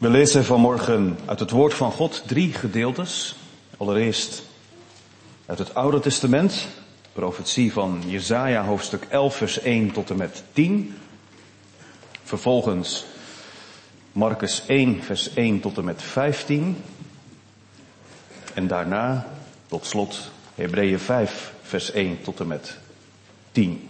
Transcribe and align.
We 0.00 0.10
lezen 0.10 0.44
vanmorgen 0.44 1.18
uit 1.26 1.40
het 1.40 1.50
woord 1.50 1.74
van 1.74 1.92
God 1.92 2.22
drie 2.26 2.52
gedeeltes. 2.52 3.36
Allereerst 3.76 4.42
uit 5.46 5.58
het 5.58 5.74
Oude 5.74 6.00
Testament, 6.00 6.66
profetie 7.12 7.72
van 7.72 8.02
Jesaja 8.06 8.64
hoofdstuk 8.64 9.06
11 9.08 9.36
vers 9.36 9.60
1 9.60 9.92
tot 9.92 10.10
en 10.10 10.16
met 10.16 10.42
10. 10.52 10.96
Vervolgens 12.22 13.04
Marcus 14.12 14.62
1 14.66 15.02
vers 15.02 15.34
1 15.34 15.60
tot 15.60 15.78
en 15.78 15.84
met 15.84 16.02
15. 16.02 16.76
En 18.54 18.66
daarna 18.66 19.28
tot 19.66 19.86
slot 19.86 20.30
Hebreeën 20.54 20.98
5 20.98 21.52
vers 21.62 21.90
1 21.90 22.22
tot 22.22 22.40
en 22.40 22.46
met 22.46 22.78
10. 23.52 23.89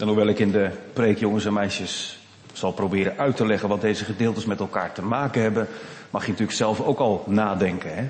En 0.00 0.06
hoewel 0.06 0.26
ik 0.26 0.38
in 0.38 0.50
de 0.50 0.70
preek, 0.92 1.18
jongens 1.18 1.44
en 1.44 1.52
meisjes, 1.52 2.18
zal 2.52 2.72
proberen 2.72 3.18
uit 3.18 3.36
te 3.36 3.46
leggen 3.46 3.68
wat 3.68 3.80
deze 3.80 4.04
gedeeltes 4.04 4.44
met 4.44 4.60
elkaar 4.60 4.92
te 4.92 5.02
maken 5.02 5.42
hebben, 5.42 5.68
mag 6.10 6.22
je 6.22 6.30
natuurlijk 6.30 6.58
zelf 6.58 6.80
ook 6.80 6.98
al 6.98 7.24
nadenken, 7.26 7.94
hè? 7.94 8.08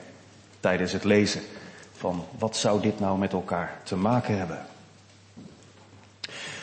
Tijdens 0.61 0.93
het 0.93 1.05
lezen 1.05 1.41
van 1.93 2.25
wat 2.39 2.57
zou 2.57 2.81
dit 2.81 3.01
nou 3.01 3.19
met 3.19 3.33
elkaar 3.33 3.81
te 3.83 3.97
maken 3.97 4.39
hebben. 4.39 4.67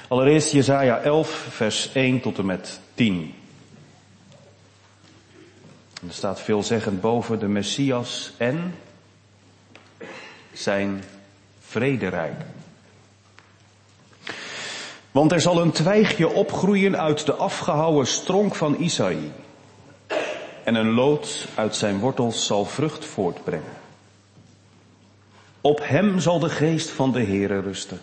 Allereerst 0.08 0.52
Jesaja 0.52 1.00
11, 1.00 1.30
vers 1.50 1.92
1 1.92 2.22
tot 2.22 2.38
en 2.38 2.46
met 2.46 2.80
10. 2.94 3.34
er 6.08 6.14
staat 6.14 6.42
veelzeggend 6.42 7.02
boven 7.02 7.40
de 7.40 7.48
Messias 7.48 8.34
en 8.38 8.76
zijn 10.54 11.04
vrederijk. 11.60 12.42
Want 15.18 15.32
er 15.32 15.42
zal 15.42 15.62
een 15.62 15.72
twijgje 15.72 16.30
opgroeien 16.30 16.98
uit 16.98 17.26
de 17.26 17.34
afgehouwen 17.34 18.08
stronk 18.08 18.56
van 18.56 18.76
Isaïe. 18.80 19.32
En 20.64 20.76
een 20.76 20.90
lood 20.90 21.48
uit 21.56 21.76
zijn 21.76 22.00
wortels 22.00 22.46
zal 22.46 22.66
vrucht 22.66 23.06
voortbrengen. 23.06 23.74
Op 25.62 25.80
hem 25.84 26.20
zal 26.20 26.40
de 26.40 26.50
geest 26.50 26.90
van 26.90 27.12
de 27.12 27.24
Heere 27.24 27.60
rusten. 27.60 28.00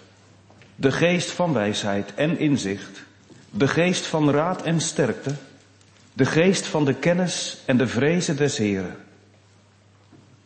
De 0.76 0.92
geest 0.92 1.30
van 1.30 1.52
wijsheid 1.52 2.14
en 2.14 2.38
inzicht. 2.38 3.04
De 3.50 3.68
geest 3.68 4.06
van 4.06 4.30
raad 4.30 4.62
en 4.62 4.80
sterkte. 4.80 5.34
De 6.12 6.24
geest 6.24 6.66
van 6.66 6.84
de 6.84 6.94
kennis 6.94 7.58
en 7.64 7.76
de 7.76 7.86
vrezen 7.86 8.36
des 8.36 8.58
Heeren. 8.58 8.96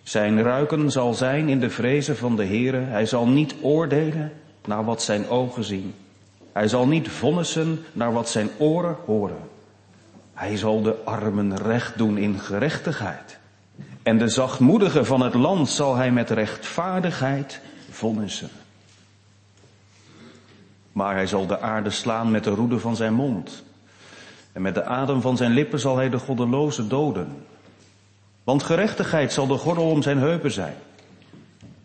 Zijn 0.02 0.42
ruiken 0.42 0.90
zal 0.90 1.14
zijn 1.14 1.48
in 1.48 1.60
de 1.60 1.70
vrezen 1.70 2.16
van 2.16 2.36
de 2.36 2.44
Heere. 2.44 2.80
Hij 2.80 3.06
zal 3.06 3.26
niet 3.26 3.54
oordelen 3.60 4.32
naar 4.64 4.84
wat 4.84 5.02
zijn 5.02 5.28
ogen 5.28 5.64
zien 5.64 5.94
hij 6.58 6.68
zal 6.68 6.86
niet 6.86 7.08
vonnissen 7.08 7.84
naar 7.92 8.12
wat 8.12 8.28
zijn 8.28 8.50
oren 8.56 8.96
horen. 9.04 9.48
Hij 10.34 10.56
zal 10.56 10.82
de 10.82 10.96
armen 11.04 11.56
recht 11.56 11.98
doen 11.98 12.18
in 12.18 12.38
gerechtigheid. 12.38 13.38
En 14.02 14.18
de 14.18 14.28
zachtmoedigen 14.28 15.06
van 15.06 15.20
het 15.20 15.34
land 15.34 15.68
zal 15.68 15.96
hij 15.96 16.10
met 16.10 16.30
rechtvaardigheid 16.30 17.60
vonnissen. 17.90 18.48
Maar 20.92 21.14
hij 21.14 21.26
zal 21.26 21.46
de 21.46 21.60
aarde 21.60 21.90
slaan 21.90 22.30
met 22.30 22.44
de 22.44 22.50
roede 22.50 22.78
van 22.78 22.96
zijn 22.96 23.14
mond. 23.14 23.64
En 24.52 24.62
met 24.62 24.74
de 24.74 24.84
adem 24.84 25.20
van 25.20 25.36
zijn 25.36 25.52
lippen 25.52 25.80
zal 25.80 25.96
hij 25.96 26.10
de 26.10 26.18
goddeloze 26.18 26.86
doden. 26.86 27.44
Want 28.44 28.62
gerechtigheid 28.62 29.32
zal 29.32 29.46
de 29.46 29.58
gordel 29.58 29.90
om 29.90 30.02
zijn 30.02 30.18
heupen 30.18 30.52
zijn. 30.52 30.74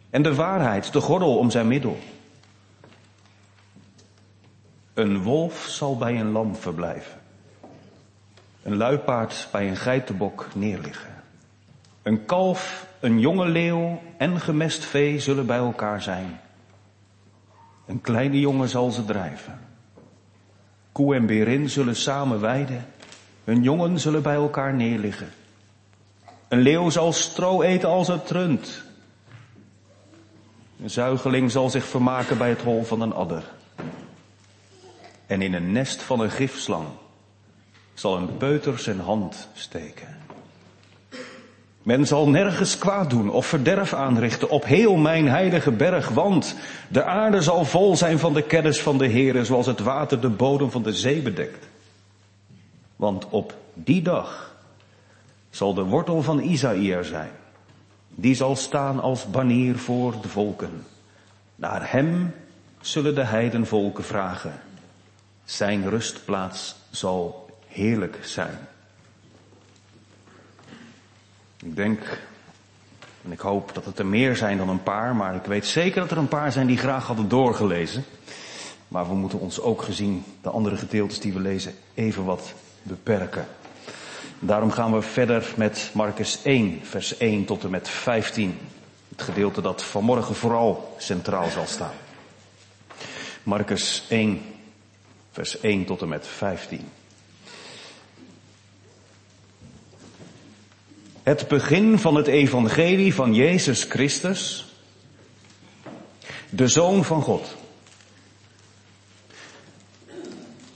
En 0.09 0.23
de 0.23 0.35
waarheid 0.35 0.93
de 0.93 1.01
gordel 1.01 1.37
om 1.37 1.49
zijn 1.49 1.67
middel. 1.67 1.99
Een 4.93 5.21
wolf 5.21 5.65
zal 5.69 5.97
bij 5.97 6.19
een 6.19 6.31
lam 6.31 6.55
verblijven. 6.55 7.21
Een 8.63 8.75
luipaard 8.75 9.47
bij 9.51 9.69
een 9.69 9.77
geitenbok 9.77 10.47
neerliggen. 10.55 11.13
Een 12.01 12.25
kalf, 12.25 12.87
een 12.99 13.19
jonge 13.19 13.47
leeuw 13.47 14.01
en 14.17 14.39
gemest 14.39 14.85
vee 14.85 15.19
zullen 15.19 15.45
bij 15.45 15.57
elkaar 15.57 16.01
zijn. 16.01 16.39
Een 17.85 18.01
kleine 18.01 18.39
jongen 18.39 18.69
zal 18.69 18.91
ze 18.91 19.05
drijven. 19.05 19.59
Koe 20.91 21.15
en 21.15 21.25
berin 21.25 21.69
zullen 21.69 21.95
samen 21.95 22.39
weiden. 22.39 22.85
Hun 23.43 23.63
jongen 23.63 23.99
zullen 23.99 24.21
bij 24.21 24.35
elkaar 24.35 24.73
neerliggen. 24.73 25.29
Een 26.47 26.59
leeuw 26.59 26.89
zal 26.89 27.13
stro 27.13 27.61
eten 27.61 27.89
als 27.89 28.07
het 28.07 28.27
trunt. 28.27 28.83
Een 30.81 30.89
zuigeling 30.89 31.51
zal 31.51 31.69
zich 31.69 31.85
vermaken 31.85 32.37
bij 32.37 32.49
het 32.49 32.61
hol 32.61 32.83
van 32.83 33.01
een 33.01 33.13
adder. 33.13 33.43
En 35.27 35.41
in 35.41 35.53
een 35.53 35.71
nest 35.71 36.01
van 36.01 36.19
een 36.19 36.31
gifslang 36.31 36.87
zal 37.93 38.17
een 38.17 38.37
peuter 38.37 38.79
zijn 38.79 38.99
hand 38.99 39.47
steken. 39.53 40.17
Men 41.83 42.07
zal 42.07 42.29
nergens 42.29 42.77
kwaad 42.77 43.09
doen 43.09 43.29
of 43.29 43.45
verderf 43.45 43.93
aanrichten 43.93 44.49
op 44.49 44.65
heel 44.65 44.95
mijn 44.95 45.27
heilige 45.27 45.71
berg, 45.71 46.09
want 46.09 46.55
de 46.87 47.03
aarde 47.03 47.41
zal 47.41 47.65
vol 47.65 47.95
zijn 47.95 48.19
van 48.19 48.33
de 48.33 48.41
kennis 48.41 48.81
van 48.81 48.97
de 48.97 49.09
Heere, 49.09 49.45
zoals 49.45 49.65
het 49.65 49.79
water 49.79 50.21
de 50.21 50.29
bodem 50.29 50.71
van 50.71 50.83
de 50.83 50.93
zee 50.93 51.21
bedekt. 51.21 51.67
Want 52.95 53.29
op 53.29 53.53
die 53.73 54.01
dag 54.01 54.55
zal 55.49 55.73
de 55.73 55.83
wortel 55.83 56.21
van 56.21 56.39
Isaïe 56.39 57.03
zijn. 57.03 57.31
Die 58.09 58.35
zal 58.35 58.55
staan 58.55 58.99
als 58.99 59.29
banier 59.29 59.77
voor 59.77 60.13
de 60.21 60.27
volken. 60.27 60.85
Naar 61.55 61.91
hem 61.91 62.33
zullen 62.81 63.15
de 63.15 63.23
heidenvolken 63.23 64.03
vragen. 64.03 64.61
Zijn 65.45 65.89
rustplaats 65.89 66.75
zal 66.91 67.49
heerlijk 67.67 68.17
zijn. 68.21 68.57
Ik 71.59 71.75
denk, 71.75 72.19
en 73.23 73.31
ik 73.31 73.39
hoop 73.39 73.73
dat 73.73 73.85
het 73.85 73.99
er 73.99 74.05
meer 74.05 74.35
zijn 74.35 74.57
dan 74.57 74.69
een 74.69 74.83
paar, 74.83 75.15
maar 75.15 75.35
ik 75.35 75.45
weet 75.45 75.65
zeker 75.65 76.01
dat 76.01 76.11
er 76.11 76.17
een 76.17 76.27
paar 76.27 76.51
zijn 76.51 76.67
die 76.67 76.77
graag 76.77 77.07
hadden 77.07 77.27
doorgelezen. 77.29 78.03
Maar 78.87 79.07
we 79.07 79.15
moeten 79.15 79.39
ons 79.39 79.59
ook 79.61 79.81
gezien 79.81 80.23
de 80.41 80.49
andere 80.49 80.77
gedeeltes 80.77 81.19
die 81.19 81.33
we 81.33 81.39
lezen 81.39 81.73
even 81.93 82.25
wat 82.25 82.53
beperken. 82.83 83.47
Daarom 84.39 84.71
gaan 84.71 84.93
we 84.93 85.01
verder 85.01 85.53
met 85.55 85.91
Marcus 85.93 86.39
1, 86.43 86.79
vers 86.83 87.17
1 87.17 87.45
tot 87.45 87.63
en 87.63 87.69
met 87.69 87.89
15. 87.89 88.57
Het 89.09 89.21
gedeelte 89.21 89.61
dat 89.61 89.83
vanmorgen 89.83 90.35
vooral 90.35 90.95
centraal 90.97 91.49
zal 91.49 91.65
staan. 91.65 91.93
Marcus 93.43 94.05
1, 94.09 94.41
vers 95.33 95.59
1 95.59 95.85
tot 95.85 96.01
en 96.01 96.07
met 96.07 96.27
15. 96.27 96.89
Het 101.23 101.47
begin 101.47 101.99
van 101.99 102.15
het 102.15 102.27
evangelie 102.27 103.13
van 103.13 103.33
Jezus 103.33 103.83
Christus, 103.83 104.65
de 106.49 106.67
Zoon 106.67 107.03
van 107.03 107.21
God. 107.21 107.55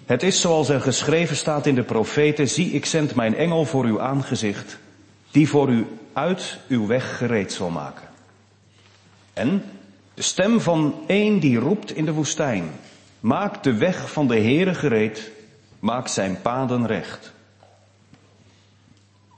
Het 0.06 0.24
is 0.24 0.42
zoals 0.42 0.70
er 0.70 0.82
geschreven 0.82 1.36
staat 1.36 1.66
in 1.66 1.76
de 1.76 1.84
profeten, 1.84 2.50
zie 2.50 2.72
ik 2.72 2.86
zend 2.86 3.16
mijn 3.16 3.36
engel 3.36 3.66
voor 3.66 3.86
uw 3.86 4.02
aangezicht, 4.02 4.78
die 5.32 5.50
voor 5.50 5.70
u 5.70 5.88
uit 6.14 6.58
uw 6.68 6.88
weg 6.88 7.18
gereed 7.18 7.54
zal 7.54 7.70
maken. 7.70 8.08
En 9.34 9.64
de 10.14 10.22
stem 10.22 10.62
van 10.62 11.04
een 11.08 11.40
die 11.40 11.58
roept 11.58 11.96
in 11.96 12.06
de 12.06 12.14
woestijn, 12.14 12.72
Maak 13.28 13.64
de 13.64 13.74
weg 13.74 14.12
van 14.12 14.28
de 14.28 14.40
Heere 14.40 14.76
gereed, 14.76 15.32
maak 15.80 16.08
zijn 16.08 16.42
paden 16.42 16.86
recht. 16.86 17.34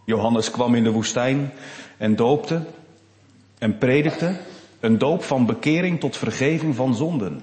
Johannes 0.06 0.52
kwam 0.52 0.76
in 0.76 0.84
de 0.84 0.92
woestijn 0.92 1.52
en 1.98 2.16
doopte 2.16 2.62
en 3.58 3.78
predikte 3.78 4.36
een 4.80 4.98
doop 4.98 5.24
van 5.24 5.46
bekering 5.46 6.00
tot 6.00 6.18
vergeving 6.18 6.76
van 6.76 6.96
zonden. 6.96 7.42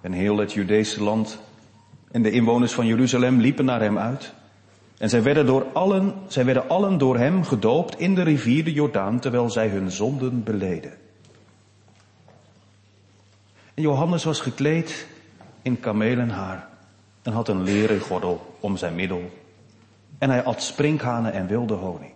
En 0.00 0.12
heel 0.12 0.36
het 0.36 0.52
Judese 0.52 1.02
land 1.02 1.38
en 2.10 2.22
de 2.22 2.30
inwoners 2.30 2.72
van 2.72 2.86
Jeruzalem 2.86 3.40
liepen 3.40 3.64
naar 3.64 3.80
hem 3.80 3.98
uit. 3.98 4.32
En 4.98 5.08
zij 5.08 5.22
werden, 5.22 5.46
door 5.46 5.66
allen, 5.72 6.14
zij 6.26 6.44
werden 6.44 6.68
allen 6.68 6.98
door 6.98 7.18
hem 7.18 7.44
gedoopt 7.44 7.98
in 7.98 8.14
de 8.14 8.22
rivier 8.22 8.64
de 8.64 8.72
Jordaan, 8.72 9.20
terwijl 9.20 9.50
zij 9.50 9.68
hun 9.68 9.90
zonden 9.90 10.42
beleden. 10.42 11.03
En 13.74 13.82
Johannes 13.82 14.24
was 14.24 14.40
gekleed 14.40 15.06
in 15.62 15.80
kamelenhaar 15.80 16.68
en 17.22 17.32
had 17.32 17.48
een 17.48 17.62
leren 17.62 18.00
gordel 18.00 18.56
om 18.60 18.76
zijn 18.76 18.94
middel. 18.94 19.30
En 20.18 20.30
hij 20.30 20.42
at 20.42 20.62
sprinkhanen 20.62 21.32
en 21.32 21.46
wilde 21.46 21.74
honing. 21.74 22.12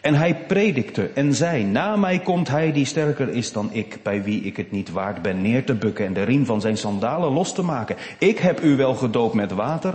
En 0.00 0.14
hij 0.14 0.36
predikte 0.46 1.08
en 1.08 1.34
zei, 1.34 1.64
na 1.64 1.96
mij 1.96 2.18
komt 2.18 2.48
hij 2.48 2.72
die 2.72 2.84
sterker 2.84 3.28
is 3.28 3.52
dan 3.52 3.72
ik, 3.72 3.98
bij 4.02 4.22
wie 4.22 4.42
ik 4.42 4.56
het 4.56 4.70
niet 4.70 4.90
waard 4.90 5.22
ben 5.22 5.42
neer 5.42 5.64
te 5.64 5.74
bukken 5.74 6.06
en 6.06 6.12
de 6.12 6.22
riem 6.22 6.46
van 6.46 6.60
zijn 6.60 6.76
sandalen 6.76 7.32
los 7.32 7.54
te 7.54 7.62
maken. 7.62 7.96
Ik 8.18 8.38
heb 8.38 8.62
u 8.62 8.76
wel 8.76 8.94
gedoopt 8.94 9.34
met 9.34 9.52
water, 9.52 9.94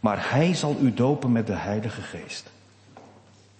maar 0.00 0.30
hij 0.30 0.54
zal 0.54 0.76
u 0.80 0.94
dopen 0.94 1.32
met 1.32 1.46
de 1.46 1.56
Heilige 1.56 2.02
Geest. 2.02 2.50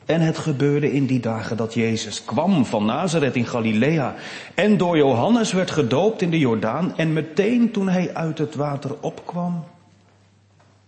En 0.06 0.20
het 0.20 0.38
gebeurde 0.38 0.92
in 0.92 1.06
die 1.06 1.20
dagen 1.20 1.56
dat 1.56 1.74
Jezus 1.74 2.24
kwam 2.24 2.64
van 2.64 2.84
Nazareth 2.84 3.36
in 3.36 3.46
Galilea 3.46 4.14
en 4.54 4.76
door 4.76 4.96
Johannes 4.96 5.52
werd 5.52 5.70
gedoopt 5.70 6.22
in 6.22 6.30
de 6.30 6.38
Jordaan 6.38 6.96
en 6.96 7.12
meteen 7.12 7.70
toen 7.70 7.88
hij 7.88 8.14
uit 8.14 8.38
het 8.38 8.54
water 8.54 8.96
opkwam, 9.00 9.64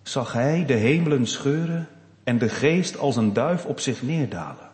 zag 0.02 0.32
hij 0.32 0.64
de 0.66 0.74
hemelen 0.74 1.26
scheuren 1.26 1.88
en 2.24 2.38
de 2.38 2.48
geest 2.48 2.98
als 2.98 3.16
een 3.16 3.32
duif 3.32 3.64
op 3.64 3.80
zich 3.80 4.02
neerdalen. 4.02 4.72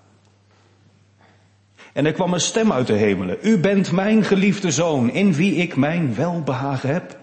En 1.93 2.07
er 2.07 2.13
kwam 2.13 2.33
een 2.33 2.41
stem 2.41 2.73
uit 2.73 2.87
de 2.87 2.93
hemelen. 2.93 3.39
U 3.43 3.59
bent 3.59 3.93
mijn 3.93 4.25
geliefde 4.25 4.71
zoon, 4.71 5.11
in 5.11 5.33
wie 5.33 5.55
ik 5.55 5.77
mijn 5.77 6.15
welbehagen 6.15 6.93
heb. 6.93 7.19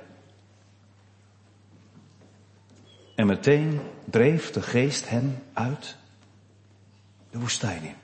En 3.16 3.28
meteen 3.28 3.80
dreef 4.06 4.52
de 4.52 4.62
geest 4.62 5.10
hem 5.10 5.38
uit 5.54 5.98
de 7.38 7.44
woestijn 7.44 7.84
in. 7.84 7.96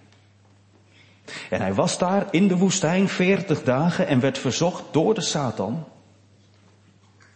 En 1.49 1.61
hij 1.61 1.73
was 1.73 1.97
daar 1.97 2.27
in 2.31 2.47
de 2.47 2.57
woestijn 2.57 3.09
veertig 3.09 3.63
dagen 3.63 4.07
en 4.07 4.19
werd 4.19 4.37
verzocht 4.37 4.83
door 4.91 5.13
de 5.13 5.21
Satan. 5.21 5.85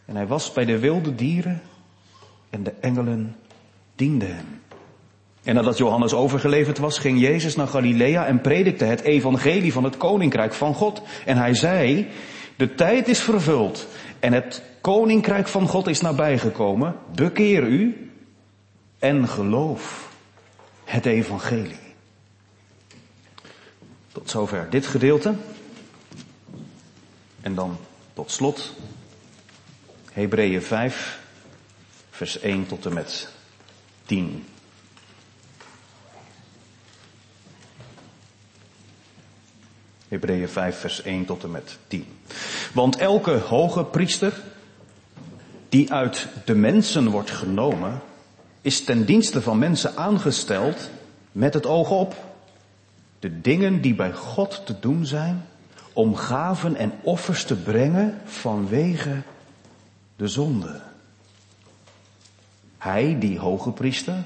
En 0.06 0.16
hij 0.16 0.28
was 0.28 0.52
bij 0.52 0.66
de 0.66 0.80
wilde 0.80 1.16
dieren 1.16 1.62
en 2.50 2.64
de 2.64 2.74
engelen 2.80 3.36
dienden 3.96 4.36
hem. 4.36 4.62
En 5.44 5.56
nadat 5.56 5.78
Johannes 5.78 6.14
overgeleverd 6.14 6.78
was, 6.78 7.00
ging 7.00 7.20
Jezus 7.20 7.56
naar 7.56 7.68
Galilea 7.68 8.26
en 8.26 8.42
predikte 8.42 8.86
het 8.86 9.02
evangelie 9.02 9.74
van 9.74 9.84
het 9.84 9.98
koninkrijk 9.98 10.54
van 10.54 10.74
God. 10.74 11.02
En 11.26 11.38
hij 11.38 11.54
zei, 11.54 12.08
de 12.56 12.76
tijd 12.76 13.08
is 13.08 13.20
vervuld 13.20 13.88
en 14.20 14.34
het 14.34 14.64
koninkrijk 14.82 15.48
van 15.48 15.68
God 15.68 15.88
is 15.88 16.02
nabijgekomen. 16.02 16.96
Bekeer 17.16 17.64
u 17.64 18.12
en 19.00 19.28
geloof 19.28 20.12
het 20.84 21.06
evangelie. 21.06 21.87
Tot 24.18 24.30
zover 24.30 24.70
dit 24.70 24.88
gedeelte. 24.88 25.34
En 27.42 27.56
dan 27.56 27.78
tot 28.14 28.32
slot 28.32 28.74
Hebreeën 30.12 30.62
5, 30.62 31.20
vers 32.10 32.40
1 32.40 32.66
tot 32.66 32.86
en 32.86 32.94
met 32.94 33.30
10. 34.06 34.46
Hebreeën 40.08 40.50
5, 40.50 40.80
vers 40.80 41.02
1 41.02 41.26
tot 41.26 41.44
en 41.44 41.52
met 41.52 41.78
10. 41.88 42.06
Want 42.74 42.98
elke 42.98 43.38
hoge 43.38 43.84
priester 43.84 44.34
die 45.70 45.94
uit 45.94 46.28
de 46.46 46.56
mensen 46.56 47.10
wordt 47.10 47.32
genomen, 47.32 48.02
is 48.62 48.84
ten 48.84 49.06
dienste 49.06 49.42
van 49.42 49.58
mensen 49.58 49.98
aangesteld 49.98 50.90
met 51.32 51.54
het 51.54 51.66
oog 51.66 51.90
op 51.90 52.27
de 53.20 53.42
dingen 53.42 53.82
die 53.82 53.96
bij 53.96 54.14
God 54.14 54.66
te 54.66 54.80
doen 54.80 55.06
zijn, 55.06 55.46
om 55.94 56.16
gaven 56.16 56.76
en 56.76 56.92
offers 57.02 57.46
te 57.46 57.56
brengen 57.56 58.22
vanwege 58.26 59.22
de 60.16 60.28
zonde. 60.28 60.82
Hij, 62.78 63.20
die 63.20 63.40
hoge 63.40 63.72
priester, 63.72 64.24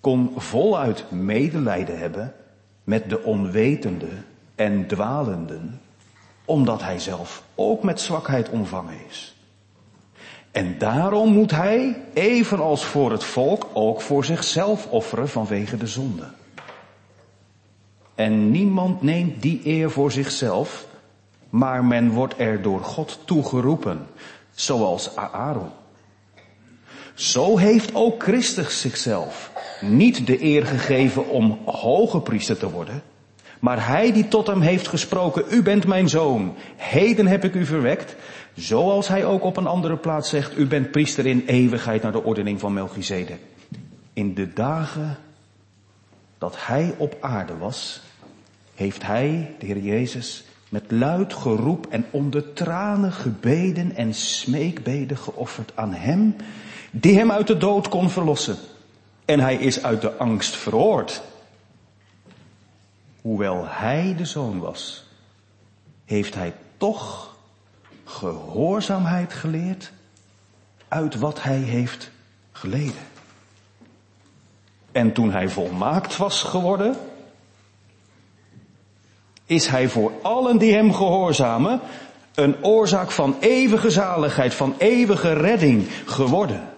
kon 0.00 0.32
voluit 0.36 1.10
medelijden 1.10 1.98
hebben 1.98 2.34
met 2.84 3.10
de 3.10 3.22
onwetende 3.22 4.08
en 4.54 4.86
dwalenden, 4.86 5.80
omdat 6.44 6.82
hij 6.82 6.98
zelf 6.98 7.42
ook 7.54 7.82
met 7.82 8.00
zwakheid 8.00 8.48
omvangen 8.48 9.06
is. 9.08 9.36
En 10.50 10.78
daarom 10.78 11.32
moet 11.32 11.50
hij, 11.50 12.02
evenals 12.14 12.84
voor 12.84 13.10
het 13.12 13.24
volk, 13.24 13.66
ook 13.72 14.00
voor 14.00 14.24
zichzelf 14.24 14.86
offeren 14.86 15.28
vanwege 15.28 15.76
de 15.76 15.86
zonde. 15.86 16.28
En 18.16 18.50
niemand 18.50 19.02
neemt 19.02 19.42
die 19.42 19.60
eer 19.64 19.90
voor 19.90 20.12
zichzelf, 20.12 20.86
maar 21.50 21.84
men 21.84 22.10
wordt 22.10 22.34
er 22.38 22.62
door 22.62 22.80
God 22.80 23.18
toegeroepen, 23.24 24.06
zoals 24.54 25.16
Aaron. 25.16 25.70
Zo 27.14 27.58
heeft 27.58 27.94
ook 27.94 28.22
Christus 28.22 28.80
zichzelf 28.80 29.50
niet 29.80 30.26
de 30.26 30.42
eer 30.42 30.66
gegeven 30.66 31.28
om 31.28 31.58
hoge 31.64 32.20
priester 32.20 32.58
te 32.58 32.70
worden, 32.70 33.02
maar 33.60 33.86
hij 33.86 34.12
die 34.12 34.28
tot 34.28 34.46
hem 34.46 34.60
heeft 34.60 34.88
gesproken, 34.88 35.44
u 35.50 35.62
bent 35.62 35.86
mijn 35.86 36.08
zoon, 36.08 36.54
heden 36.76 37.26
heb 37.26 37.44
ik 37.44 37.54
u 37.54 37.66
verwekt, 37.66 38.16
zoals 38.54 39.08
hij 39.08 39.24
ook 39.24 39.44
op 39.44 39.56
een 39.56 39.66
andere 39.66 39.96
plaats 39.96 40.28
zegt, 40.28 40.58
u 40.58 40.66
bent 40.66 40.90
priester 40.90 41.26
in 41.26 41.44
eeuwigheid 41.46 42.02
naar 42.02 42.12
de 42.12 42.22
ordening 42.22 42.60
van 42.60 42.72
Melchizedek. 42.72 43.40
In 44.12 44.34
de 44.34 44.52
dagen 44.52 45.16
dat 46.38 46.54
hij 46.58 46.94
op 46.98 47.16
aarde 47.20 47.56
was, 47.56 48.02
heeft 48.76 49.02
hij, 49.02 49.54
de 49.58 49.66
Heer 49.66 49.78
Jezus, 49.78 50.44
met 50.68 50.90
luid 50.90 51.34
geroep 51.34 51.86
en 51.90 52.04
onder 52.10 52.52
tranen 52.52 53.12
gebeden 53.12 53.96
en 53.96 54.14
smeekbeden 54.14 55.16
geofferd 55.16 55.72
aan 55.74 55.92
hem, 55.92 56.36
die 56.90 57.16
hem 57.16 57.32
uit 57.32 57.46
de 57.46 57.56
dood 57.56 57.88
kon 57.88 58.10
verlossen. 58.10 58.56
En 59.24 59.40
hij 59.40 59.56
is 59.56 59.82
uit 59.82 60.00
de 60.00 60.16
angst 60.16 60.56
verhoord 60.56 61.22
hoewel 63.26 63.64
hij 63.68 64.14
de 64.16 64.24
zoon 64.24 64.58
was, 64.58 65.04
heeft 66.04 66.34
hij 66.34 66.54
toch 66.76 67.34
gehoorzaamheid 68.04 69.32
geleerd 69.32 69.92
uit 70.88 71.14
wat 71.14 71.42
hij 71.42 71.58
heeft 71.58 72.10
geleden. 72.52 73.02
En 74.92 75.12
toen 75.12 75.30
hij 75.30 75.48
volmaakt 75.48 76.16
was 76.16 76.42
geworden, 76.42 76.96
is 79.46 79.66
hij 79.66 79.88
voor 79.88 80.12
allen 80.22 80.58
die 80.58 80.74
hem 80.74 80.94
gehoorzamen 80.94 81.80
een 82.34 82.64
oorzaak 82.64 83.10
van 83.10 83.36
eeuwige 83.40 83.90
zaligheid, 83.90 84.54
van 84.54 84.74
eeuwige 84.78 85.32
redding 85.32 85.88
geworden. 86.04 86.68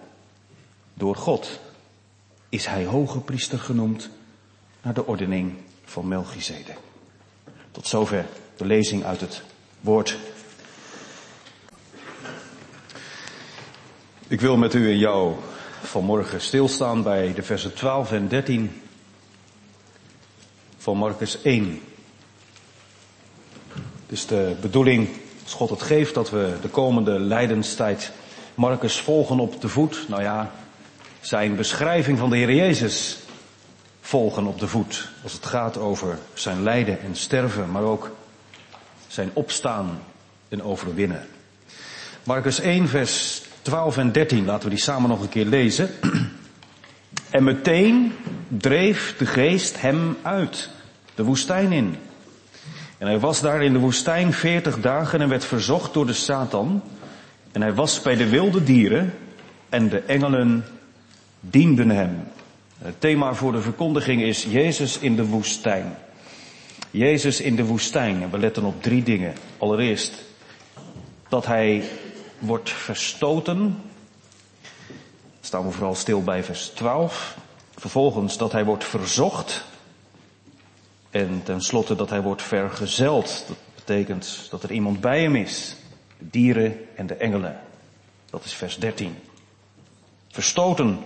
Door 0.93 1.15
God 1.15 1.59
is 2.49 2.65
hij 2.65 2.85
hoge 2.85 3.19
priester 3.19 3.59
genoemd 3.59 4.09
naar 4.81 4.93
de 4.93 5.05
ordening 5.05 5.53
van 5.85 6.07
Melchizedek. 6.07 6.77
Tot 7.71 7.87
zover 7.87 8.25
de 8.57 8.65
lezing 8.65 9.03
uit 9.03 9.21
het 9.21 9.41
woord. 9.81 10.17
Ik 14.27 14.41
wil 14.41 14.57
met 14.57 14.73
u 14.73 14.89
en 14.91 14.97
jou 14.97 15.35
vanmorgen 15.81 16.41
stilstaan 16.41 17.03
bij 17.03 17.33
de 17.33 17.43
versen 17.43 17.73
12 17.73 18.11
en 18.11 18.27
13 18.27 18.81
van 20.77 20.97
Marcus 20.97 21.41
1. 21.41 21.81
Is 24.09 24.25
de 24.25 24.55
bedoeling, 24.61 25.09
als 25.43 25.53
God 25.53 25.69
het 25.69 25.81
geeft, 25.81 26.13
dat 26.13 26.29
we 26.29 26.53
de 26.61 26.67
komende 26.67 27.19
lijdenstijd 27.19 28.11
Marcus 28.55 28.99
volgen 28.99 29.39
op 29.39 29.61
de 29.61 29.67
voet. 29.67 30.05
Nou 30.07 30.21
ja, 30.21 30.51
zijn 31.21 31.55
beschrijving 31.55 32.17
van 32.17 32.29
de 32.29 32.37
Heer 32.37 32.53
Jezus 32.53 33.17
volgen 34.01 34.45
op 34.45 34.59
de 34.59 34.67
voet. 34.67 35.09
Als 35.23 35.33
het 35.33 35.45
gaat 35.45 35.77
over 35.77 36.17
zijn 36.33 36.63
lijden 36.63 37.01
en 37.01 37.15
sterven, 37.15 37.71
maar 37.71 37.83
ook 37.83 38.11
zijn 39.07 39.29
opstaan 39.33 39.99
en 40.49 40.63
overwinnen. 40.63 41.27
Marcus 42.23 42.59
1, 42.59 42.87
vers 42.87 43.41
12 43.61 43.97
en 43.97 44.11
13, 44.11 44.45
laten 44.45 44.63
we 44.63 44.75
die 44.75 44.83
samen 44.83 45.09
nog 45.09 45.21
een 45.21 45.29
keer 45.29 45.45
lezen. 45.45 45.89
En 47.29 47.43
meteen 47.43 48.13
dreef 48.47 49.15
de 49.17 49.25
geest 49.25 49.81
hem 49.81 50.17
uit, 50.21 50.69
de 51.15 51.23
woestijn 51.23 51.71
in. 51.71 51.95
En 52.99 53.07
hij 53.07 53.19
was 53.19 53.41
daar 53.41 53.63
in 53.63 53.73
de 53.73 53.79
woestijn 53.79 54.33
veertig 54.33 54.79
dagen 54.79 55.21
en 55.21 55.29
werd 55.29 55.45
verzocht 55.45 55.93
door 55.93 56.05
de 56.05 56.13
Satan. 56.13 56.81
En 57.51 57.61
hij 57.61 57.73
was 57.73 58.01
bij 58.01 58.15
de 58.15 58.29
wilde 58.29 58.63
dieren 58.63 59.13
en 59.69 59.89
de 59.89 59.99
engelen 59.99 60.65
dienden 61.39 61.89
hem. 61.89 62.27
Het 62.77 63.01
thema 63.01 63.33
voor 63.33 63.51
de 63.51 63.61
verkondiging 63.61 64.21
is 64.21 64.43
Jezus 64.43 64.97
in 64.97 65.15
de 65.15 65.25
woestijn. 65.25 65.95
Jezus 66.91 67.41
in 67.41 67.55
de 67.55 67.65
woestijn. 67.65 68.21
En 68.21 68.29
we 68.29 68.37
letten 68.37 68.63
op 68.63 68.83
drie 68.83 69.03
dingen. 69.03 69.33
Allereerst 69.57 70.13
dat 71.29 71.45
hij 71.45 71.83
wordt 72.39 72.69
verstoten. 72.69 73.77
Staan 75.41 75.65
we 75.65 75.71
vooral 75.71 75.95
stil 75.95 76.23
bij 76.23 76.43
vers 76.43 76.67
12. 76.67 77.37
Vervolgens 77.75 78.37
dat 78.37 78.51
hij 78.51 78.65
wordt 78.65 78.83
verzocht. 78.83 79.65
En 81.09 81.43
tenslotte 81.43 81.95
dat 81.95 82.09
hij 82.09 82.21
wordt 82.21 82.41
vergezeld. 82.41 83.43
Dat 83.47 83.57
betekent 83.75 84.47
dat 84.49 84.63
er 84.63 84.71
iemand 84.71 85.01
bij 85.01 85.21
hem 85.21 85.35
is. 85.35 85.75
Dieren 86.17 86.77
en 86.95 87.07
de 87.07 87.15
engelen. 87.15 87.59
Dat 88.29 88.43
is 88.43 88.53
vers 88.53 88.77
13. 88.77 89.15
Verstoten. 90.27 90.99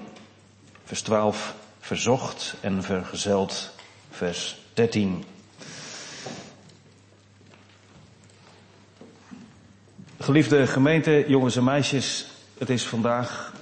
Vers 0.84 1.02
12 1.02 1.56
verzocht 1.80 2.56
en 2.62 2.84
vergezeld, 2.84 3.72
vers 4.10 4.58
13. 4.74 5.24
Geliefde 10.20 10.68
gemeente, 10.68 11.26
jongens 11.28 11.56
en 11.56 11.64
meisjes, 11.64 12.26
het 12.58 12.70
is 12.70 12.84
vandaag 12.84 13.54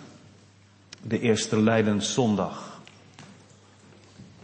de 1.01 1.19
eerste 1.19 1.61
Leidenszondag. 1.61 2.70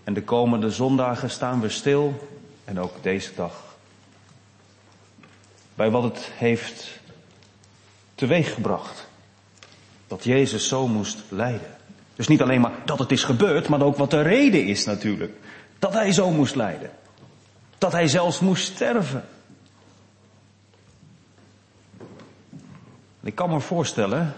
En 0.08 0.14
de 0.14 0.24
komende 0.24 0.72
zondagen 0.72 1.30
staan 1.30 1.62
we 1.62 1.70
stil, 1.70 2.30
en 2.66 2.80
ook 2.80 3.04
deze 3.04 3.32
dag, 3.36 3.78
bij 5.76 5.90
wat 5.90 6.04
het 6.04 6.32
heeft 6.34 7.00
teweeggebracht. 8.16 9.08
Dat 10.08 10.24
Jezus 10.24 10.68
zo 10.68 10.88
moest 10.88 11.24
lijden. 11.30 11.78
Dus 12.16 12.28
niet 12.28 12.42
alleen 12.42 12.62
maar 12.62 12.72
dat 12.86 13.00
het 13.00 13.12
is 13.12 13.24
gebeurd, 13.24 13.68
maar 13.68 13.82
ook 13.82 13.98
wat 13.98 14.12
de 14.12 14.22
reden 14.22 14.66
is 14.66 14.86
natuurlijk. 14.86 15.38
Dat 15.80 15.94
hij 15.94 16.12
zo 16.12 16.32
moest 16.32 16.56
lijden. 16.56 16.92
Dat 17.78 17.92
hij 17.92 18.08
zelfs 18.08 18.40
moest 18.40 18.74
sterven. 18.74 19.26
Ik 23.24 23.36
kan 23.36 23.50
me 23.50 23.60
voorstellen, 23.60 24.34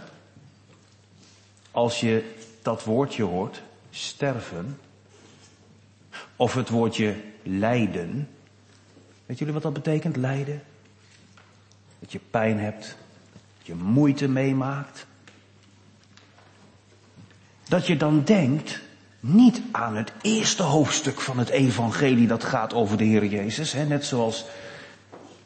als 1.71 1.99
je 1.99 2.35
dat 2.61 2.83
woordje 2.83 3.23
hoort, 3.23 3.61
sterven, 3.89 4.77
of 6.39 6.53
het 6.53 6.69
woordje 6.69 7.15
lijden. 7.43 8.29
Weet 9.25 9.37
jullie 9.37 9.53
wat 9.53 9.63
dat 9.63 9.73
betekent, 9.73 10.15
lijden? 10.15 10.61
Dat 11.99 12.11
je 12.11 12.19
pijn 12.29 12.59
hebt, 12.59 12.95
dat 13.57 13.67
je 13.67 13.75
moeite 13.75 14.27
meemaakt. 14.27 15.05
Dat 17.67 17.87
je 17.87 17.97
dan 17.97 18.23
denkt, 18.23 18.81
niet 19.19 19.61
aan 19.71 19.95
het 19.95 20.11
eerste 20.21 20.63
hoofdstuk 20.63 21.21
van 21.21 21.37
het 21.37 21.49
evangelie 21.49 22.27
dat 22.27 22.43
gaat 22.43 22.73
over 22.73 22.97
de 22.97 23.03
Heer 23.03 23.25
Jezus, 23.25 23.71
hè, 23.73 23.85
net 23.85 24.05
zoals 24.05 24.45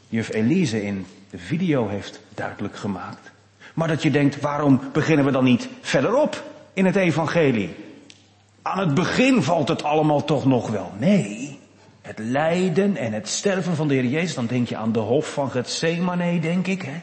juf 0.09 0.33
Elise 0.33 0.83
in 0.83 1.05
de 1.29 1.37
video 1.37 1.87
heeft 1.87 2.19
duidelijk 2.33 2.75
gemaakt. 2.75 3.31
Maar 3.73 3.87
dat 3.87 4.01
je 4.01 4.11
denkt, 4.11 4.39
waarom 4.39 4.81
beginnen 4.91 5.25
we 5.25 5.31
dan 5.31 5.43
niet 5.43 5.69
verderop 5.81 6.43
in 6.73 6.85
het 6.85 6.95
evangelie? 6.95 7.75
Aan 8.63 8.79
het 8.79 8.93
begin 8.93 9.43
valt 9.43 9.67
het 9.67 9.83
allemaal 9.83 10.23
toch 10.23 10.45
nog 10.45 10.69
wel. 10.69 10.91
Nee, 10.97 11.59
het 12.01 12.19
lijden 12.19 12.97
en 12.97 13.13
het 13.13 13.27
sterven 13.27 13.75
van 13.75 13.87
de 13.87 13.93
Heer 13.93 14.05
Jezus, 14.05 14.35
dan 14.35 14.45
denk 14.45 14.69
je 14.69 14.75
aan 14.75 14.91
de 14.91 14.99
hof 14.99 15.33
van 15.33 15.51
Gethsemane, 15.51 16.39
denk 16.39 16.67
ik, 16.67 16.81
hè? 16.81 17.01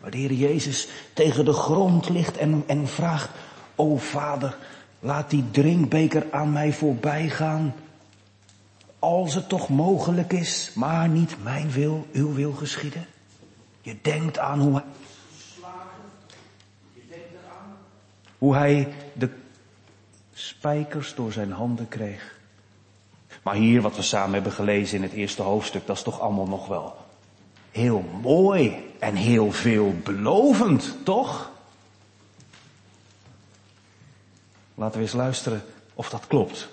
Waar 0.00 0.10
de 0.10 0.18
Heer 0.18 0.32
Jezus 0.32 0.88
tegen 1.12 1.44
de 1.44 1.52
grond 1.52 2.08
ligt 2.08 2.36
en, 2.36 2.64
en 2.66 2.88
vraagt, 2.88 3.30
o 3.74 3.96
Vader, 3.96 4.56
laat 5.00 5.30
die 5.30 5.44
drinkbeker 5.50 6.26
aan 6.30 6.52
mij 6.52 6.72
voorbij 6.72 7.28
gaan. 7.28 7.74
Als 8.98 9.34
het 9.34 9.48
toch 9.48 9.68
mogelijk 9.68 10.32
is, 10.32 10.70
maar 10.74 11.08
niet 11.08 11.36
mijn 11.42 11.70
wil, 11.70 12.06
uw 12.12 12.34
wil 12.34 12.52
geschieden. 12.52 13.06
Je 13.80 13.96
denkt 14.02 14.38
aan 14.38 14.60
hoe 14.60 14.72
hij 14.72 14.84
je 16.92 17.02
denkt 17.08 17.30
eraan 17.44 17.76
hoe 18.38 18.54
hij 18.54 18.92
de 19.12 19.28
spijkers 20.32 21.14
door 21.14 21.32
zijn 21.32 21.52
handen 21.52 21.88
kreeg. 21.88 22.40
Maar 23.42 23.54
hier, 23.54 23.82
wat 23.82 23.96
we 23.96 24.02
samen 24.02 24.34
hebben 24.34 24.52
gelezen 24.52 24.96
in 24.96 25.02
het 25.02 25.12
eerste 25.12 25.42
hoofdstuk, 25.42 25.86
dat 25.86 25.96
is 25.96 26.02
toch 26.02 26.20
allemaal 26.20 26.46
nog 26.46 26.66
wel 26.66 26.96
heel 27.72 28.04
mooi 28.22 28.94
en 28.98 29.14
heel 29.14 29.52
veelbelovend, 29.52 30.96
toch? 31.04 31.50
Laten 34.74 34.96
we 34.96 35.04
eens 35.04 35.12
luisteren 35.12 35.64
of 35.94 36.10
dat 36.10 36.26
klopt. 36.26 36.68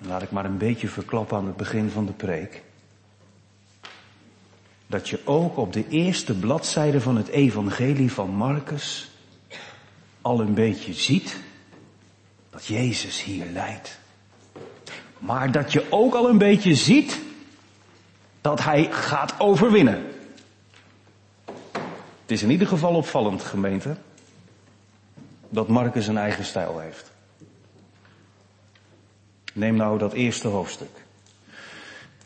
Laat 0.00 0.22
ik 0.22 0.30
maar 0.30 0.44
een 0.44 0.58
beetje 0.58 0.88
verklappen 0.88 1.36
aan 1.36 1.46
het 1.46 1.56
begin 1.56 1.90
van 1.90 2.06
de 2.06 2.12
preek. 2.12 2.62
Dat 4.86 5.08
je 5.08 5.20
ook 5.24 5.56
op 5.56 5.72
de 5.72 5.88
eerste 5.88 6.34
bladzijde 6.38 7.00
van 7.00 7.16
het 7.16 7.28
evangelie 7.28 8.12
van 8.12 8.30
Marcus 8.30 9.10
al 10.20 10.40
een 10.40 10.54
beetje 10.54 10.92
ziet 10.94 11.36
dat 12.56 12.66
Jezus 12.66 13.22
hier 13.22 13.46
lijdt. 13.52 13.98
Maar 15.18 15.52
dat 15.52 15.72
je 15.72 15.84
ook 15.90 16.14
al 16.14 16.28
een 16.28 16.38
beetje 16.38 16.74
ziet 16.74 17.20
dat 18.40 18.62
hij 18.62 18.92
gaat 18.92 19.34
overwinnen. 19.38 20.06
Het 22.20 22.30
is 22.30 22.42
in 22.42 22.50
ieder 22.50 22.66
geval 22.66 22.94
opvallend, 22.94 23.42
gemeente, 23.42 23.96
dat 25.48 25.68
Marcus 25.68 26.06
een 26.06 26.18
eigen 26.18 26.44
stijl 26.44 26.78
heeft. 26.78 27.12
Neem 29.52 29.76
nou 29.76 29.98
dat 29.98 30.12
eerste 30.12 30.48
hoofdstuk. 30.48 31.04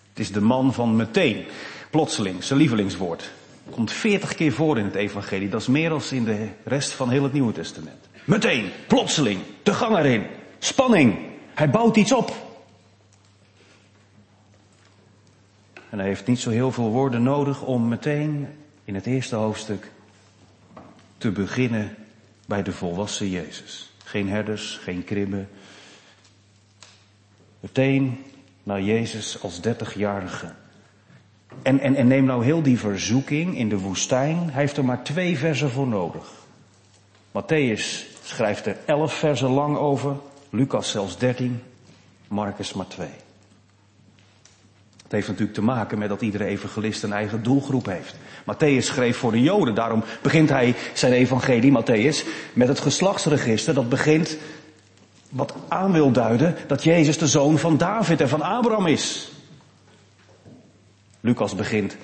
Het 0.09 0.19
is 0.19 0.33
de 0.33 0.41
man 0.41 0.75
van 0.75 0.97
meteen, 0.97 1.47
plotseling, 1.91 2.45
zijn 2.45 2.59
lievelingswoord. 2.59 3.31
Komt 3.71 3.93
veertig 3.93 4.35
keer 4.35 4.53
voor 4.53 4.79
in 4.79 4.85
het 4.85 4.95
evangelie. 4.95 5.49
Dat 5.49 5.61
is 5.61 5.67
meer 5.67 5.89
dan 5.89 6.03
in 6.11 6.25
de 6.25 6.49
rest 6.65 6.91
van 6.91 7.11
heel 7.11 7.23
het 7.23 7.33
Nieuwe 7.33 7.53
Testament. 7.53 8.09
Meteen, 8.25 8.71
plotseling, 8.87 9.41
de 9.63 9.75
gang 9.75 9.97
erin. 9.97 10.27
Spanning. 10.59 11.19
Hij 11.55 11.71
bouwt 11.71 11.97
iets 11.97 12.13
op. 12.13 12.49
En 15.91 15.99
hij 15.99 16.07
heeft 16.07 16.27
niet 16.27 16.41
zo 16.41 16.51
heel 16.51 16.73
veel 16.73 16.91
woorden 16.91 17.23
nodig 17.23 17.63
om 17.63 17.89
meteen 17.89 18.49
in 18.85 18.95
het 18.95 19.07
eerste 19.07 19.37
hoofdstuk 19.37 19.91
te 21.19 21.31
beginnen 21.31 21.97
bij 22.47 22.63
de 22.63 22.73
volwassen 22.73 23.29
Jezus. 23.29 23.93
Geen 24.05 24.29
herders, 24.29 24.79
geen 24.83 25.05
kribben. 25.05 25.49
Meteen 27.61 28.25
naar 28.63 28.83
Jezus 28.83 29.43
als 29.43 29.61
dertigjarige. 29.61 30.53
En, 31.63 31.81
en, 31.81 31.95
en 31.95 32.07
neem 32.07 32.25
nou 32.25 32.45
heel 32.45 32.63
die 32.63 32.79
verzoeking 32.79 33.57
in 33.57 33.69
de 33.69 33.79
woestijn. 33.79 34.51
Hij 34.51 34.61
heeft 34.61 34.77
er 34.77 34.85
maar 34.85 35.03
twee 35.03 35.39
versen 35.39 35.71
voor 35.71 35.87
nodig. 35.87 36.33
Matthäus 37.33 38.10
schrijft 38.31 38.67
er 38.67 38.77
elf 38.87 39.15
versen 39.15 39.49
lang 39.51 39.77
over. 39.77 40.17
Lucas 40.51 40.91
zelfs 40.91 41.19
dertien. 41.19 41.63
Marcus 42.29 42.73
maar 42.73 42.87
twee. 42.87 43.15
Het 45.03 45.13
heeft 45.13 45.29
natuurlijk 45.29 45.55
te 45.55 45.63
maken 45.65 45.99
met 45.99 46.09
dat 46.09 46.21
iedere 46.21 46.45
evangelist 46.45 47.03
een 47.03 47.13
eigen 47.13 47.43
doelgroep 47.43 47.87
heeft. 47.87 48.15
Matthäus 48.43 48.85
schreef 48.85 49.17
voor 49.17 49.33
de 49.33 49.41
Joden, 49.41 49.75
daarom 49.75 50.05
begint 50.23 50.49
hij 50.49 50.75
zijn 50.95 51.13
evangelie, 51.13 51.81
Matthäus, 51.81 52.27
met 52.53 52.69
het 52.69 52.81
geslachtsregister 52.81 53.75
dat 53.75 53.89
begint, 53.89 54.37
wat 55.29 55.55
aan 55.69 55.93
wil 55.93 56.11
duiden 56.11 56.57
dat 56.67 56.85
Jezus 56.85 57.19
de 57.19 57.27
zoon 57.27 57.59
van 57.59 57.77
David 57.77 58.21
en 58.21 58.29
van 58.29 58.43
Abraham 58.43 58.87
is. 58.87 59.33
Lucas 61.21 61.55
begint 61.55 61.97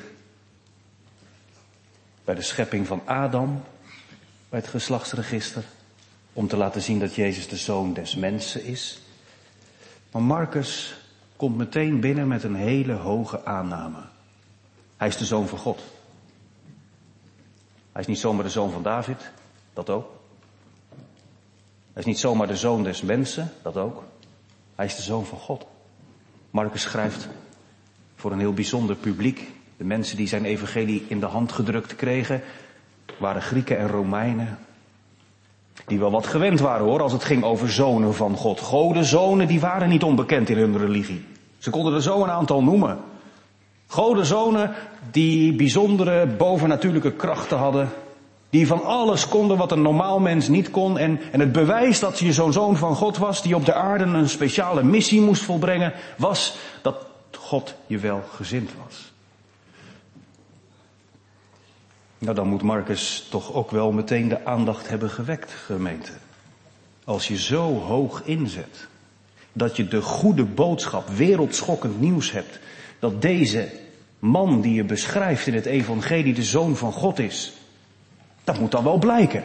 bij 2.24 2.34
de 2.34 2.42
schepping 2.42 2.86
van 2.86 3.02
Adam, 3.04 3.62
bij 4.48 4.58
het 4.58 4.68
geslachtsregister, 4.68 5.62
om 6.36 6.48
te 6.48 6.56
laten 6.56 6.82
zien 6.82 6.98
dat 6.98 7.14
Jezus 7.14 7.48
de 7.48 7.56
zoon 7.56 7.92
des 7.92 8.14
mensen 8.14 8.64
is. 8.64 9.00
Maar 10.10 10.22
Marcus 10.22 10.96
komt 11.36 11.56
meteen 11.56 12.00
binnen 12.00 12.28
met 12.28 12.42
een 12.42 12.54
hele 12.54 12.92
hoge 12.92 13.44
aanname. 13.44 13.98
Hij 14.96 15.08
is 15.08 15.16
de 15.16 15.24
zoon 15.24 15.48
van 15.48 15.58
God. 15.58 15.82
Hij 17.92 18.00
is 18.00 18.06
niet 18.06 18.18
zomaar 18.18 18.44
de 18.44 18.50
zoon 18.50 18.70
van 18.70 18.82
David, 18.82 19.30
dat 19.72 19.90
ook. 19.90 20.10
Hij 21.92 22.02
is 22.02 22.04
niet 22.04 22.18
zomaar 22.18 22.46
de 22.46 22.56
zoon 22.56 22.82
des 22.82 23.02
mensen, 23.02 23.52
dat 23.62 23.76
ook. 23.76 24.02
Hij 24.74 24.86
is 24.86 24.96
de 24.96 25.02
zoon 25.02 25.26
van 25.26 25.38
God. 25.38 25.66
Marcus 26.50 26.82
schrijft 26.82 27.28
voor 28.16 28.32
een 28.32 28.38
heel 28.38 28.54
bijzonder 28.54 28.96
publiek. 28.96 29.50
De 29.76 29.84
mensen 29.84 30.16
die 30.16 30.28
zijn 30.28 30.44
evangelie 30.44 31.04
in 31.08 31.20
de 31.20 31.26
hand 31.26 31.52
gedrukt 31.52 31.96
kregen, 31.96 32.42
waren 33.18 33.42
Grieken 33.42 33.78
en 33.78 33.88
Romeinen. 33.88 34.58
Die 35.86 35.98
wel 35.98 36.10
wat 36.10 36.26
gewend 36.26 36.60
waren 36.60 36.86
hoor, 36.86 37.02
als 37.02 37.12
het 37.12 37.24
ging 37.24 37.44
over 37.44 37.70
zonen 37.70 38.14
van 38.14 38.36
God. 38.36 38.60
Godenzonen, 38.60 39.46
die 39.46 39.60
waren 39.60 39.88
niet 39.88 40.02
onbekend 40.02 40.48
in 40.48 40.56
hun 40.56 40.78
religie. 40.78 41.24
Ze 41.58 41.70
konden 41.70 41.94
er 41.94 42.02
zo 42.02 42.22
een 42.22 42.30
aantal 42.30 42.62
noemen. 42.62 42.98
Godenzonen 43.86 44.74
die 45.10 45.52
bijzondere 45.52 46.26
bovennatuurlijke 46.26 47.12
krachten 47.12 47.58
hadden. 47.58 47.88
Die 48.50 48.66
van 48.66 48.84
alles 48.84 49.28
konden 49.28 49.56
wat 49.56 49.72
een 49.72 49.82
normaal 49.82 50.18
mens 50.18 50.48
niet 50.48 50.70
kon. 50.70 50.98
En, 50.98 51.20
en 51.32 51.40
het 51.40 51.52
bewijs 51.52 52.00
dat 52.00 52.18
je 52.18 52.32
zo'n 52.32 52.52
zoon 52.52 52.76
van 52.76 52.94
God 52.94 53.16
was, 53.16 53.42
die 53.42 53.54
op 53.54 53.64
de 53.64 53.74
aarde 53.74 54.04
een 54.04 54.28
speciale 54.28 54.82
missie 54.82 55.20
moest 55.20 55.42
volbrengen, 55.42 55.92
was 56.16 56.56
dat 56.82 57.06
God 57.38 57.74
je 57.86 57.98
wel 57.98 58.22
gezind 58.34 58.70
was. 58.84 59.12
Nou, 62.18 62.34
dan 62.34 62.48
moet 62.48 62.62
Marcus 62.62 63.26
toch 63.30 63.52
ook 63.52 63.70
wel 63.70 63.92
meteen 63.92 64.28
de 64.28 64.44
aandacht 64.44 64.88
hebben 64.88 65.10
gewekt, 65.10 65.52
gemeente. 65.52 66.12
Als 67.04 67.28
je 67.28 67.38
zo 67.38 67.80
hoog 67.80 68.22
inzet, 68.24 68.86
dat 69.52 69.76
je 69.76 69.88
de 69.88 70.02
goede 70.02 70.44
boodschap, 70.44 71.08
wereldschokkend 71.08 72.00
nieuws 72.00 72.32
hebt, 72.32 72.58
dat 72.98 73.22
deze 73.22 73.68
man 74.18 74.60
die 74.60 74.74
je 74.74 74.84
beschrijft 74.84 75.46
in 75.46 75.54
het 75.54 75.66
evangelie 75.66 76.34
de 76.34 76.42
zoon 76.42 76.76
van 76.76 76.92
God 76.92 77.18
is, 77.18 77.52
dat 78.44 78.58
moet 78.58 78.70
dan 78.70 78.84
wel 78.84 78.98
blijken. 78.98 79.44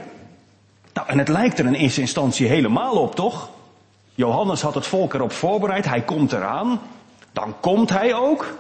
Nou, 0.93 1.07
en 1.07 1.17
het 1.17 1.27
lijkt 1.27 1.59
er 1.59 1.65
in 1.65 1.73
eerste 1.73 2.01
instantie 2.01 2.47
helemaal 2.47 2.93
op, 2.95 3.15
toch? 3.15 3.49
Johannes 4.15 4.61
had 4.61 4.75
het 4.75 4.87
volk 4.87 5.13
erop 5.13 5.31
voorbereid, 5.31 5.85
hij 5.85 6.01
komt 6.01 6.31
eraan, 6.31 6.81
dan 7.31 7.55
komt 7.59 7.89
hij 7.89 8.13
ook. 8.13 8.57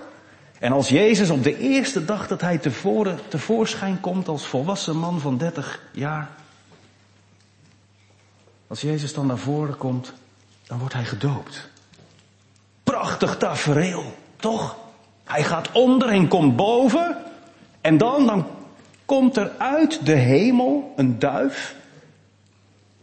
En 0.61 0.71
als 0.71 0.89
Jezus 0.89 1.29
op 1.29 1.43
de 1.43 1.57
eerste 1.57 2.05
dag 2.05 2.27
dat 2.27 2.41
hij 2.41 2.57
tevoren, 2.57 3.19
tevoorschijn 3.27 3.99
komt 3.99 4.27
als 4.27 4.45
volwassen 4.45 4.97
man 4.97 5.19
van 5.19 5.37
30 5.37 5.81
jaar, 5.91 6.29
als 8.67 8.81
Jezus 8.81 9.13
dan 9.13 9.25
naar 9.25 9.37
voren 9.37 9.77
komt, 9.77 10.13
dan 10.67 10.79
wordt 10.79 10.93
hij 10.93 11.05
gedoopt. 11.05 11.69
Prachtig 12.83 13.37
tafereel, 13.37 14.03
toch? 14.35 14.77
Hij 15.23 15.43
gaat 15.43 15.71
onder 15.71 16.09
en 16.09 16.27
komt 16.27 16.55
boven. 16.55 17.17
En 17.81 17.97
dan, 17.97 18.25
dan 18.25 18.47
komt 19.05 19.37
er 19.37 19.51
uit 19.57 20.05
de 20.05 20.15
hemel 20.15 20.93
een 20.95 21.19
duif. 21.19 21.75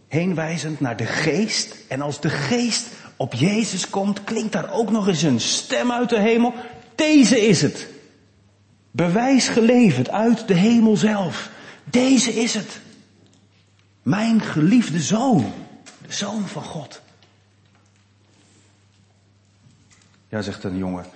Heenwijzend 0.08 0.80
naar 0.80 0.96
de 0.96 1.06
geest. 1.06 1.76
En 1.88 2.00
als 2.00 2.20
de 2.20 2.30
geest 2.30 2.86
op 3.16 3.34
Jezus 3.34 3.90
komt, 3.90 4.24
klinkt 4.24 4.52
daar 4.52 4.72
ook 4.72 4.90
nog 4.90 5.08
eens 5.08 5.22
een 5.22 5.40
stem 5.40 5.92
uit 5.92 6.08
de 6.08 6.20
hemel. 6.20 6.54
Deze 6.98 7.46
is 7.46 7.62
het. 7.62 7.88
Bewijs 8.90 9.48
geleverd 9.48 10.08
uit 10.10 10.48
de 10.48 10.54
hemel 10.54 10.96
zelf. 10.96 11.50
Deze 11.84 12.32
is 12.32 12.54
het. 12.54 12.80
Mijn 14.02 14.40
geliefde 14.40 15.00
zoon. 15.00 15.52
De 16.06 16.12
zoon 16.12 16.48
van 16.48 16.62
God. 16.62 17.00
Ja, 20.28 20.42
zegt 20.42 20.64
een 20.64 20.76
jongen. 20.76 21.06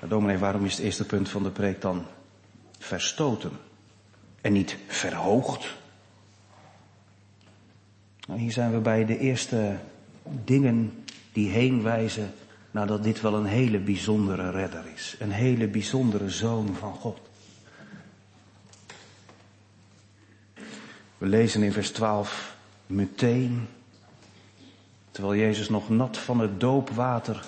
Maar 0.00 0.08
dominee, 0.08 0.38
waarom 0.38 0.64
is 0.64 0.72
het 0.72 0.84
eerste 0.84 1.06
punt 1.06 1.28
van 1.28 1.42
de 1.42 1.50
preek 1.50 1.80
dan 1.80 2.06
verstoten? 2.78 3.52
En 4.40 4.52
niet 4.52 4.76
verhoogd? 4.86 5.74
Nou, 8.26 8.40
hier 8.40 8.52
zijn 8.52 8.72
we 8.72 8.78
bij 8.78 9.04
de 9.04 9.18
eerste 9.18 9.76
dingen 10.44 11.04
die 11.32 11.50
heen 11.50 11.82
wijzen 11.82 12.34
naar 12.72 12.86
dat 12.86 13.02
dit 13.02 13.20
wel 13.20 13.34
een 13.34 13.46
hele 13.46 13.78
bijzondere 13.78 14.50
redder 14.50 14.84
is. 14.94 15.16
Een 15.18 15.30
hele 15.30 15.66
bijzondere 15.66 16.30
zoon 16.30 16.74
van 16.78 16.92
God. 16.92 17.18
We 21.18 21.26
lezen 21.26 21.62
in 21.62 21.72
vers 21.72 21.90
12 21.90 22.56
meteen, 22.86 23.68
terwijl 25.10 25.40
Jezus 25.40 25.68
nog 25.68 25.88
nat 25.88 26.18
van 26.18 26.40
het 26.40 26.60
doopwater 26.60 27.44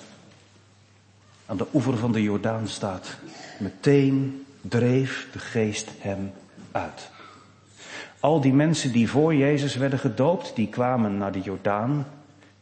aan 1.45 1.57
de 1.57 1.67
oever 1.73 1.97
van 1.97 2.11
de 2.11 2.21
Jordaan 2.21 2.67
staat. 2.67 3.17
Meteen 3.59 4.45
dreef 4.61 5.27
de 5.31 5.39
geest 5.39 5.89
hem 5.99 6.31
uit. 6.71 7.09
Al 8.19 8.41
die 8.41 8.53
mensen 8.53 8.91
die 8.91 9.09
voor 9.09 9.35
Jezus 9.35 9.75
werden 9.75 9.99
gedoopt, 9.99 10.55
die 10.55 10.67
kwamen 10.67 11.17
naar 11.17 11.31
de 11.31 11.41
Jordaan, 11.41 12.07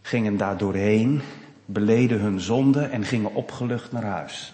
gingen 0.02 0.38
daar 0.38 0.58
doorheen, 0.58 1.22
beleden 1.66 2.20
hun 2.20 2.42
zonde 2.42 2.82
en 2.82 3.06
gingen 3.06 3.34
opgelucht 3.34 3.92
naar 3.92 4.04
huis. 4.04 4.54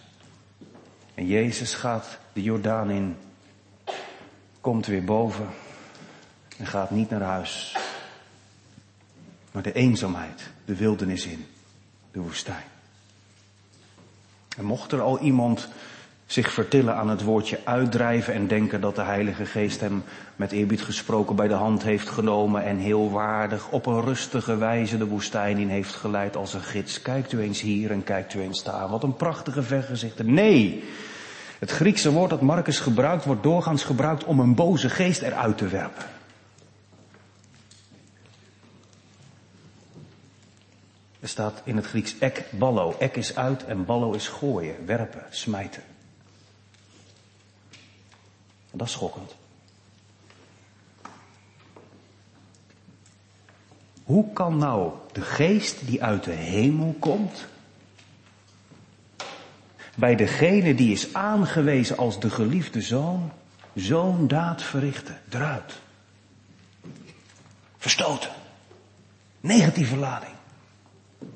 En 1.14 1.28
Jezus 1.28 1.74
gaat 1.74 2.20
de 2.34 2.44
Jordaan 2.44 2.90
in, 2.90 3.16
komt 4.62 4.86
weer 4.86 5.04
boven 5.04 5.48
en 6.58 6.68
gaat 6.68 6.92
niet 6.92 7.10
naar 7.10 7.22
huis, 7.22 7.78
maar 9.52 9.64
de 9.64 9.74
eenzaamheid, 9.74 10.50
de 10.66 10.76
wildernis 10.76 11.26
in, 11.26 11.46
de 12.12 12.20
woestijn. 12.20 12.68
En 14.58 14.66
mocht 14.66 14.92
er 14.92 15.02
al 15.02 15.20
iemand 15.20 15.68
zich 16.32 16.52
vertillen 16.52 16.96
aan 16.96 17.10
het 17.10 17.24
woordje 17.24 17.60
uitdrijven 17.64 18.34
en 18.34 18.48
denken 18.48 18.82
dat 18.82 18.96
de 18.96 19.02
Heilige 19.02 19.46
Geest 19.46 19.80
hem 19.80 20.04
met 20.36 20.52
eerbied 20.52 20.82
gesproken 20.82 21.36
bij 21.36 21.48
de 21.48 21.54
hand 21.54 21.84
heeft 21.84 22.10
genomen 22.10 22.64
en 22.64 22.78
heel 22.78 23.12
waardig 23.12 23.70
op 23.70 23.86
een 23.86 24.02
rustige 24.02 24.58
wijze 24.58 24.98
de 24.98 25.06
woestijn 25.06 25.58
in 25.58 25.70
heeft 25.70 25.96
geleid 25.96 26.36
als 26.36 26.54
een 26.54 26.62
gids. 26.62 27.02
Kijkt 27.02 27.32
u 27.32 27.42
eens 27.42 27.62
hier 27.62 27.92
en 27.92 28.04
kijkt 28.04 28.34
u 28.34 28.42
eens 28.42 28.64
daar. 28.64 28.90
Wat 28.90 29.04
een 29.04 29.16
prachtige 29.16 29.64
vergezichten. 29.64 30.34
Nee, 30.34 30.84
het 31.60 31.72
Griekse 31.72 32.12
woord 32.12 32.30
dat 32.30 32.42
Marcus 32.42 32.80
gebruikt 32.80 33.26
wordt 33.26 33.44
doorgaans 33.44 33.84
gebruikt 33.84 34.24
om 34.24 34.40
een 34.40 34.56
boze 34.56 34.90
geest 34.90 35.22
eruit 35.22 35.58
te 35.58 35.68
werpen. 35.68 36.06
Er 41.20 41.30
staat 41.30 41.62
in 41.64 41.76
het 41.76 41.86
Grieks 41.86 42.16
ek 42.20 42.46
ballo. 42.50 42.96
Ek 43.00 43.16
is 43.16 43.36
uit 43.36 43.66
en 43.66 43.86
ballo 43.86 44.12
is 44.12 44.28
gooien, 44.28 44.76
werpen, 44.86 45.24
smijten. 45.30 45.84
Dat 48.80 48.88
is 48.88 48.94
schokkend. 48.94 49.36
Hoe 54.04 54.34
kan 54.34 54.58
nou 54.58 54.92
de 55.12 55.22
geest 55.22 55.88
die 55.88 56.04
uit 56.04 56.24
de 56.24 56.32
hemel 56.32 56.96
komt, 57.00 57.48
bij 59.96 60.16
degene 60.16 60.76
die 60.76 60.92
is 60.92 61.14
aangewezen 61.14 61.98
als 61.98 62.20
de 62.20 62.30
geliefde 62.30 62.82
zoon, 62.82 63.32
zo'n 63.76 64.28
daad 64.28 64.64
verrichten? 64.64 65.22
Eruit. 65.30 65.80
Verstoten. 67.78 68.32
Negatieve 69.40 69.96
lading. 69.96 70.34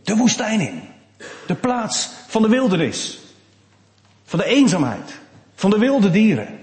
De 0.03 0.15
woestijn 0.15 0.59
in. 0.59 0.81
De 1.47 1.55
plaats 1.55 2.09
van 2.27 2.41
de 2.41 2.49
wildernis. 2.49 3.19
Van 4.23 4.39
de 4.39 4.45
eenzaamheid. 4.45 5.19
Van 5.55 5.69
de 5.69 5.77
wilde 5.77 6.09
dieren. 6.09 6.61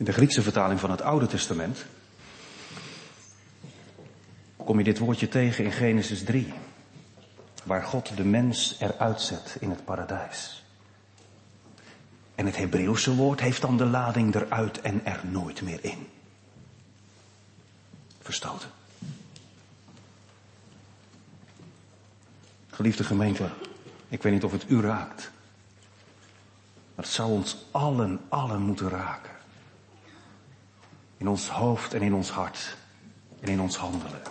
In 0.00 0.06
de 0.06 0.12
Griekse 0.12 0.42
vertaling 0.42 0.80
van 0.80 0.90
het 0.90 1.02
Oude 1.02 1.26
Testament 1.26 1.84
kom 4.56 4.78
je 4.78 4.84
dit 4.84 4.98
woordje 4.98 5.28
tegen 5.28 5.64
in 5.64 5.72
Genesis 5.72 6.24
3, 6.24 6.52
waar 7.64 7.82
God 7.82 8.16
de 8.16 8.24
mens 8.24 8.76
eruit 8.78 9.20
zet 9.20 9.56
in 9.58 9.70
het 9.70 9.84
paradijs. 9.84 10.64
En 12.34 12.46
het 12.46 12.56
Hebreeuwse 12.56 13.14
woord 13.14 13.40
heeft 13.40 13.60
dan 13.60 13.76
de 13.76 13.84
lading 13.84 14.34
eruit 14.34 14.80
en 14.80 15.04
er 15.04 15.20
nooit 15.22 15.62
meer 15.62 15.84
in. 15.84 16.08
Verstoten. 18.20 18.68
Geliefde 22.70 23.04
gemeente, 23.04 23.48
ik 24.08 24.22
weet 24.22 24.32
niet 24.32 24.44
of 24.44 24.52
het 24.52 24.64
u 24.68 24.80
raakt. 24.80 25.30
Maar 26.94 27.04
het 27.04 27.14
zou 27.14 27.30
ons 27.30 27.56
allen, 27.70 28.20
allen 28.28 28.60
moeten 28.60 28.88
raken. 28.88 29.38
In 31.20 31.28
ons 31.28 31.48
hoofd 31.48 31.94
en 31.94 32.02
in 32.02 32.14
ons 32.14 32.30
hart. 32.30 32.76
En 33.40 33.48
in 33.48 33.60
ons 33.60 33.76
handelen. 33.76 34.22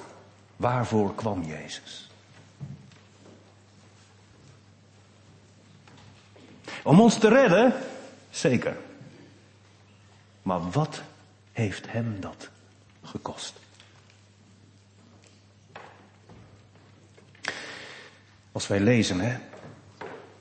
Waarvoor 0.55 1.15
kwam 1.15 1.43
Jezus? 1.43 2.09
Om 6.83 6.99
ons 6.99 7.17
te 7.17 7.27
redden? 7.27 7.73
Zeker. 8.29 8.77
Maar 10.41 10.69
wat 10.69 11.01
heeft 11.51 11.91
hem 11.91 12.19
dat 12.19 12.49
gekost? 13.03 13.53
Als 18.51 18.67
wij 18.67 18.79
lezen, 18.79 19.19
hè, 19.19 19.37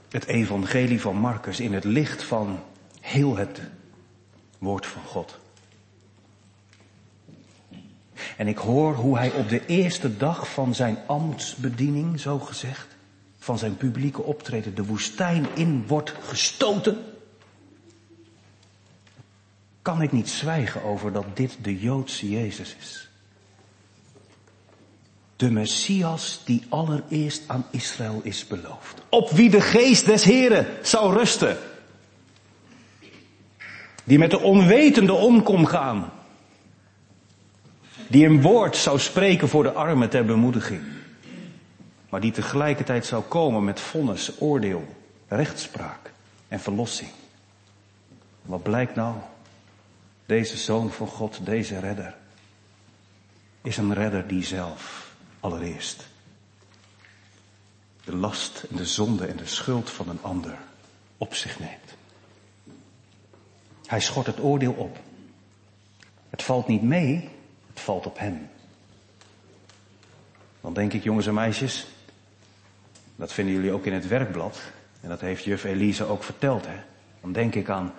het 0.09 0.25
evangelie 0.25 1.01
van 1.01 1.17
Marcus 1.17 1.61
in 1.61 1.75
het 1.75 1.85
licht 1.85 2.25
van 2.25 2.65
heel 3.01 3.37
het 3.37 3.61
woord 4.59 4.87
van 4.87 5.03
God. 5.03 5.39
En 8.38 8.48
ik 8.48 8.59
hoor 8.59 8.94
hoe 8.94 9.16
hij 9.16 9.33
op 9.33 9.48
de 9.48 9.66
eerste 9.66 10.16
dag 10.16 10.53
van 10.53 10.74
zijn 10.74 10.98
ambtsbediening, 11.07 12.20
zo 12.20 12.38
gezegd, 12.38 12.87
van 13.38 13.59
zijn 13.59 13.77
publieke 13.77 14.22
optreden, 14.22 14.74
de 14.74 14.85
woestijn 14.85 15.46
in 15.55 15.87
wordt 15.87 16.14
gestoten. 16.22 17.05
Kan 19.83 20.03
ik 20.03 20.12
niet 20.12 20.29
zwijgen 20.29 20.83
over 20.83 21.12
dat 21.12 21.24
dit 21.35 21.57
de 21.62 21.81
Joodse 21.81 22.31
Jezus 22.31 22.77
is. 22.81 23.09
De 25.37 25.51
Messias 25.51 26.40
die 26.44 26.66
allereerst 26.68 27.42
aan 27.46 27.66
Israël 27.70 28.20
is 28.22 28.46
beloofd. 28.46 29.03
Op 29.09 29.31
wie 29.31 29.51
de 29.51 29.61
geest 29.61 30.07
des 30.07 30.24
Heren 30.24 30.66
zou 30.83 31.16
rusten. 31.16 31.57
Die 34.05 34.18
met 34.18 34.31
de 34.31 34.40
onwetende 34.40 35.12
om 35.12 35.42
kon 35.42 35.68
gaan 35.68 36.12
die 38.09 38.27
een 38.27 38.42
woord 38.42 38.77
zou 38.77 38.99
spreken 38.99 39.49
voor 39.49 39.62
de 39.62 39.73
armen 39.73 40.11
ter 40.11 40.25
bemoediging. 40.25 40.83
Maar 42.09 42.21
die 42.21 42.33
tegelijkertijd 42.33 43.07
zou 43.07 43.23
komen 43.23 43.64
met 43.64 43.81
vonnis, 43.81 44.33
oordeel, 44.38 44.97
rechtspraak 45.29 46.12
en 46.49 46.61
verlossing. 46.61 47.11
Wat 48.42 48.62
blijkt 48.62 48.94
nou? 48.94 49.14
Deze 50.27 50.57
zoon 50.57 50.90
van 50.90 51.07
God, 51.07 51.38
deze 51.42 51.79
redder, 51.79 52.14
is 53.62 53.77
een 53.77 53.94
redder 53.94 54.29
die 54.29 54.44
zelf 54.44 55.12
allereerst 55.40 56.07
de 58.09 58.16
last 58.16 58.64
en 58.71 58.77
de 58.77 58.87
zonde 58.87 59.27
en 59.27 59.37
de 59.37 59.47
schuld 59.47 59.90
van 59.90 60.09
een 60.09 60.23
ander 60.23 60.59
op 61.18 61.35
zich 61.35 61.59
neemt. 61.59 61.97
Hij 63.87 64.01
schort 64.01 64.27
het 64.27 64.40
oordeel 64.40 64.73
op. 64.73 64.99
Het 66.31 66.42
valt 66.42 66.66
niet 66.66 66.83
mee 66.83 67.29
valt 67.81 68.07
op 68.07 68.19
hem. 68.19 68.51
Dan 70.61 70.73
denk 70.73 70.93
ik, 70.93 71.03
jongens 71.03 71.27
en 71.27 71.35
meisjes, 71.35 71.87
dat 73.17 73.33
vinden 73.33 73.55
jullie 73.55 73.73
ook 73.73 73.85
in 73.85 73.93
het 73.93 74.09
werkblad, 74.09 74.61
en 75.01 75.09
dat 75.09 75.21
heeft 75.21 75.45
juf 75.45 75.64
Elise 75.64 76.05
ook 76.05 76.23
verteld, 76.23 76.67
hè. 76.67 76.77
Dan 77.21 77.33
denk 77.33 77.55
ik 77.55 77.69
aan, 77.69 77.93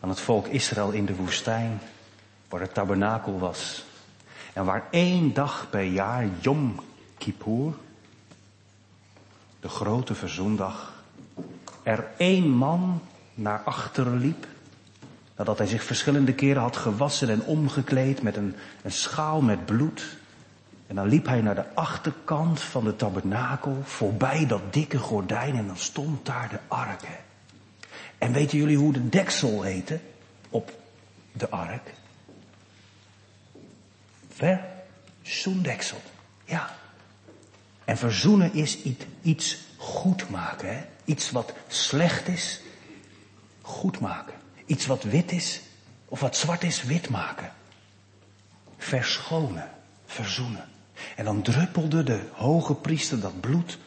aan 0.00 0.08
het 0.08 0.20
volk 0.20 0.46
Israël 0.46 0.90
in 0.90 1.06
de 1.06 1.14
woestijn, 1.14 1.80
waar 2.48 2.60
het 2.60 2.74
tabernakel 2.74 3.38
was. 3.38 3.84
En 4.52 4.64
waar 4.64 4.88
één 4.90 5.34
dag 5.34 5.66
per 5.70 5.84
jaar, 5.84 6.28
Yom 6.40 6.80
Kippur, 7.18 7.74
de 9.60 9.68
grote 9.68 10.14
verzoendag, 10.14 11.02
er 11.82 12.10
één 12.16 12.48
man 12.48 13.00
naar 13.34 13.58
achteren 13.58 14.18
liep, 14.18 14.46
nadat 15.42 15.58
hij 15.58 15.66
zich 15.66 15.84
verschillende 15.84 16.34
keren 16.34 16.62
had 16.62 16.76
gewassen 16.76 17.28
en 17.28 17.44
omgekleed 17.44 18.22
met 18.22 18.36
een, 18.36 18.54
een 18.82 18.92
schaal 18.92 19.40
met 19.40 19.66
bloed. 19.66 20.16
En 20.86 20.94
dan 20.94 21.08
liep 21.08 21.26
hij 21.26 21.40
naar 21.40 21.54
de 21.54 21.74
achterkant 21.74 22.60
van 22.60 22.84
de 22.84 22.96
tabernakel, 22.96 23.78
voorbij 23.84 24.46
dat 24.46 24.72
dikke 24.72 24.98
gordijn 24.98 25.56
en 25.56 25.66
dan 25.66 25.76
stond 25.76 26.26
daar 26.26 26.48
de 26.48 26.58
ark. 26.68 27.02
En 28.18 28.32
weten 28.32 28.58
jullie 28.58 28.76
hoe 28.76 28.92
de 28.92 29.08
deksel 29.08 29.62
heette 29.62 30.00
op 30.48 30.72
de 31.32 31.48
ark? 31.48 31.94
Verzoendeksel. 35.22 36.00
Ja. 36.44 36.76
En 37.84 37.98
verzoenen 37.98 38.54
is 38.54 38.78
iets 39.22 39.58
goed 39.76 40.30
maken. 40.30 40.76
Hè? 40.76 40.82
Iets 41.04 41.30
wat 41.30 41.52
slecht 41.68 42.28
is, 42.28 42.60
goed 43.60 44.00
maken. 44.00 44.40
Iets 44.72 44.86
wat 44.86 45.02
wit 45.02 45.32
is, 45.32 45.60
of 46.08 46.20
wat 46.20 46.36
zwart 46.36 46.62
is, 46.62 46.82
wit 46.82 47.08
maken. 47.08 47.52
Verschonen, 48.78 49.70
verzoenen. 50.06 50.64
En 51.16 51.24
dan 51.24 51.42
druppelde 51.42 52.02
de 52.02 52.20
hoge 52.32 52.74
priester 52.74 53.20
dat 53.20 53.40
bloed 53.40 53.78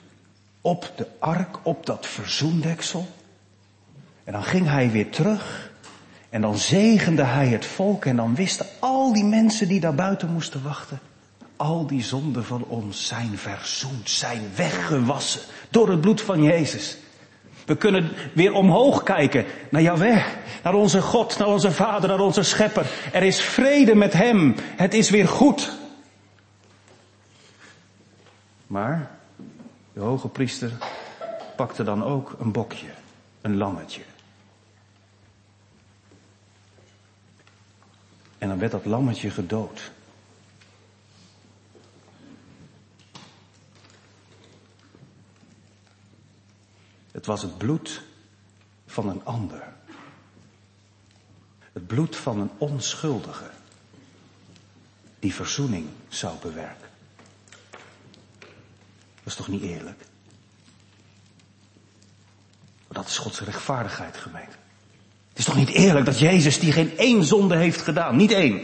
op 0.61 0.91
de 0.95 1.07
ark, 1.19 1.59
op 1.63 1.85
dat 1.85 2.05
verzoendeksel. 2.05 3.07
En 4.23 4.33
dan 4.33 4.43
ging 4.43 4.67
hij 4.67 4.91
weer 4.91 5.09
terug. 5.09 5.71
En 6.29 6.41
dan 6.41 6.57
zegende 6.57 7.23
hij 7.23 7.47
het 7.47 7.65
volk. 7.65 8.05
En 8.05 8.15
dan 8.15 8.35
wisten 8.35 8.65
al 8.79 9.13
die 9.13 9.25
mensen 9.25 9.67
die 9.67 9.79
daar 9.79 9.95
buiten 9.95 10.33
moesten 10.33 10.63
wachten. 10.63 10.99
Al 11.55 11.87
die 11.87 12.03
zonden 12.03 12.45
van 12.45 12.63
ons 12.63 13.07
zijn 13.07 13.37
verzoend, 13.37 14.09
zijn 14.09 14.41
weggewassen 14.55 15.41
door 15.69 15.89
het 15.89 16.01
bloed 16.01 16.21
van 16.21 16.43
Jezus. 16.43 16.97
We 17.65 17.75
kunnen 17.75 18.11
weer 18.33 18.53
omhoog 18.53 19.03
kijken 19.03 19.45
naar 19.69 19.81
Yahweh, 19.81 20.25
naar 20.63 20.73
onze 20.73 21.01
God, 21.01 21.37
naar 21.37 21.47
onze 21.47 21.71
Vader, 21.71 22.09
naar 22.09 22.19
onze 22.19 22.43
Schepper. 22.43 22.85
Er 23.13 23.23
is 23.23 23.41
vrede 23.41 23.95
met 23.95 24.13
Hem. 24.13 24.55
Het 24.59 24.93
is 24.93 25.09
weer 25.09 25.27
goed. 25.27 25.71
Maar 28.67 29.11
de 29.93 29.99
hoge 29.99 30.27
priester 30.27 30.71
pakte 31.55 31.83
dan 31.83 32.03
ook 32.03 32.35
een 32.39 32.51
bokje, 32.51 32.87
een 33.41 33.57
lammetje. 33.57 34.01
En 38.37 38.47
dan 38.47 38.59
werd 38.59 38.71
dat 38.71 38.85
lammetje 38.85 39.29
gedood. 39.29 39.91
Het 47.15 47.25
was 47.25 47.41
het 47.41 47.57
bloed 47.57 48.01
van 48.85 49.09
een 49.09 49.25
ander. 49.25 49.63
Het 51.73 51.87
bloed 51.87 52.15
van 52.15 52.39
een 52.39 52.49
onschuldige 52.57 53.49
die 55.19 55.33
verzoening 55.33 55.87
zou 56.07 56.33
bewerken. 56.41 56.87
Dat 59.15 59.25
is 59.25 59.35
toch 59.35 59.47
niet 59.47 59.61
eerlijk? 59.61 60.05
Dat 62.87 63.07
is 63.07 63.17
Gods 63.17 63.39
rechtvaardigheid, 63.39 64.17
gemeente. 64.17 64.55
Het 65.29 65.37
is 65.37 65.45
toch 65.45 65.55
niet 65.55 65.69
eerlijk 65.69 66.05
dat 66.05 66.19
Jezus 66.19 66.59
die 66.59 66.71
geen 66.71 66.97
één 66.97 67.23
zonde 67.23 67.55
heeft 67.55 67.81
gedaan, 67.81 68.15
niet 68.15 68.31
één. 68.31 68.61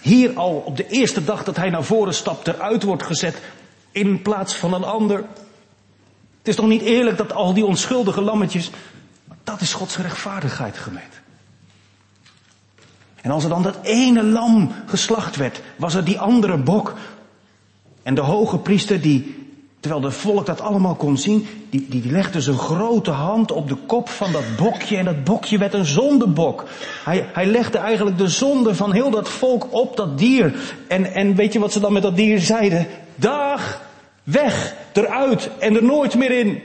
Hier 0.00 0.36
al 0.36 0.56
op 0.56 0.76
de 0.76 0.86
eerste 0.86 1.24
dag 1.24 1.44
dat 1.44 1.56
hij 1.56 1.70
naar 1.70 1.84
voren 1.84 2.14
stapt 2.14 2.48
eruit 2.48 2.82
wordt 2.82 3.02
gezet 3.02 3.40
in 3.90 4.22
plaats 4.22 4.54
van 4.54 4.74
een 4.74 4.84
ander. 4.84 5.24
Het 6.40 6.48
is 6.48 6.56
toch 6.56 6.66
niet 6.66 6.82
eerlijk 6.82 7.16
dat 7.16 7.32
al 7.32 7.54
die 7.54 7.64
onschuldige 7.64 8.20
lammetjes, 8.20 8.70
dat 9.44 9.60
is 9.60 9.72
Gods 9.72 9.96
rechtvaardigheid, 9.96 10.78
gemeente. 10.78 11.16
En 13.20 13.30
als 13.30 13.42
er 13.42 13.48
dan 13.48 13.62
dat 13.62 13.78
ene 13.82 14.24
lam 14.24 14.72
geslacht 14.86 15.36
werd, 15.36 15.60
was 15.76 15.94
er 15.94 16.04
die 16.04 16.18
andere 16.18 16.56
bok 16.56 16.94
en 18.02 18.14
de 18.14 18.20
hoge 18.20 18.58
priester 18.58 19.00
die, 19.00 19.48
terwijl 19.80 20.02
de 20.02 20.10
volk 20.10 20.46
dat 20.46 20.60
allemaal 20.60 20.94
kon 20.94 21.18
zien, 21.18 21.46
die, 21.70 21.86
die 21.88 22.10
legde 22.10 22.40
zijn 22.40 22.58
grote 22.58 23.10
hand 23.10 23.52
op 23.52 23.68
de 23.68 23.76
kop 23.86 24.08
van 24.08 24.32
dat 24.32 24.56
bokje 24.56 24.96
en 24.96 25.04
dat 25.04 25.24
bokje 25.24 25.58
werd 25.58 25.74
een 25.74 25.84
zondebok. 25.84 26.64
Hij, 27.04 27.28
hij 27.32 27.46
legde 27.46 27.78
eigenlijk 27.78 28.18
de 28.18 28.28
zonde 28.28 28.74
van 28.74 28.92
heel 28.92 29.10
dat 29.10 29.28
volk 29.28 29.66
op 29.70 29.96
dat 29.96 30.18
dier. 30.18 30.54
En, 30.88 31.14
en 31.14 31.34
weet 31.34 31.52
je 31.52 31.58
wat 31.58 31.72
ze 31.72 31.80
dan 31.80 31.92
met 31.92 32.02
dat 32.02 32.16
dier 32.16 32.40
zeiden? 32.40 32.86
Dag, 33.14 33.80
weg, 34.22 34.74
eruit 34.92 35.50
en 35.58 35.76
er 35.76 35.84
nooit 35.84 36.14
meer 36.14 36.30
in. 36.30 36.62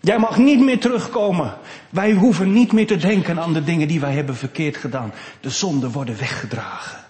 Jij 0.00 0.18
mag 0.18 0.38
niet 0.38 0.60
meer 0.60 0.80
terugkomen. 0.80 1.58
Wij 1.90 2.12
hoeven 2.12 2.52
niet 2.52 2.72
meer 2.72 2.86
te 2.86 2.96
denken 2.96 3.40
aan 3.40 3.52
de 3.52 3.64
dingen 3.64 3.88
die 3.88 4.00
wij 4.00 4.12
hebben 4.12 4.36
verkeerd 4.36 4.76
gedaan. 4.76 5.12
De 5.40 5.50
zonden 5.50 5.90
worden 5.90 6.18
weggedragen. 6.18 7.04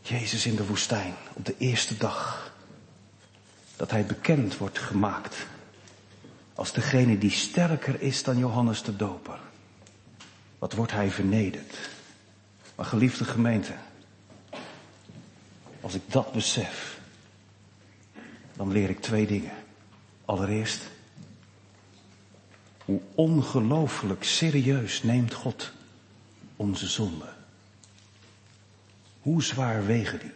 Jezus 0.00 0.46
in 0.46 0.56
de 0.56 0.66
woestijn 0.66 1.14
op 1.32 1.46
de 1.46 1.54
eerste 1.58 1.96
dag 1.96 2.52
dat 3.76 3.90
hij 3.90 4.06
bekend 4.06 4.56
wordt 4.56 4.78
gemaakt 4.78 5.46
als 6.54 6.72
degene 6.72 7.18
die 7.18 7.30
sterker 7.30 8.00
is 8.00 8.22
dan 8.22 8.38
Johannes 8.38 8.82
de 8.82 8.96
Doper. 8.96 9.38
Wat 10.58 10.72
wordt 10.72 10.92
hij 10.92 11.10
vernederd? 11.10 11.90
Maar 12.74 12.86
geliefde 12.86 13.24
gemeente, 13.24 13.72
als 15.84 15.94
ik 15.94 16.02
dat 16.06 16.32
besef, 16.32 17.00
dan 18.56 18.72
leer 18.72 18.90
ik 18.90 19.00
twee 19.00 19.26
dingen. 19.26 19.52
Allereerst, 20.24 20.82
hoe 22.84 23.00
ongelooflijk 23.14 24.24
serieus 24.24 25.02
neemt 25.02 25.34
God 25.34 25.72
onze 26.56 26.86
zonde. 26.86 27.28
Hoe 29.20 29.42
zwaar 29.42 29.86
wegen 29.86 30.18
die? 30.18 30.32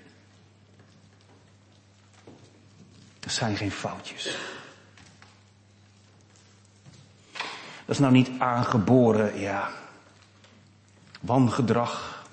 Dat 3.20 3.32
zijn 3.32 3.56
geen 3.56 3.70
foutjes. 3.70 4.36
Dat 7.84 7.96
is 7.96 7.98
nou 7.98 8.12
niet 8.12 8.30
aangeboren, 8.38 9.38
ja, 9.38 9.70
wangedrag, 11.20 12.26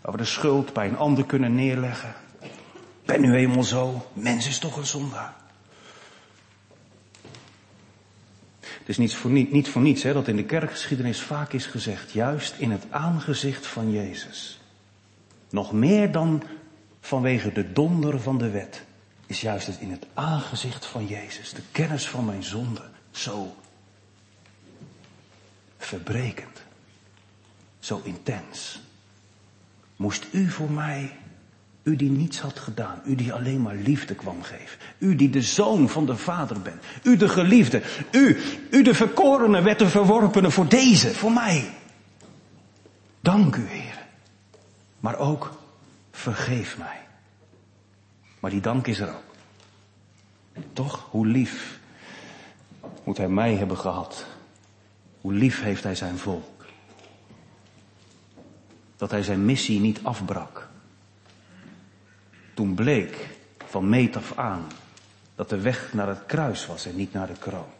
waar 0.00 0.12
we 0.12 0.18
de 0.18 0.24
schuld 0.24 0.72
bij 0.72 0.88
een 0.88 0.96
ander 0.96 1.24
kunnen 1.24 1.54
neerleggen. 1.54 2.22
Ben 3.04 3.20
nu 3.20 3.34
eenmaal 3.34 3.62
zo, 3.62 4.10
mens 4.12 4.46
is 4.46 4.58
toch 4.58 4.76
een 4.76 4.86
zondaar. 4.86 5.34
Het 8.60 8.88
is 8.88 8.98
niet 8.98 9.14
voor, 9.14 9.30
niet, 9.30 9.52
niet 9.52 9.68
voor 9.68 9.82
niets 9.82 10.02
hè, 10.02 10.12
dat 10.12 10.28
in 10.28 10.36
de 10.36 10.44
kerkgeschiedenis 10.44 11.20
vaak 11.20 11.52
is 11.52 11.66
gezegd, 11.66 12.12
juist 12.12 12.54
in 12.58 12.70
het 12.70 12.84
aangezicht 12.90 13.66
van 13.66 13.92
Jezus 13.92 14.58
nog 15.54 15.72
meer 15.72 16.12
dan 16.12 16.42
vanwege 17.00 17.52
de 17.52 17.72
donder 17.72 18.20
van 18.20 18.38
de 18.38 18.50
wet, 18.50 18.84
is 19.26 19.40
juist 19.40 19.66
het 19.66 19.78
in 19.78 19.90
het 19.90 20.06
aangezicht 20.14 20.86
van 20.86 21.06
Jezus, 21.06 21.52
de 21.52 21.62
kennis 21.72 22.08
van 22.08 22.24
mijn 22.24 22.42
zonde, 22.42 22.90
zo 23.10 23.56
verbrekend, 25.78 26.62
zo 27.78 28.00
intens. 28.04 28.80
Moest 29.96 30.26
u 30.32 30.50
voor 30.50 30.70
mij, 30.70 31.16
u 31.84 31.96
die 31.96 32.10
niets 32.10 32.40
had 32.40 32.58
gedaan, 32.58 33.00
u 33.04 33.14
die 33.14 33.32
alleen 33.32 33.62
maar 33.62 33.74
liefde 33.74 34.14
kwam 34.14 34.42
geven, 34.42 34.78
u 34.98 35.14
die 35.14 35.30
de 35.30 35.42
zoon 35.42 35.88
van 35.88 36.06
de 36.06 36.16
Vader 36.16 36.60
bent, 36.60 36.82
u 37.02 37.16
de 37.16 37.28
geliefde, 37.28 37.82
u, 38.10 38.38
u 38.70 38.82
de 38.82 38.94
verkorene 38.94 39.62
werd 39.62 39.78
de 39.78 39.88
verworpene 39.88 40.50
voor 40.50 40.68
deze, 40.68 41.14
voor 41.14 41.32
mij. 41.32 41.70
Dank 43.20 43.56
u, 43.56 43.66
Heer. 43.66 43.98
Maar 45.00 45.18
ook 45.18 45.58
vergeef 46.10 46.78
mij. 46.78 47.00
Maar 48.40 48.50
die 48.50 48.60
dank 48.60 48.86
is 48.86 48.98
er 48.98 49.08
ook. 49.08 49.34
Toch, 50.72 51.06
hoe 51.10 51.26
lief 51.26 51.78
moet 53.04 53.16
hij 53.16 53.28
mij 53.28 53.54
hebben 53.54 53.78
gehad. 53.78 54.26
Hoe 55.20 55.32
lief 55.32 55.62
heeft 55.62 55.82
hij 55.82 55.94
zijn 55.94 56.18
volk. 56.18 56.64
Dat 58.96 59.10
hij 59.10 59.22
zijn 59.22 59.44
missie 59.44 59.80
niet 59.80 60.00
afbrak. 60.02 60.68
Toen 62.54 62.74
bleek 62.74 63.28
van 63.66 63.88
meet 63.88 64.16
af 64.16 64.32
aan 64.36 64.66
dat 65.34 65.48
de 65.48 65.60
weg 65.60 65.92
naar 65.92 66.08
het 66.08 66.26
kruis 66.26 66.66
was 66.66 66.86
en 66.86 66.96
niet 66.96 67.12
naar 67.12 67.26
de 67.26 67.38
kroon 67.38 67.72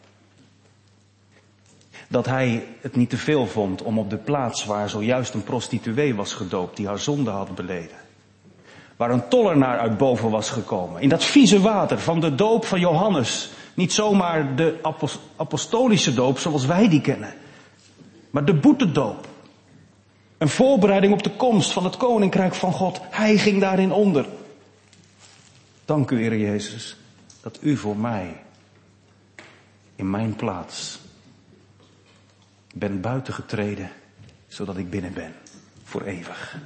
dat 2.07 2.25
hij 2.25 2.67
het 2.81 2.95
niet 2.95 3.09
te 3.09 3.17
veel 3.17 3.47
vond 3.47 3.81
om 3.81 3.99
op 3.99 4.09
de 4.09 4.17
plaats 4.17 4.65
waar 4.65 4.89
zojuist 4.89 5.33
een 5.33 5.43
prostituee 5.43 6.15
was 6.15 6.33
gedoopt, 6.33 6.77
die 6.77 6.87
haar 6.87 6.99
zonde 6.99 7.29
had 7.29 7.55
beleden. 7.55 7.97
Waar 8.95 9.11
een 9.11 9.27
tollenaar 9.27 9.79
uit 9.79 9.97
boven 9.97 10.29
was 10.29 10.49
gekomen. 10.49 11.01
In 11.01 11.09
dat 11.09 11.23
vieze 11.23 11.61
water 11.61 11.99
van 11.99 12.19
de 12.19 12.35
doop 12.35 12.65
van 12.65 12.79
Johannes. 12.79 13.49
Niet 13.73 13.93
zomaar 13.93 14.55
de 14.55 14.79
apostolische 15.35 16.13
doop 16.13 16.39
zoals 16.39 16.65
wij 16.65 16.89
die 16.89 17.01
kennen. 17.01 17.33
Maar 18.29 18.45
de 18.45 18.53
boetedoop. 18.53 19.27
Een 20.37 20.49
voorbereiding 20.49 21.13
op 21.13 21.23
de 21.23 21.29
komst 21.29 21.71
van 21.71 21.83
het 21.83 21.97
koninkrijk 21.97 22.53
van 22.53 22.71
God. 22.71 23.01
Hij 23.09 23.37
ging 23.37 23.61
daarin 23.61 23.91
onder. 23.91 24.25
Dank 25.85 26.11
u, 26.11 26.17
Heer 26.17 26.37
Jezus, 26.37 26.97
dat 27.41 27.57
u 27.61 27.77
voor 27.77 27.97
mij 27.97 28.43
in 29.95 30.09
mijn 30.09 30.35
plaats 30.35 30.99
bent 32.73 33.01
buitengetreden, 33.01 33.91
zodat 34.47 34.77
ik 34.77 34.89
binnen 34.89 35.13
ben, 35.13 35.33
voor 35.83 36.01
eeuwig. 36.01 36.57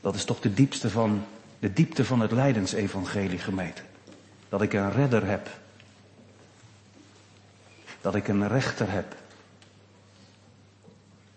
Dat 0.00 0.14
is 0.14 0.24
toch 0.24 0.40
de 0.40 0.54
diepste 0.54 0.90
van, 0.90 1.24
de 1.58 1.72
diepte 1.72 2.04
van 2.04 2.20
het 2.20 2.32
lijdensevangelie 2.32 3.38
gemeten. 3.38 3.84
Dat 4.48 4.62
ik 4.62 4.72
een 4.72 4.92
redder 4.92 5.26
heb. 5.26 5.48
Dat 8.00 8.14
ik 8.14 8.28
een 8.28 8.48
rechter 8.48 8.90
heb. 8.90 9.16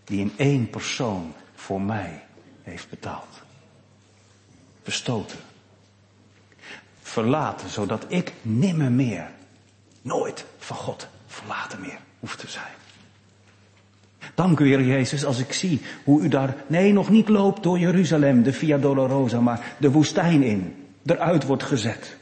Die 0.04 0.20
in 0.20 0.34
één 0.38 0.70
persoon 0.70 1.34
voor 1.56 1.82
mij 1.82 2.24
heeft 2.64 2.90
betaald. 2.90 3.42
Verstoten. 4.84 5.40
Verlaten, 7.08 7.70
zodat 7.70 8.06
ik 8.08 8.34
nimmer 8.42 8.92
meer, 8.92 9.30
nooit 10.02 10.46
van 10.58 10.78
God 10.78 11.08
verlaten 11.28 11.82
meer 11.82 12.00
hoef 12.20 12.36
te 12.36 12.48
zijn. 12.48 12.74
Dank 14.36 14.60
u, 14.60 14.68
Heer 14.68 14.82
Jezus, 14.82 15.26
als 15.26 15.40
ik 15.40 15.54
zie 15.54 15.82
hoe 16.04 16.22
u 16.22 16.28
daar, 16.28 16.56
nee, 16.68 16.94
nog 16.94 17.10
niet 17.10 17.30
loopt 17.30 17.64
door 17.64 17.80
Jeruzalem, 17.80 18.44
de 18.44 18.54
Via 18.54 18.78
Dolorosa, 18.78 19.40
maar 19.40 19.76
de 19.78 19.92
woestijn 19.92 20.44
in, 20.44 20.76
eruit 21.06 21.46
wordt 21.46 21.64
gezet. 21.64 22.18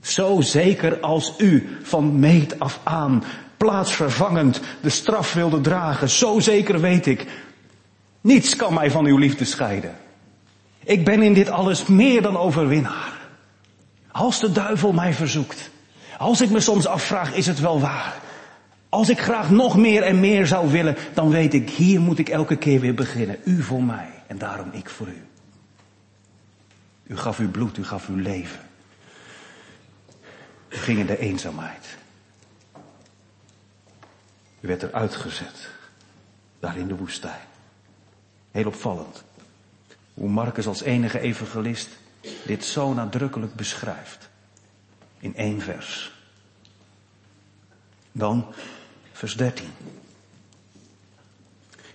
Zo 0.00 0.40
zeker 0.40 1.00
als 1.00 1.34
u 1.38 1.78
van 1.82 2.18
meet 2.18 2.58
af 2.58 2.80
aan, 2.82 3.24
plaatsvervangend, 3.56 4.60
de 4.80 4.90
straf 4.90 5.32
wilde 5.32 5.60
dragen, 5.60 6.08
zo 6.08 6.40
zeker 6.40 6.80
weet 6.80 7.06
ik, 7.06 7.26
niets 8.20 8.56
kan 8.56 8.74
mij 8.74 8.90
van 8.90 9.06
uw 9.06 9.16
liefde 9.16 9.44
scheiden. 9.44 9.96
Ik 10.84 11.04
ben 11.04 11.22
in 11.22 11.34
dit 11.34 11.50
alles 11.50 11.86
meer 11.86 12.22
dan 12.22 12.36
overwinnaar. 12.36 13.15
Als 14.16 14.40
de 14.40 14.52
duivel 14.52 14.92
mij 14.92 15.14
verzoekt, 15.14 15.70
als 16.18 16.40
ik 16.40 16.50
me 16.50 16.60
soms 16.60 16.86
afvraag, 16.86 17.34
is 17.34 17.46
het 17.46 17.60
wel 17.60 17.80
waar? 17.80 18.20
Als 18.88 19.08
ik 19.08 19.20
graag 19.20 19.50
nog 19.50 19.76
meer 19.76 20.02
en 20.02 20.20
meer 20.20 20.46
zou 20.46 20.70
willen, 20.70 20.96
dan 21.14 21.30
weet 21.30 21.54
ik, 21.54 21.70
hier 21.70 22.00
moet 22.00 22.18
ik 22.18 22.28
elke 22.28 22.56
keer 22.56 22.80
weer 22.80 22.94
beginnen. 22.94 23.38
U 23.44 23.62
voor 23.62 23.82
mij 23.82 24.08
en 24.26 24.38
daarom 24.38 24.70
ik 24.72 24.88
voor 24.88 25.06
u. 25.06 25.26
U 27.06 27.16
gaf 27.16 27.38
uw 27.38 27.50
bloed, 27.50 27.76
u 27.76 27.84
gaf 27.84 28.08
uw 28.08 28.16
leven. 28.16 28.60
U 30.68 30.76
ging 30.76 30.98
in 30.98 31.06
de 31.06 31.18
eenzaamheid. 31.18 31.96
U 34.60 34.68
werd 34.68 34.82
eruit 34.82 35.14
gezet. 35.14 35.68
Daar 36.60 36.76
in 36.76 36.88
de 36.88 36.96
woestijn. 36.96 37.46
Heel 38.50 38.66
opvallend. 38.66 39.24
Hoe 40.14 40.28
Marcus 40.28 40.66
als 40.66 40.82
enige 40.82 41.18
evangelist 41.18 41.88
dit 42.46 42.64
zo 42.64 42.92
nadrukkelijk 42.92 43.54
beschrijft. 43.54 44.28
In 45.18 45.36
één 45.36 45.60
vers. 45.60 46.12
Dan 48.12 48.54
vers 49.12 49.36
13. 49.36 49.70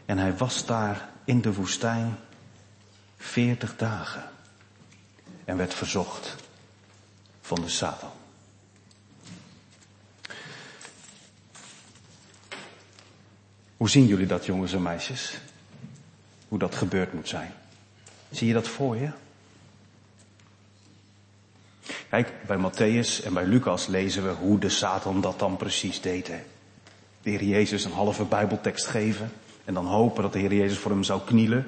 En 0.06 0.18
hij 0.18 0.38
was 0.38 0.66
daar 0.66 1.10
in 1.24 1.42
de 1.42 1.54
woestijn 1.54 2.18
veertig 3.18 3.76
dagen 3.76 4.30
en 5.46 5.58
werd 5.58 5.74
verzocht 5.74 6.36
van 7.42 7.62
de 7.62 7.70
Satan. 7.70 8.12
Hoe 13.78 13.90
zien 13.90 14.06
jullie 14.06 14.28
dat, 14.28 14.46
jongens 14.46 14.74
en 14.74 14.82
meisjes? 14.82 15.38
Hoe 16.48 16.60
dat 16.60 16.76
gebeurd 16.76 17.14
moet 17.14 17.28
zijn. 17.28 17.54
Zie 18.32 18.48
je 18.48 18.54
dat 18.54 18.68
voor 18.68 18.96
je? 18.98 19.12
Kijk, 22.12 22.34
bij 22.48 22.58
Matthäus 22.58 23.26
en 23.26 23.34
bij 23.34 23.46
Lucas 23.46 23.88
lezen 23.88 24.24
we 24.24 24.30
hoe 24.30 24.60
de 24.60 24.70
Satan 24.70 25.22
dat 25.22 25.40
dan 25.40 25.58
precies 25.58 26.02
deed. 26.02 26.28
Hè? 26.28 26.40
De 27.22 27.30
Heer 27.30 27.44
Jezus 27.44 27.84
een 27.84 27.92
halve 27.92 28.24
Bijbeltekst 28.24 28.86
geven 28.86 29.32
en 29.66 29.74
dan 29.74 29.86
hopen 29.86 30.24
dat 30.24 30.34
de 30.34 30.40
Heer 30.40 30.54
Jezus 30.54 30.78
voor 30.78 30.92
hem 30.92 31.04
zou 31.04 31.22
knielen. 31.26 31.66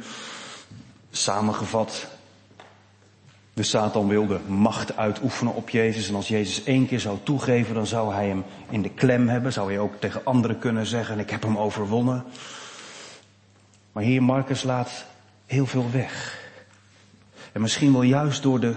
Samengevat, 1.12 2.08
de 3.54 3.64
Satan 3.64 4.08
wilde 4.08 4.40
macht 4.48 4.98
uitoefenen 4.98 5.54
op 5.54 5.70
Jezus 5.70 6.08
en 6.10 6.16
als 6.16 6.28
Jezus 6.28 6.64
één 6.64 6.88
keer 6.88 7.00
zou 7.00 7.18
toegeven, 7.24 7.76
dan 7.76 7.88
zou 7.88 8.14
hij 8.14 8.28
hem 8.28 8.44
in 8.70 8.82
de 8.82 8.90
klem 8.90 9.28
hebben. 9.28 9.54
Zou 9.54 9.72
hij 9.72 9.80
ook 9.80 9.96
tegen 10.00 10.26
anderen 10.26 10.60
kunnen 10.60 10.86
zeggen, 10.86 11.20
ik 11.20 11.30
heb 11.30 11.44
hem 11.44 11.58
overwonnen. 11.58 12.24
Maar 13.92 14.04
hier 14.04 14.24
Marcus 14.24 14.64
laat 14.64 15.06
heel 15.46 15.66
veel 15.66 15.92
weg. 15.92 16.42
En 17.52 17.62
misschien 17.62 17.92
wel 17.92 18.02
juist 18.02 18.44
door 18.44 18.60
de 18.60 18.76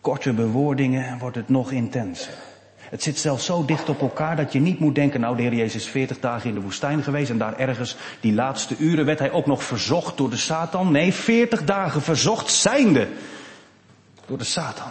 korte 0.00 0.32
bewoordingen 0.32 1.18
wordt 1.18 1.36
het 1.36 1.48
nog 1.48 1.70
intenser. 1.70 2.32
Het 2.76 3.02
zit 3.02 3.18
zelfs 3.18 3.44
zo 3.44 3.64
dicht 3.64 3.88
op 3.88 4.00
elkaar 4.00 4.36
dat 4.36 4.52
je 4.52 4.60
niet 4.60 4.78
moet 4.78 4.94
denken, 4.94 5.20
nou 5.20 5.36
de 5.36 5.42
Heer 5.42 5.54
Jezus 5.54 5.82
is 5.82 5.90
40 5.90 6.20
dagen 6.20 6.48
in 6.48 6.54
de 6.54 6.60
woestijn 6.60 7.02
geweest 7.02 7.30
en 7.30 7.38
daar 7.38 7.58
ergens 7.58 7.96
die 8.20 8.32
laatste 8.32 8.76
uren 8.76 9.04
werd 9.04 9.18
hij 9.18 9.30
ook 9.30 9.46
nog 9.46 9.64
verzocht 9.64 10.16
door 10.16 10.30
de 10.30 10.36
Satan. 10.36 10.92
Nee, 10.92 11.12
40 11.12 11.64
dagen 11.64 12.02
verzocht 12.02 12.50
zijnde 12.50 13.08
door 14.26 14.38
de 14.38 14.44
Satan. 14.44 14.90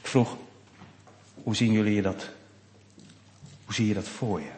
Ik 0.00 0.06
vroeg, 0.06 0.36
hoe 1.42 1.56
zien 1.56 1.72
jullie 1.72 1.94
je 1.94 2.02
dat? 2.02 2.28
Hoe 3.64 3.74
zie 3.74 3.86
je 3.86 3.94
dat 3.94 4.08
voor 4.08 4.40
je? 4.40 4.50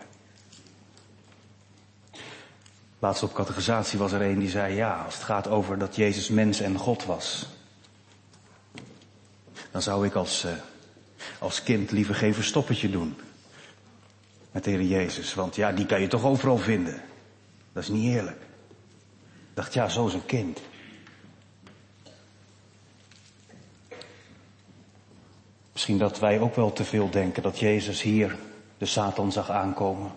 Laatst 2.99 3.23
op 3.23 3.35
categorisatie 3.35 3.99
was 3.99 4.13
er 4.13 4.23
een 4.23 4.39
die 4.39 4.49
zei, 4.49 4.75
ja, 4.75 5.03
als 5.05 5.15
het 5.15 5.23
gaat 5.23 5.49
over 5.49 5.79
dat 5.79 5.97
Jezus 5.97 6.29
mens 6.29 6.61
en 6.61 6.79
God 6.79 7.05
was, 7.05 7.47
dan 9.71 9.83
zou 9.83 10.07
ik 10.07 10.15
als, 10.15 10.45
uh, 10.45 10.51
als 11.39 11.63
kind 11.63 11.91
liever 11.91 12.15
geen 12.15 12.35
verstoppertje 12.35 12.91
doen. 12.91 13.17
Met 14.51 14.65
de 14.65 14.71
Heer 14.71 14.83
Jezus, 14.83 15.35
want 15.35 15.57
ja, 15.57 15.73
die 15.73 15.87
kan 15.87 16.01
je 16.01 16.07
toch 16.07 16.25
overal 16.25 16.59
vinden. 16.59 17.03
Dat 17.73 17.83
is 17.83 17.89
niet 17.89 18.15
eerlijk. 18.15 18.41
Ik 19.51 19.57
dacht, 19.57 19.75
ja, 19.75 19.89
zo 19.89 20.07
is 20.07 20.15
een 20.15 20.27
kind. 20.27 20.61
Misschien 25.73 25.99
dat 25.99 26.19
wij 26.19 26.41
ook 26.41 26.55
wel 26.55 26.73
te 26.73 26.85
veel 26.85 27.11
denken 27.11 27.43
dat 27.43 27.59
Jezus 27.59 28.03
hier 28.03 28.37
de 28.79 28.87
Satan 28.87 29.33
zag 29.33 29.51
aankomen. 29.51 30.13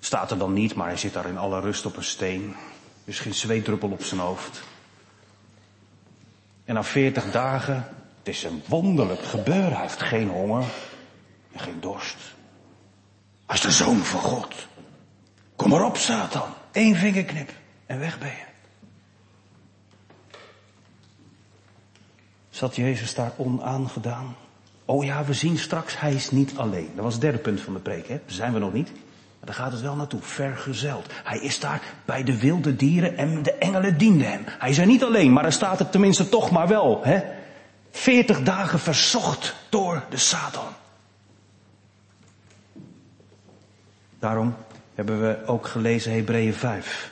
Staat 0.00 0.30
er 0.30 0.38
dan 0.38 0.52
niet, 0.52 0.74
maar 0.74 0.86
hij 0.86 0.96
zit 0.96 1.12
daar 1.12 1.28
in 1.28 1.38
alle 1.38 1.60
rust 1.60 1.86
op 1.86 1.96
een 1.96 2.04
steen. 2.04 2.54
Is 3.04 3.18
geen 3.18 3.34
zweetdruppel 3.34 3.90
op 3.90 4.02
zijn 4.02 4.20
hoofd. 4.20 4.62
En 6.70 6.76
na 6.76 6.84
veertig 6.84 7.30
dagen, 7.30 7.74
het 8.18 8.28
is 8.28 8.44
een 8.44 8.62
wonderlijk 8.66 9.22
gebeuren. 9.22 9.72
Hij 9.72 9.80
heeft 9.80 10.02
geen 10.02 10.28
honger 10.28 10.64
en 11.52 11.60
geen 11.60 11.80
dorst. 11.80 12.16
Hij 13.46 13.56
is 13.56 13.60
de 13.60 13.70
zoon 13.70 13.96
van 13.96 14.20
God. 14.20 14.54
Kom 15.56 15.70
maar 15.70 15.84
op, 15.84 15.96
Satan. 15.96 16.48
Eén 16.72 16.96
vingerknip 16.96 17.52
en 17.86 17.98
weg 17.98 18.18
ben 18.18 18.28
je. 18.28 18.44
Zat 22.50 22.76
Jezus 22.76 23.14
daar 23.14 23.32
onaangedaan? 23.36 24.36
Oh 24.84 25.04
ja, 25.04 25.24
we 25.24 25.34
zien 25.34 25.58
straks, 25.58 26.00
hij 26.00 26.14
is 26.14 26.30
niet 26.30 26.56
alleen. 26.56 26.90
Dat 26.94 27.04
was 27.04 27.12
het 27.12 27.22
derde 27.22 27.38
punt 27.38 27.60
van 27.60 27.72
de 27.72 27.80
preek, 27.80 28.08
hè? 28.08 28.20
Zijn 28.26 28.52
we 28.52 28.58
nog 28.58 28.72
niet. 28.72 28.92
Maar 29.40 29.48
daar 29.48 29.64
gaat 29.64 29.72
het 29.72 29.80
wel 29.80 29.96
naartoe, 29.96 30.22
vergezeld. 30.22 31.12
Hij 31.24 31.38
is 31.38 31.60
daar 31.60 31.82
bij 32.04 32.22
de 32.22 32.38
wilde 32.38 32.76
dieren 32.76 33.16
en 33.16 33.42
de 33.42 33.52
engelen 33.52 33.98
dienden 33.98 34.30
hem. 34.30 34.44
Hij 34.46 34.70
is 34.70 34.78
er 34.78 34.86
niet 34.86 35.04
alleen, 35.04 35.32
maar 35.32 35.44
er 35.44 35.52
staat 35.52 35.80
er 35.80 35.90
tenminste 35.90 36.28
toch 36.28 36.50
maar 36.50 36.68
wel, 36.68 37.00
hè? 37.04 37.22
Veertig 37.90 38.42
dagen 38.42 38.78
verzocht 38.78 39.54
door 39.68 40.04
de 40.10 40.16
Satan. 40.16 40.72
Daarom 44.18 44.56
hebben 44.94 45.20
we 45.20 45.46
ook 45.46 45.66
gelezen 45.66 46.12
Hebreeën 46.12 46.54
5. 46.54 47.10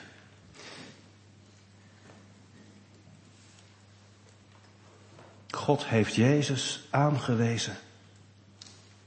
God 5.50 5.86
heeft 5.86 6.14
Jezus 6.14 6.86
aangewezen 6.90 7.76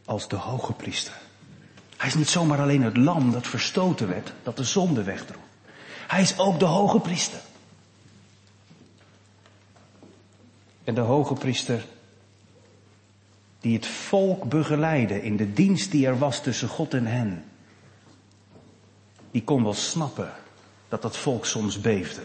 als 0.05 0.27
de 0.27 0.35
hoge 0.35 0.73
priester. 0.73 1.13
Hij 2.01 2.09
is 2.09 2.15
niet 2.15 2.29
zomaar 2.29 2.61
alleen 2.61 2.81
het 2.81 2.97
lam 2.97 3.31
dat 3.31 3.47
verstoten 3.47 4.07
werd, 4.07 4.33
dat 4.43 4.57
de 4.57 4.63
zonde 4.63 5.03
wegdroeg. 5.03 5.41
Hij 6.07 6.21
is 6.21 6.37
ook 6.39 6.59
de 6.59 6.65
hoge 6.65 6.99
priester. 6.99 7.39
En 10.83 10.95
de 10.95 11.01
hoge 11.01 11.33
priester 11.33 11.85
die 13.59 13.75
het 13.75 13.87
volk 13.87 14.49
begeleidde 14.49 15.23
in 15.23 15.37
de 15.37 15.53
dienst 15.53 15.91
die 15.91 16.07
er 16.07 16.17
was 16.17 16.41
tussen 16.41 16.67
God 16.67 16.93
en 16.93 17.05
hen. 17.05 17.43
Die 19.31 19.43
kon 19.43 19.63
wel 19.63 19.73
snappen 19.73 20.31
dat 20.89 21.01
dat 21.01 21.17
volk 21.17 21.45
soms 21.45 21.81
beefde. 21.81 22.21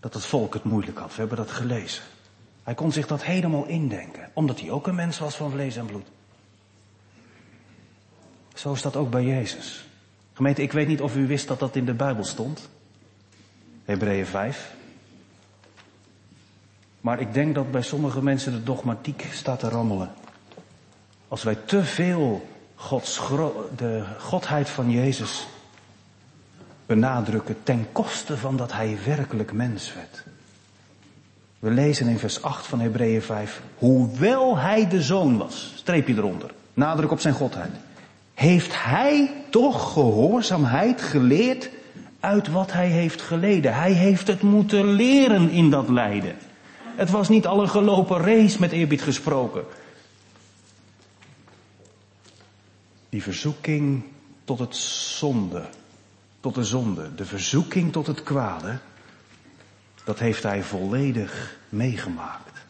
Dat 0.00 0.14
het 0.14 0.24
volk 0.24 0.54
het 0.54 0.64
moeilijk 0.64 0.98
had. 0.98 1.10
We 1.10 1.18
hebben 1.20 1.36
dat 1.36 1.50
gelezen. 1.50 2.02
Hij 2.62 2.74
kon 2.74 2.92
zich 2.92 3.06
dat 3.06 3.24
helemaal 3.24 3.66
indenken, 3.66 4.30
omdat 4.32 4.60
hij 4.60 4.70
ook 4.70 4.86
een 4.86 4.94
mens 4.94 5.18
was 5.18 5.36
van 5.36 5.50
vlees 5.50 5.76
en 5.76 5.86
bloed. 5.86 6.06
Zo 8.56 8.72
is 8.72 8.82
dat 8.82 8.96
ook 8.96 9.10
bij 9.10 9.24
Jezus. 9.24 9.84
Gemeente, 10.32 10.62
ik 10.62 10.72
weet 10.72 10.88
niet 10.88 11.00
of 11.00 11.16
u 11.16 11.26
wist 11.26 11.48
dat 11.48 11.58
dat 11.58 11.76
in 11.76 11.84
de 11.84 11.94
Bijbel 11.94 12.24
stond. 12.24 12.68
Hebreeën 13.84 14.26
5. 14.26 14.74
Maar 17.00 17.20
ik 17.20 17.34
denk 17.34 17.54
dat 17.54 17.70
bij 17.70 17.82
sommige 17.82 18.22
mensen 18.22 18.52
de 18.52 18.62
dogmatiek 18.62 19.28
staat 19.32 19.58
te 19.58 19.68
rammelen. 19.68 20.12
Als 21.28 21.42
wij 21.42 21.54
te 21.54 21.84
veel 21.84 22.48
Gods 22.74 23.20
de 23.76 24.04
godheid 24.18 24.68
van 24.68 24.90
Jezus 24.90 25.46
benadrukken 26.86 27.56
ten 27.62 27.86
koste 27.92 28.36
van 28.36 28.56
dat 28.56 28.72
hij 28.72 28.98
werkelijk 29.04 29.52
mens 29.52 29.94
werd. 29.94 30.24
We 31.58 31.70
lezen 31.70 32.08
in 32.08 32.18
vers 32.18 32.42
8 32.42 32.66
van 32.66 32.80
Hebreeën 32.80 33.22
5, 33.22 33.62
hoewel 33.78 34.58
hij 34.58 34.88
de 34.88 35.02
zoon 35.02 35.36
was, 35.36 35.72
streepje 35.76 36.14
eronder, 36.14 36.50
nadruk 36.74 37.10
op 37.10 37.20
zijn 37.20 37.34
godheid, 37.34 37.70
heeft 38.36 38.84
hij 38.84 39.44
toch 39.50 39.92
gehoorzaamheid 39.92 41.02
geleerd 41.02 41.70
uit 42.20 42.48
wat 42.48 42.72
hij 42.72 42.88
heeft 42.88 43.22
geleden. 43.22 43.74
Hij 43.74 43.92
heeft 43.92 44.26
het 44.26 44.42
moeten 44.42 44.84
leren 44.84 45.50
in 45.50 45.70
dat 45.70 45.88
lijden. 45.88 46.36
Het 46.96 47.10
was 47.10 47.28
niet 47.28 47.46
al 47.46 47.60
een 47.60 47.68
gelopen 47.68 48.18
race 48.18 48.60
met 48.60 48.72
eerbied 48.72 49.02
gesproken. 49.02 49.64
Die 53.08 53.22
verzoeking 53.22 54.04
tot 54.44 54.58
het 54.58 54.76
zonde, 54.76 55.64
tot 56.40 56.54
de 56.54 56.64
zonde, 56.64 57.14
de 57.14 57.24
verzoeking 57.24 57.92
tot 57.92 58.06
het 58.06 58.22
kwade, 58.22 58.78
dat 60.04 60.18
heeft 60.18 60.42
hij 60.42 60.62
volledig 60.62 61.58
meegemaakt. 61.68 62.64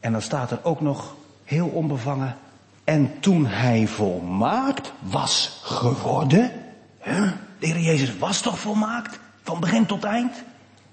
En 0.00 0.12
dan 0.12 0.22
staat 0.22 0.50
er 0.50 0.64
ook 0.64 0.80
nog 0.80 1.14
heel 1.44 1.68
onbevangen, 1.68 2.36
en 2.84 3.20
toen 3.20 3.46
hij 3.46 3.86
volmaakt 3.86 4.92
was 5.00 5.60
geworden, 5.62 6.52
huh? 7.02 7.30
de 7.58 7.66
Heer 7.66 7.80
Jezus 7.80 8.18
was 8.18 8.40
toch 8.40 8.58
volmaakt, 8.58 9.18
van 9.42 9.60
begin 9.60 9.86
tot 9.86 10.04
eind? 10.04 10.32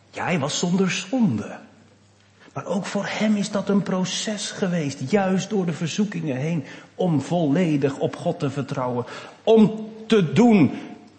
Ja, 0.10 0.23
hij 0.23 0.39
was 0.39 0.60
zonder 0.60 0.91
zonde. 0.91 1.58
Maar 2.54 2.65
ook 2.65 2.86
voor 2.86 3.06
hem 3.08 3.36
is 3.36 3.52
dat 3.52 3.69
een 3.69 3.84
proces 3.84 4.52
geweest, 4.52 5.12
juist 5.12 5.50
door 5.50 5.65
de 5.65 5.73
verzoekingen 5.73 6.36
heen, 6.36 6.63
om 6.95 7.21
volledig 7.21 7.97
op 7.97 8.15
God 8.15 8.39
te 8.39 8.50
vertrouwen. 8.50 9.06
Om 9.43 9.89
te 10.08 10.34
doen 10.34 10.71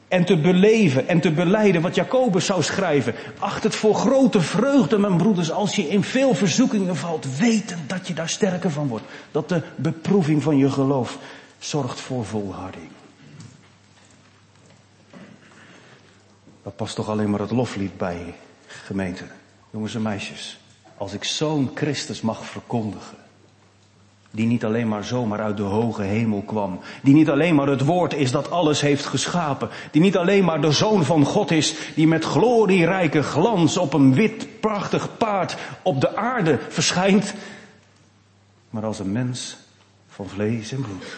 en 0.08 0.24
te 0.24 0.36
beleven 0.40 1.08
en 1.08 1.20
te 1.20 1.30
beleiden 1.30 1.82
wat 1.82 1.94
Jacobus 1.94 2.46
zou 2.46 2.62
schrijven. 2.62 3.14
Acht 3.38 3.62
het 3.62 3.74
voor 3.74 3.94
grote 3.94 4.40
vreugde, 4.40 4.98
mijn 4.98 5.16
broeders, 5.16 5.50
als 5.50 5.76
je 5.76 5.88
in 5.88 6.02
veel 6.02 6.34
verzoekingen 6.34 6.96
valt, 6.96 7.36
weten 7.36 7.78
dat 7.86 8.08
je 8.08 8.14
daar 8.14 8.28
sterker 8.28 8.70
van 8.70 8.88
wordt. 8.88 9.04
Dat 9.30 9.48
de 9.48 9.62
beproeving 9.76 10.42
van 10.42 10.56
je 10.56 10.70
geloof 10.70 11.18
zorgt 11.58 12.00
voor 12.00 12.24
volharding. 12.24 12.88
Dat 16.62 16.76
past 16.76 16.94
toch 16.94 17.08
alleen 17.08 17.30
maar 17.30 17.40
het 17.40 17.50
loflied 17.50 17.96
bij, 17.96 18.34
gemeente. 18.66 19.24
Jongens 19.70 19.94
en 19.94 20.02
meisjes, 20.02 20.60
als 20.96 21.12
ik 21.12 21.24
zo'n 21.24 21.70
Christus 21.74 22.20
mag 22.20 22.44
verkondigen, 22.44 23.16
die 24.30 24.46
niet 24.46 24.64
alleen 24.64 24.88
maar 24.88 25.04
zomaar 25.04 25.40
uit 25.40 25.56
de 25.56 25.62
hoge 25.62 26.02
hemel 26.02 26.42
kwam. 26.42 26.80
Die 27.02 27.14
niet 27.14 27.28
alleen 27.28 27.54
maar 27.54 27.66
het 27.66 27.84
woord 27.84 28.14
is 28.14 28.30
dat 28.30 28.50
alles 28.50 28.80
heeft 28.80 29.06
geschapen. 29.06 29.68
Die 29.90 30.02
niet 30.02 30.16
alleen 30.16 30.44
maar 30.44 30.60
de 30.60 30.72
zoon 30.72 31.04
van 31.04 31.24
God 31.24 31.50
is, 31.50 31.74
die 31.94 32.06
met 32.06 32.24
glorierijke 32.24 33.22
glans 33.22 33.76
op 33.76 33.92
een 33.92 34.14
wit 34.14 34.60
prachtig 34.60 35.16
paard 35.16 35.56
op 35.82 36.00
de 36.00 36.16
aarde 36.16 36.58
verschijnt. 36.68 37.34
Maar 38.70 38.84
als 38.84 38.98
een 38.98 39.12
mens 39.12 39.56
van 40.08 40.28
vlees 40.28 40.72
en 40.72 40.80
bloed. 40.80 41.16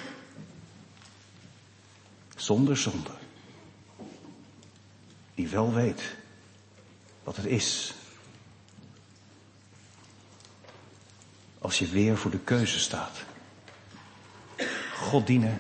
Zonder 2.37 2.77
zonde. 2.77 3.11
Die 5.35 5.49
wel 5.49 5.73
weet 5.73 6.17
wat 7.25 7.37
het 7.37 7.47
is 7.47 7.95
Als 11.61 11.79
je 11.79 11.87
weer 11.87 12.17
voor 12.17 12.31
de 12.31 12.39
keuze 12.39 12.79
staat. 12.79 13.25
God 14.95 15.27
dienen 15.27 15.59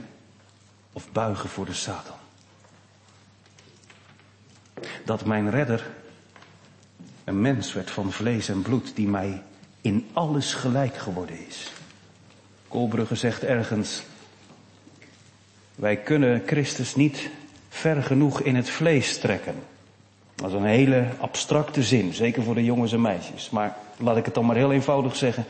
of 0.92 1.12
buigen 1.12 1.48
voor 1.48 1.64
de 1.64 1.74
Satan. 1.74 2.16
Dat 5.04 5.24
mijn 5.24 5.50
redder 5.50 5.90
een 7.24 7.40
mens 7.40 7.72
werd 7.72 7.90
van 7.90 8.12
vlees 8.12 8.48
en 8.48 8.62
bloed 8.62 8.96
die 8.96 9.08
mij 9.08 9.42
in 9.80 10.08
alles 10.12 10.54
gelijk 10.54 10.96
geworden 10.96 11.46
is. 11.46 11.72
Kolbrugge 12.68 13.14
zegt 13.14 13.42
ergens, 13.42 14.02
wij 15.74 15.96
kunnen 15.96 16.42
Christus 16.46 16.94
niet 16.94 17.30
ver 17.68 18.02
genoeg 18.02 18.40
in 18.40 18.56
het 18.56 18.70
vlees 18.70 19.18
trekken. 19.18 19.54
Dat 20.34 20.50
is 20.50 20.56
een 20.56 20.64
hele 20.64 21.08
abstracte 21.18 21.82
zin, 21.82 22.14
zeker 22.14 22.42
voor 22.42 22.54
de 22.54 22.64
jongens 22.64 22.92
en 22.92 23.00
meisjes. 23.00 23.50
Maar 23.50 23.76
laat 23.96 24.16
ik 24.16 24.24
het 24.24 24.34
dan 24.34 24.46
maar 24.46 24.56
heel 24.56 24.72
eenvoudig 24.72 25.16
zeggen. 25.16 25.44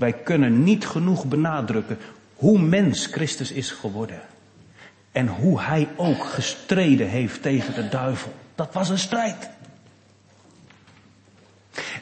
Wij 0.00 0.12
kunnen 0.12 0.62
niet 0.62 0.86
genoeg 0.86 1.24
benadrukken 1.24 1.98
hoe 2.34 2.58
mens 2.58 3.06
Christus 3.06 3.52
is 3.52 3.70
geworden. 3.70 4.20
En 5.12 5.28
hoe 5.28 5.60
hij 5.60 5.88
ook 5.96 6.24
gestreden 6.24 7.08
heeft 7.08 7.42
tegen 7.42 7.74
de 7.74 7.88
duivel. 7.88 8.32
Dat 8.54 8.72
was 8.72 8.88
een 8.88 8.98
strijd. 8.98 9.50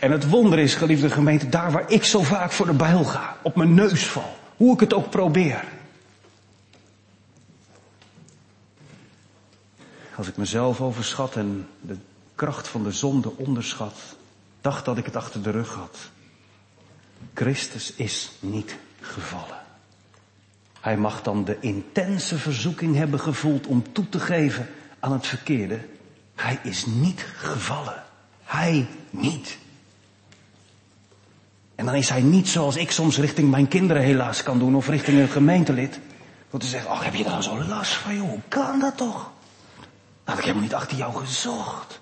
En 0.01 0.11
het 0.11 0.29
wonder 0.29 0.59
is, 0.59 0.75
geliefde 0.75 1.11
gemeente, 1.11 1.49
daar 1.49 1.71
waar 1.71 1.91
ik 1.91 2.05
zo 2.05 2.23
vaak 2.23 2.53
voor 2.53 2.67
de 2.67 2.73
bijl 2.73 3.05
ga, 3.05 3.37
op 3.43 3.57
mijn 3.57 3.75
neus 3.75 4.07
val, 4.07 4.37
hoe 4.57 4.75
ik 4.75 4.81
het 4.81 4.95
ook 4.95 5.11
probeer. 5.11 5.65
Als 10.15 10.29
ik 10.29 10.37
mezelf 10.37 10.81
overschat 10.81 11.37
en 11.37 11.69
de 11.81 11.97
kracht 12.35 12.69
van 12.69 12.83
de 12.83 12.93
zonde 12.93 13.37
onderschat, 13.37 13.99
dacht 14.61 14.85
dat 14.85 14.99
ik 14.99 15.05
het 15.05 15.17
achter 15.17 15.43
de 15.43 15.51
rug 15.51 15.75
had. 15.75 16.11
Christus 17.39 17.93
is 17.97 18.31
niet 18.41 18.77
gevallen. 19.01 19.59
Hij 20.81 20.97
mag 20.97 21.23
dan 21.23 21.45
de 21.45 21.57
intense 21.61 22.39
verzoeking 22.39 22.97
hebben 22.97 23.21
gevoeld 23.21 23.67
om 23.67 23.93
toe 23.93 24.09
te 24.09 24.21
geven 24.21 24.69
aan 25.01 25.13
het 25.13 25.27
verkeerde. 25.27 25.81
Hij 26.35 26.59
is 26.63 26.87
niet 26.87 27.27
gevallen. 27.37 28.03
Hij 28.45 28.87
niet. 29.11 29.59
En 31.75 31.85
dan 31.85 31.95
is 31.95 32.09
hij 32.09 32.21
niet 32.21 32.49
zoals 32.49 32.77
ik 32.77 32.91
soms 32.91 33.19
richting 33.19 33.51
mijn 33.51 33.69
kinderen 33.69 34.03
helaas 34.03 34.43
kan 34.43 34.59
doen 34.59 34.75
of 34.75 34.89
richting 34.89 35.19
een 35.19 35.29
gemeentelid. 35.29 36.01
Door 36.51 36.61
te 36.61 36.67
zeggen, 36.67 36.91
ach 36.91 37.05
heb 37.05 37.15
je 37.15 37.25
daar 37.25 37.43
zo 37.43 37.65
last 37.65 37.93
van 37.93 38.15
joh, 38.15 38.29
hoe 38.29 38.41
kan 38.49 38.81
dat 38.81 38.97
toch? 38.97 39.31
Ik 40.27 40.35
helemaal 40.35 40.63
niet 40.63 40.75
achter 40.75 40.97
jou 40.97 41.15
gezocht. 41.17 42.01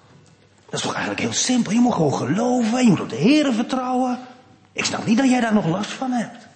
Dat 0.65 0.75
is 0.75 0.81
toch 0.81 0.93
eigenlijk 0.93 1.23
heel 1.23 1.33
simpel. 1.33 1.73
Je 1.73 1.81
moet 1.81 1.95
gewoon 1.95 2.15
geloven, 2.15 2.83
je 2.83 2.89
moet 2.89 3.01
op 3.01 3.09
de 3.09 3.17
Heeren 3.17 3.55
vertrouwen. 3.55 4.19
Ik 4.77 4.85
snap 4.85 5.07
niet 5.07 5.17
dat 5.17 5.29
jij 5.29 5.41
daar 5.41 5.55
nog 5.55 5.67
last 5.67 5.91
van 5.91 6.11
hebt. 6.11 6.47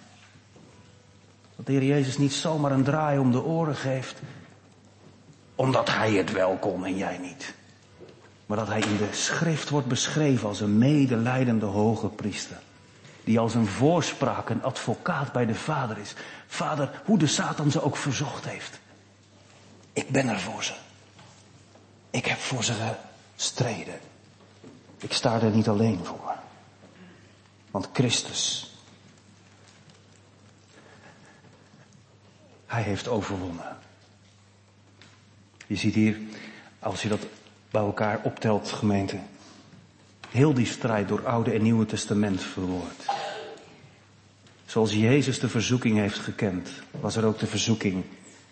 Dat 1.55 1.65
de 1.65 1.71
Heer 1.71 1.83
Jezus 1.83 2.17
niet 2.17 2.33
zomaar 2.33 2.71
een 2.71 2.83
draai 2.83 3.19
om 3.19 3.31
de 3.31 3.43
oren 3.43 3.75
geeft, 3.75 4.19
omdat 5.55 5.89
Hij 5.89 6.11
het 6.11 6.31
wel 6.31 6.57
kon 6.57 6.85
en 6.85 6.97
jij 6.97 7.17
niet. 7.17 7.53
Maar 8.45 8.57
dat 8.57 8.67
Hij 8.67 8.79
in 8.79 8.97
de 8.97 9.07
schrift 9.11 9.69
wordt 9.69 9.87
beschreven 9.87 10.47
als 10.47 10.59
een 10.59 10.77
medelijdende 10.77 11.65
hoge 11.65 12.07
priester. 12.07 12.59
Die 13.23 13.39
als 13.39 13.53
een 13.53 13.67
voorspraak, 13.67 14.49
een 14.49 14.63
advocaat 14.63 15.31
bij 15.31 15.45
de 15.45 15.55
Vader 15.55 15.97
is. 15.97 16.13
Vader, 16.47 17.01
hoe 17.05 17.17
de 17.17 17.27
Satan 17.27 17.71
ze 17.71 17.83
ook 17.83 17.97
verzocht 17.97 18.45
heeft. 18.45 18.79
Ik 19.93 20.09
ben 20.09 20.27
er 20.27 20.39
voor 20.39 20.63
ze. 20.63 20.73
Ik 22.09 22.25
heb 22.25 22.39
voor 22.39 22.63
ze 22.63 22.73
gestreden. 23.35 23.99
Ik 24.97 25.13
sta 25.13 25.41
er 25.41 25.51
niet 25.51 25.67
alleen 25.67 25.99
voor. 26.03 26.33
Want 27.71 27.89
Christus, 27.93 28.71
Hij 32.71 32.81
heeft 32.81 33.07
overwonnen. 33.07 33.77
Je 35.67 35.75
ziet 35.75 35.93
hier, 35.93 36.17
als 36.79 37.01
je 37.01 37.09
dat 37.09 37.27
bij 37.71 37.81
elkaar 37.81 38.19
optelt, 38.23 38.71
gemeente, 38.71 39.19
heel 40.29 40.53
die 40.53 40.65
strijd 40.65 41.07
door 41.07 41.27
Oude 41.27 41.51
en 41.51 41.61
Nieuwe 41.61 41.85
Testament 41.85 42.41
verwoord. 42.41 43.05
Zoals 44.65 44.93
Jezus 44.93 45.39
de 45.39 45.49
verzoeking 45.49 45.97
heeft 45.97 46.17
gekend, 46.17 46.69
was 46.91 47.15
er 47.15 47.25
ook 47.25 47.39
de 47.39 47.47
verzoeking 47.47 48.03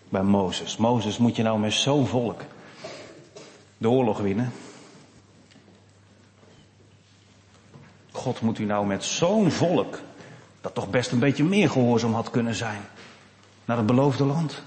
bij 0.08 0.22
Mozes. 0.22 0.76
Mozes, 0.76 1.18
moet 1.18 1.36
je 1.36 1.42
nou 1.42 1.58
met 1.58 1.72
zo'n 1.72 2.06
volk 2.06 2.40
de 3.78 3.88
oorlog 3.88 4.18
winnen? 4.18 4.52
God 8.12 8.40
moet 8.40 8.58
u 8.58 8.64
nou 8.64 8.86
met 8.86 9.04
zo'n 9.04 9.50
volk, 9.50 10.00
dat 10.60 10.74
toch 10.74 10.90
best 10.90 11.12
een 11.12 11.18
beetje 11.18 11.44
meer 11.44 11.70
gehoorzaam 11.70 12.14
had 12.14 12.30
kunnen 12.30 12.54
zijn, 12.54 12.80
naar 13.64 13.76
het 13.76 13.86
beloofde 13.86 14.24
land. 14.24 14.62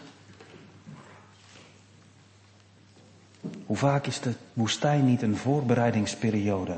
Hoe 3.65 3.77
vaak 3.77 4.07
is 4.07 4.19
de 4.19 4.33
woestijn 4.53 5.05
niet 5.05 5.21
een 5.21 5.37
voorbereidingsperiode 5.37 6.77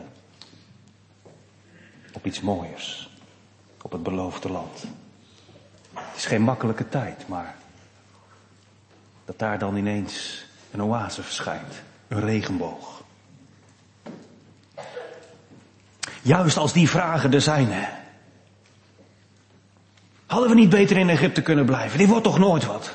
op 2.13 2.25
iets 2.25 2.41
mooiers, 2.41 3.09
op 3.81 3.91
het 3.91 4.03
beloofde 4.03 4.49
land? 4.49 4.83
Het 5.93 6.15
is 6.15 6.25
geen 6.25 6.41
makkelijke 6.41 6.89
tijd, 6.89 7.27
maar 7.27 7.55
dat 9.25 9.39
daar 9.39 9.59
dan 9.59 9.75
ineens 9.75 10.45
een 10.71 10.83
oase 10.83 11.23
verschijnt. 11.23 11.81
Een 12.07 12.19
regenboog. 12.19 12.94
Juist 16.25 16.57
als 16.57 16.73
die 16.73 16.89
vragen 16.89 17.33
er 17.33 17.41
zijn. 17.41 17.87
Hadden 20.25 20.49
we 20.49 20.55
niet 20.55 20.69
beter 20.69 20.97
in 20.97 21.09
Egypte 21.09 21.41
kunnen 21.41 21.65
blijven? 21.65 21.97
Die 21.97 22.07
wordt 22.07 22.23
toch 22.23 22.39
nooit 22.39 22.65
wat? 22.65 22.93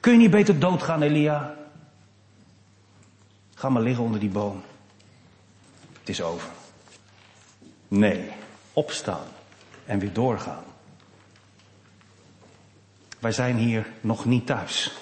Kun 0.00 0.12
je 0.12 0.18
niet 0.18 0.30
beter 0.30 0.58
doodgaan, 0.58 1.02
Elia? 1.02 1.54
Ga 3.54 3.68
maar 3.68 3.82
liggen 3.82 4.04
onder 4.04 4.20
die 4.20 4.28
boom. 4.28 4.62
Het 5.98 6.08
is 6.08 6.22
over. 6.22 6.48
Nee, 7.88 8.30
opstaan 8.72 9.26
en 9.84 9.98
weer 9.98 10.12
doorgaan. 10.12 10.64
Wij 13.18 13.32
zijn 13.32 13.56
hier 13.56 13.86
nog 14.00 14.24
niet 14.24 14.46
thuis. 14.46 14.92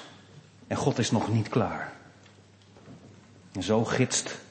En 0.67 0.77
God 0.77 0.99
is 0.99 1.11
nog 1.11 1.29
niet 1.29 1.49
klaar. 1.49 1.93
En 3.53 3.63
zo 3.63 3.85
gidst 3.85 4.43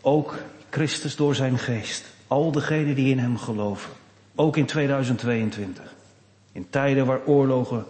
ook 0.00 0.38
Christus 0.70 1.16
door 1.16 1.34
zijn 1.34 1.58
geest. 1.58 2.04
Al 2.26 2.52
degenen 2.52 2.94
die 2.94 3.10
in 3.10 3.18
hem 3.18 3.38
geloven. 3.38 3.92
Ook 4.34 4.56
in 4.56 4.66
2022. 4.66 5.94
In 6.52 6.70
tijden 6.70 7.06
waar 7.06 7.24
oorlogen 7.26 7.86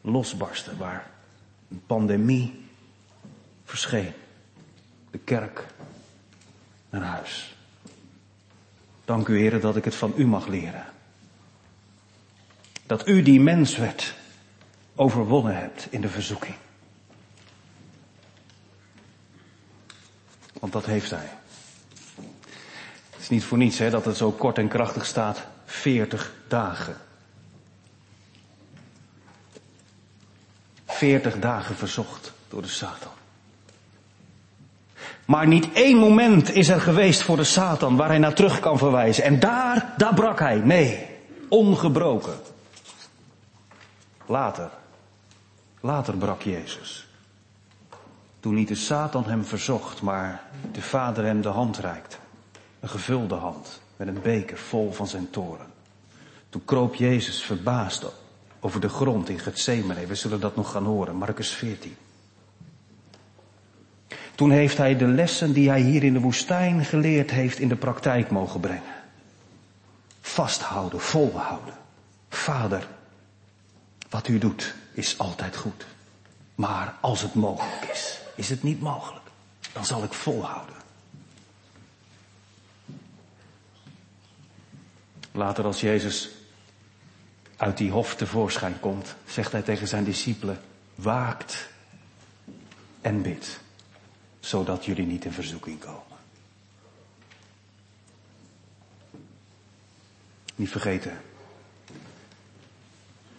losbarsten. 0.00 0.78
Waar 0.78 1.10
een 1.70 1.82
pandemie 1.86 2.64
verscheen. 3.64 4.12
De 5.10 5.18
kerk 5.18 5.66
naar 6.90 7.02
huis. 7.02 7.56
Dank 9.04 9.28
u 9.28 9.38
heren 9.38 9.60
dat 9.60 9.76
ik 9.76 9.84
het 9.84 9.94
van 9.94 10.12
u 10.16 10.26
mag 10.26 10.46
leren. 10.46 10.84
Dat 12.86 13.08
u 13.08 13.22
die 13.22 13.40
mens 13.40 13.76
werd 13.76 14.14
overwonnen 14.94 15.56
hebt 15.56 15.86
in 15.90 16.00
de 16.00 16.08
verzoeking. 16.08 16.54
Want 20.60 20.72
dat 20.72 20.86
heeft 20.86 21.10
hij. 21.10 21.28
Is 23.24 23.30
niet 23.30 23.44
voor 23.44 23.58
niets 23.58 23.78
hè, 23.78 23.90
dat 23.90 24.04
het 24.04 24.16
zo 24.16 24.30
kort 24.30 24.58
en 24.58 24.68
krachtig 24.68 25.06
staat. 25.06 25.46
40 25.64 26.32
dagen. 26.48 26.96
40 30.86 31.38
dagen 31.38 31.76
verzocht 31.76 32.32
door 32.48 32.62
de 32.62 32.68
Satan. 32.68 33.12
Maar 35.24 35.46
niet 35.46 35.72
één 35.72 35.96
moment 35.96 36.50
is 36.50 36.68
er 36.68 36.80
geweest 36.80 37.22
voor 37.22 37.36
de 37.36 37.44
Satan 37.44 37.96
waar 37.96 38.08
hij 38.08 38.18
naar 38.18 38.34
terug 38.34 38.60
kan 38.60 38.78
verwijzen. 38.78 39.24
En 39.24 39.40
daar, 39.40 39.94
daar 39.96 40.14
brak 40.14 40.38
hij. 40.38 40.56
Nee, 40.56 41.06
ongebroken. 41.48 42.38
Later, 44.26 44.70
later 45.80 46.16
brak 46.16 46.42
Jezus. 46.42 47.06
Toen 48.40 48.54
niet 48.54 48.68
de 48.68 48.74
Satan 48.74 49.24
hem 49.24 49.44
verzocht, 49.44 50.02
maar 50.02 50.42
de 50.72 50.82
Vader 50.82 51.24
hem 51.24 51.40
de 51.40 51.48
hand 51.48 51.78
reikte. 51.78 52.22
Een 52.84 52.90
gevulde 52.90 53.34
hand 53.34 53.80
met 53.96 54.08
een 54.08 54.22
beker 54.22 54.58
vol 54.58 54.92
van 54.92 55.06
zijn 55.06 55.30
toren. 55.30 55.66
Toen 56.48 56.64
kroop 56.64 56.94
Jezus 56.94 57.42
verbaasd 57.42 58.04
over 58.60 58.80
de 58.80 58.88
grond 58.88 59.28
in 59.28 59.38
Gethsemane. 59.38 60.06
We 60.06 60.14
zullen 60.14 60.40
dat 60.40 60.56
nog 60.56 60.70
gaan 60.70 60.84
horen, 60.84 61.16
Marcus 61.16 61.50
14. 61.50 61.96
Toen 64.34 64.50
heeft 64.50 64.76
hij 64.76 64.96
de 64.96 65.06
lessen 65.06 65.52
die 65.52 65.68
hij 65.68 65.80
hier 65.80 66.02
in 66.02 66.12
de 66.12 66.20
woestijn 66.20 66.84
geleerd 66.84 67.30
heeft 67.30 67.58
in 67.58 67.68
de 67.68 67.76
praktijk 67.76 68.30
mogen 68.30 68.60
brengen. 68.60 68.94
Vasthouden, 70.20 71.00
volhouden. 71.00 71.74
Vader, 72.28 72.88
wat 74.10 74.28
u 74.28 74.38
doet 74.38 74.74
is 74.92 75.18
altijd 75.18 75.56
goed. 75.56 75.86
Maar 76.54 76.94
als 77.00 77.22
het 77.22 77.34
mogelijk 77.34 77.88
is, 77.92 78.20
is 78.34 78.48
het 78.48 78.62
niet 78.62 78.80
mogelijk. 78.80 79.24
Dan 79.72 79.84
zal 79.84 80.02
ik 80.02 80.12
volhouden. 80.12 80.83
Later 85.36 85.64
als 85.64 85.80
Jezus 85.80 86.30
uit 87.56 87.76
die 87.76 87.90
hof 87.90 88.14
tevoorschijn 88.14 88.80
komt, 88.80 89.14
zegt 89.26 89.52
hij 89.52 89.62
tegen 89.62 89.88
zijn 89.88 90.04
discipelen, 90.04 90.60
waakt 90.94 91.68
en 93.00 93.22
bid, 93.22 93.60
zodat 94.40 94.84
jullie 94.84 95.06
niet 95.06 95.24
in 95.24 95.32
verzoeking 95.32 95.80
komen. 95.80 96.18
Niet 100.54 100.70
vergeten, 100.70 101.20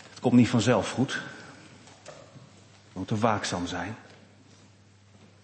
het 0.09 0.19
komt 0.19 0.35
niet 0.35 0.49
vanzelf 0.49 0.91
goed. 0.91 1.21
We 2.93 2.99
moeten 2.99 3.19
waakzaam 3.19 3.67
zijn. 3.67 3.95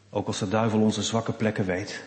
Ook 0.10 0.28
als 0.28 0.40
de 0.40 0.48
duivel 0.48 0.82
onze 0.82 1.04
zwakke 1.04 1.34
plekken 1.34 1.66
weet. 1.66 2.04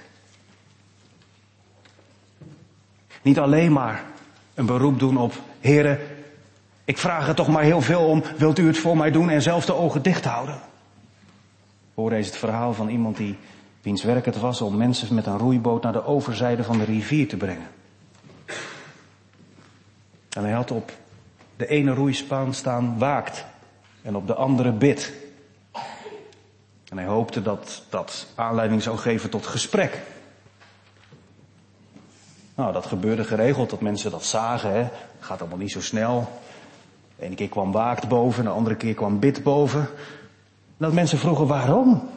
Niet 3.22 3.38
alleen 3.38 3.72
maar 3.72 4.12
een 4.54 4.66
beroep 4.66 4.98
doen 4.98 5.16
op, 5.16 5.32
heren, 5.60 5.98
ik 6.84 6.98
vraag 6.98 7.28
er 7.28 7.34
toch 7.34 7.48
maar 7.48 7.62
heel 7.62 7.80
veel 7.80 8.06
om, 8.06 8.22
wilt 8.36 8.58
u 8.58 8.66
het 8.66 8.78
voor 8.78 8.96
mij 8.96 9.10
doen 9.10 9.30
en 9.30 9.42
zelf 9.42 9.64
de 9.64 9.74
ogen 9.74 10.02
dicht 10.02 10.24
houden? 10.24 10.60
Hoor 11.94 12.12
eens 12.12 12.26
het 12.26 12.36
verhaal 12.36 12.74
van 12.74 12.88
iemand 12.88 13.16
die, 13.16 13.38
wiens 13.82 14.02
werk 14.02 14.24
het 14.24 14.38
was 14.38 14.60
om 14.60 14.76
mensen 14.76 15.14
met 15.14 15.26
een 15.26 15.38
roeiboot 15.38 15.82
naar 15.82 15.92
de 15.92 16.06
overzijde 16.06 16.64
van 16.64 16.78
de 16.78 16.84
rivier 16.84 17.28
te 17.28 17.36
brengen. 17.36 17.68
En 20.30 20.42
hij 20.42 20.52
had 20.52 20.70
op 20.70 20.92
de 21.56 21.66
ene 21.66 21.94
roeispaan 21.94 22.54
staan 22.54 22.98
waakt 22.98 23.44
en 24.02 24.16
op 24.16 24.26
de 24.26 24.34
andere 24.34 24.72
bid. 24.72 25.12
En 26.88 26.98
hij 26.98 27.06
hoopte 27.06 27.42
dat 27.42 27.82
dat 27.88 28.26
aanleiding 28.34 28.82
zou 28.82 28.98
geven 28.98 29.30
tot 29.30 29.46
gesprek. 29.46 30.02
Nou, 32.54 32.72
dat 32.72 32.86
gebeurde 32.86 33.24
geregeld, 33.24 33.70
dat 33.70 33.80
mensen 33.80 34.10
dat 34.10 34.24
zagen. 34.24 34.72
Hè. 34.72 34.88
Gaat 35.18 35.40
allemaal 35.40 35.58
niet 35.58 35.72
zo 35.72 35.80
snel. 35.80 36.28
De 37.16 37.24
ene 37.24 37.34
keer 37.34 37.48
kwam 37.48 37.72
waakt 37.72 38.08
boven, 38.08 38.44
de 38.44 38.50
andere 38.50 38.76
keer 38.76 38.94
kwam 38.94 39.18
bid 39.18 39.42
boven. 39.42 39.80
En 39.80 40.76
dat 40.76 40.92
mensen 40.92 41.18
vroegen 41.18 41.46
waarom. 41.46 42.08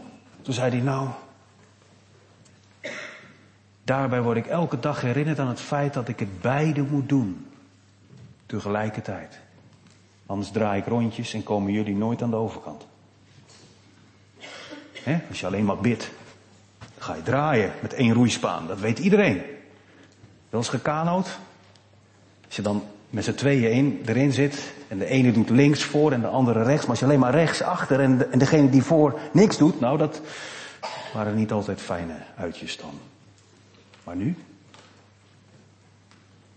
Toen 0.41 0.53
zei 0.53 0.71
hij 0.71 0.79
nou, 0.79 1.07
daarbij 3.83 4.21
word 4.21 4.37
ik 4.37 4.47
elke 4.47 4.79
dag 4.79 5.01
herinnerd 5.01 5.39
aan 5.39 5.47
het 5.47 5.61
feit 5.61 5.93
dat 5.93 6.07
ik 6.07 6.19
het 6.19 6.41
beide 6.41 6.81
moet 6.81 7.09
doen. 7.09 7.47
Tegelijkertijd. 8.45 9.39
Anders 10.25 10.51
draai 10.51 10.79
ik 10.79 10.87
rondjes 10.87 11.33
en 11.33 11.43
komen 11.43 11.71
jullie 11.71 11.95
nooit 11.95 12.21
aan 12.21 12.29
de 12.29 12.35
overkant. 12.35 12.85
He? 15.03 15.19
Als 15.29 15.39
je 15.39 15.45
alleen 15.45 15.65
maar 15.65 15.77
bidt, 15.77 16.11
ga 16.97 17.15
je 17.15 17.23
draaien 17.23 17.71
met 17.81 17.93
één 17.93 18.13
roeispaan. 18.13 18.67
Dat 18.67 18.79
weet 18.79 18.99
iedereen. 18.99 19.41
Wel 20.49 20.59
eens 20.59 20.69
gekanoot? 20.69 21.39
Als 22.45 22.55
je 22.55 22.61
dan 22.61 22.83
met 23.09 23.23
z'n 23.23 23.33
tweeën 23.33 24.01
erin 24.05 24.31
zit 24.31 24.73
en 24.87 24.97
de 24.97 25.05
ene 25.05 25.31
doet 25.31 25.49
links 25.49 25.83
voor 25.83 26.11
en 26.11 26.21
de 26.21 26.27
andere 26.27 26.63
rechts, 26.63 26.81
maar 26.81 26.89
als 26.89 26.99
je 26.99 27.05
alleen 27.05 27.19
maar 27.19 27.33
rechts 27.33 27.61
achter 27.61 27.99
en, 27.99 28.31
en 28.31 28.39
degene 28.39 28.69
die 28.69 28.83
voor 28.83 29.19
niks 29.31 29.57
doet, 29.57 29.79
nou 29.79 29.97
dat 29.97 30.21
waren 31.13 31.35
niet 31.35 31.51
altijd 31.51 31.81
fijne 31.81 32.15
uitjes 32.35 32.77
dan. 32.77 32.99
Maar 34.03 34.15
nu? 34.15 34.35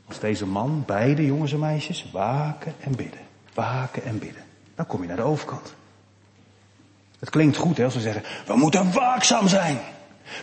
Als 0.06 0.18
deze 0.18 0.46
man, 0.46 0.82
beide 0.86 1.24
jongens 1.24 1.52
en 1.52 1.58
meisjes, 1.58 2.10
waken 2.12 2.74
en 2.80 2.96
bidden, 2.96 3.20
waken 3.54 4.04
en 4.04 4.18
bidden, 4.18 4.42
dan 4.74 4.86
kom 4.86 5.00
je 5.02 5.08
naar 5.08 5.16
de 5.16 5.22
overkant. 5.22 5.74
Het 7.18 7.30
klinkt 7.30 7.56
goed 7.56 7.76
hè, 7.76 7.84
als 7.84 7.94
we 7.94 8.00
zeggen, 8.00 8.22
we 8.46 8.56
moeten 8.56 8.92
waakzaam 8.92 9.48
zijn. 9.48 9.78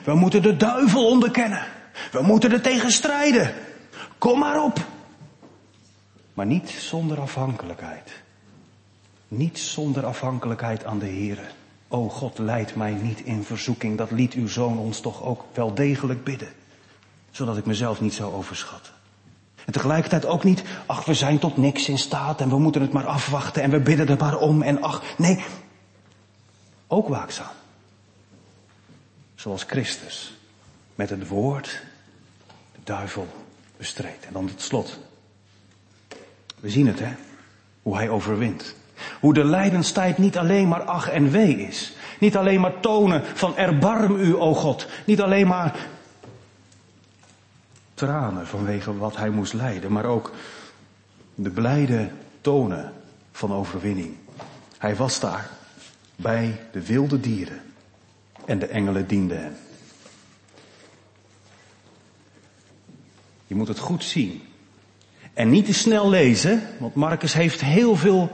We 0.04 0.16
moeten 0.16 0.42
de 0.42 0.58
duivel 0.58 1.08
onderkennen. 1.08 1.66
We 2.12 2.22
moeten 2.22 2.52
er 2.52 2.62
tegen 2.62 2.92
strijden. 2.92 3.54
Kom 4.18 4.40
maar 4.40 4.64
op. 4.64 4.80
Maar 6.34 6.46
niet 6.46 6.70
zonder 6.70 7.20
afhankelijkheid. 7.20 8.12
Niet 9.28 9.60
zonder 9.60 10.06
afhankelijkheid 10.06 10.86
aan 10.86 11.00
de 11.00 11.06
Heer. 11.06 11.40
O 11.88 12.10
God, 12.10 12.38
leid 12.38 12.76
mij 12.76 12.92
niet 12.92 13.20
in 13.20 13.44
verzoeking. 13.44 13.98
Dat 13.98 14.12
liet 14.12 14.34
uw 14.34 14.48
zoon 14.48 14.78
ons 14.78 15.00
toch 15.00 15.24
ook 15.24 15.44
wel 15.54 15.74
degelijk 15.74 16.24
bidden. 16.24 16.54
Zodat 17.32 17.58
ik 17.58 17.66
mezelf 17.66 18.02
niet 18.02 18.14
zou 18.14 18.34
overschatten. 18.34 18.94
En 19.66 19.74
tegelijkertijd 19.74 20.26
ook 20.26 20.44
niet, 20.44 20.64
ach, 20.86 21.06
we 21.06 21.14
zijn 21.14 21.40
tot 21.40 21.58
niks 21.58 21.90
in 21.90 21.98
staat 21.98 22.42
en 22.42 22.50
we 22.50 22.60
moeten 22.60 22.82
het 22.82 22.92
maar 22.92 23.06
afwachten 23.06 23.64
en 23.64 23.70
we 23.70 23.80
bidden 23.80 24.08
er 24.08 24.18
maar 24.18 24.38
om 24.38 24.62
en 24.62 24.82
ach, 24.82 25.04
nee. 25.18 25.44
Ook 26.88 27.08
waakzaam. 27.08 27.52
Zoals 29.36 29.64
Christus 29.64 30.38
met 30.98 31.10
het 31.10 31.28
woord 31.28 31.82
de 32.72 32.80
duivel 32.84 33.28
bestreed. 33.78 34.26
En 34.28 34.34
dan 34.34 34.48
het 34.48 34.62
slot. 34.62 35.00
We 36.60 36.70
zien 36.70 36.88
het, 36.88 37.00
hè? 37.00 37.14
Hoe 37.82 37.96
hij 37.96 38.10
overwint. 38.10 38.76
Hoe 39.20 39.34
de 39.34 39.44
lijdenstijd 39.44 40.18
niet 40.18 40.38
alleen 40.38 40.68
maar 40.68 40.82
ach 40.82 41.10
en 41.10 41.32
wee 41.32 41.60
is. 41.60 41.96
Niet 42.20 42.38
alleen 42.38 42.60
maar 42.60 42.80
tonen 42.80 43.26
van 43.26 43.58
erbarm 43.58 44.16
u, 44.16 44.36
o 44.36 44.54
God. 44.54 44.88
Niet 45.06 45.22
alleen 45.22 45.48
maar 45.48 45.88
tranen 47.94 48.48
vanwege 48.48 48.98
wat 48.98 49.18
hij 49.18 49.30
moest 49.30 49.54
lijden. 49.54 49.92
Maar 49.92 50.06
ook 50.06 50.32
de 51.36 51.50
blijde 51.50 52.10
tonen 52.42 52.94
van 53.32 53.54
overwinning. 53.54 54.16
Hij 54.78 54.96
was 54.96 55.20
daar 55.20 55.50
bij 56.16 56.62
de 56.72 56.86
wilde 56.86 57.20
dieren 57.20 57.62
en 58.46 58.60
de 58.60 58.68
engelen 58.68 59.08
dienden 59.08 59.42
hem. 59.42 59.56
Je 63.48 63.56
moet 63.56 63.68
het 63.68 63.80
goed 63.80 64.04
zien. 64.04 64.42
En 65.34 65.50
niet 65.50 65.66
te 65.66 65.74
snel 65.74 66.10
lezen, 66.10 66.62
want 66.80 66.96
Marcus 66.96 67.34
heeft 67.34 67.62
heel 67.62 67.96
veel, 67.96 68.32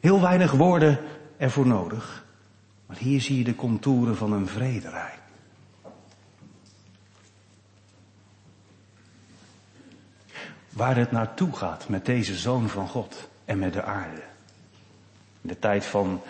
heel 0.00 0.20
weinig 0.20 0.52
woorden 0.52 0.98
ervoor 1.36 1.66
nodig. 1.66 2.24
Maar 2.86 2.96
hier 2.96 3.20
zie 3.20 3.38
je 3.38 3.44
de 3.44 3.54
contouren 3.54 4.16
van 4.16 4.32
een 4.32 4.46
vrederij. 4.46 5.12
Waar 10.70 10.96
het 10.96 11.10
naartoe 11.10 11.56
gaat 11.56 11.88
met 11.88 12.06
deze 12.06 12.36
zoon 12.36 12.68
van 12.68 12.88
God 12.88 13.28
en 13.44 13.58
met 13.58 13.72
de 13.72 13.82
aarde. 13.82 14.22
In 15.40 15.48
de 15.48 15.58
tijd 15.58 15.84
van 15.84 16.20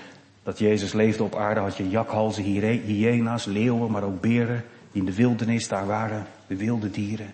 dat 0.43 0.59
Jezus 0.59 0.93
leefde 0.93 1.23
op 1.23 1.35
aarde 1.35 1.61
had 1.61 1.77
je 1.77 1.89
jakhalzen, 1.89 2.43
hyena's, 2.43 3.45
leeuwen, 3.45 3.91
maar 3.91 4.03
ook 4.03 4.21
beren 4.21 4.65
die 4.93 5.01
in 5.01 5.07
de 5.07 5.15
wildernis 5.15 5.69
daar 5.69 5.87
waren, 5.87 6.27
de 6.47 6.57
wilde 6.57 6.91
dieren. 6.91 7.33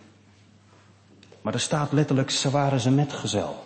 Maar 1.48 1.56
er 1.56 1.62
staat 1.62 1.92
letterlijk, 1.92 2.30
ze 2.30 2.50
waren 2.50 2.80
ze 2.80 2.90
metgezel. 2.90 3.64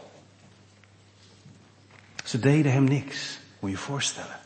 Ze 2.25 2.39
deden 2.39 2.73
hem 2.73 2.85
niks, 2.85 3.39
moet 3.59 3.71
je 3.71 3.77
je 3.77 3.83
voorstellen. 3.83 4.39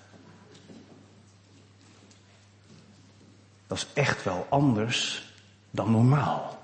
Dat 3.66 3.78
is 3.78 3.86
echt 3.94 4.24
wel 4.24 4.46
anders 4.50 5.30
dan 5.70 5.90
normaal. 5.90 6.62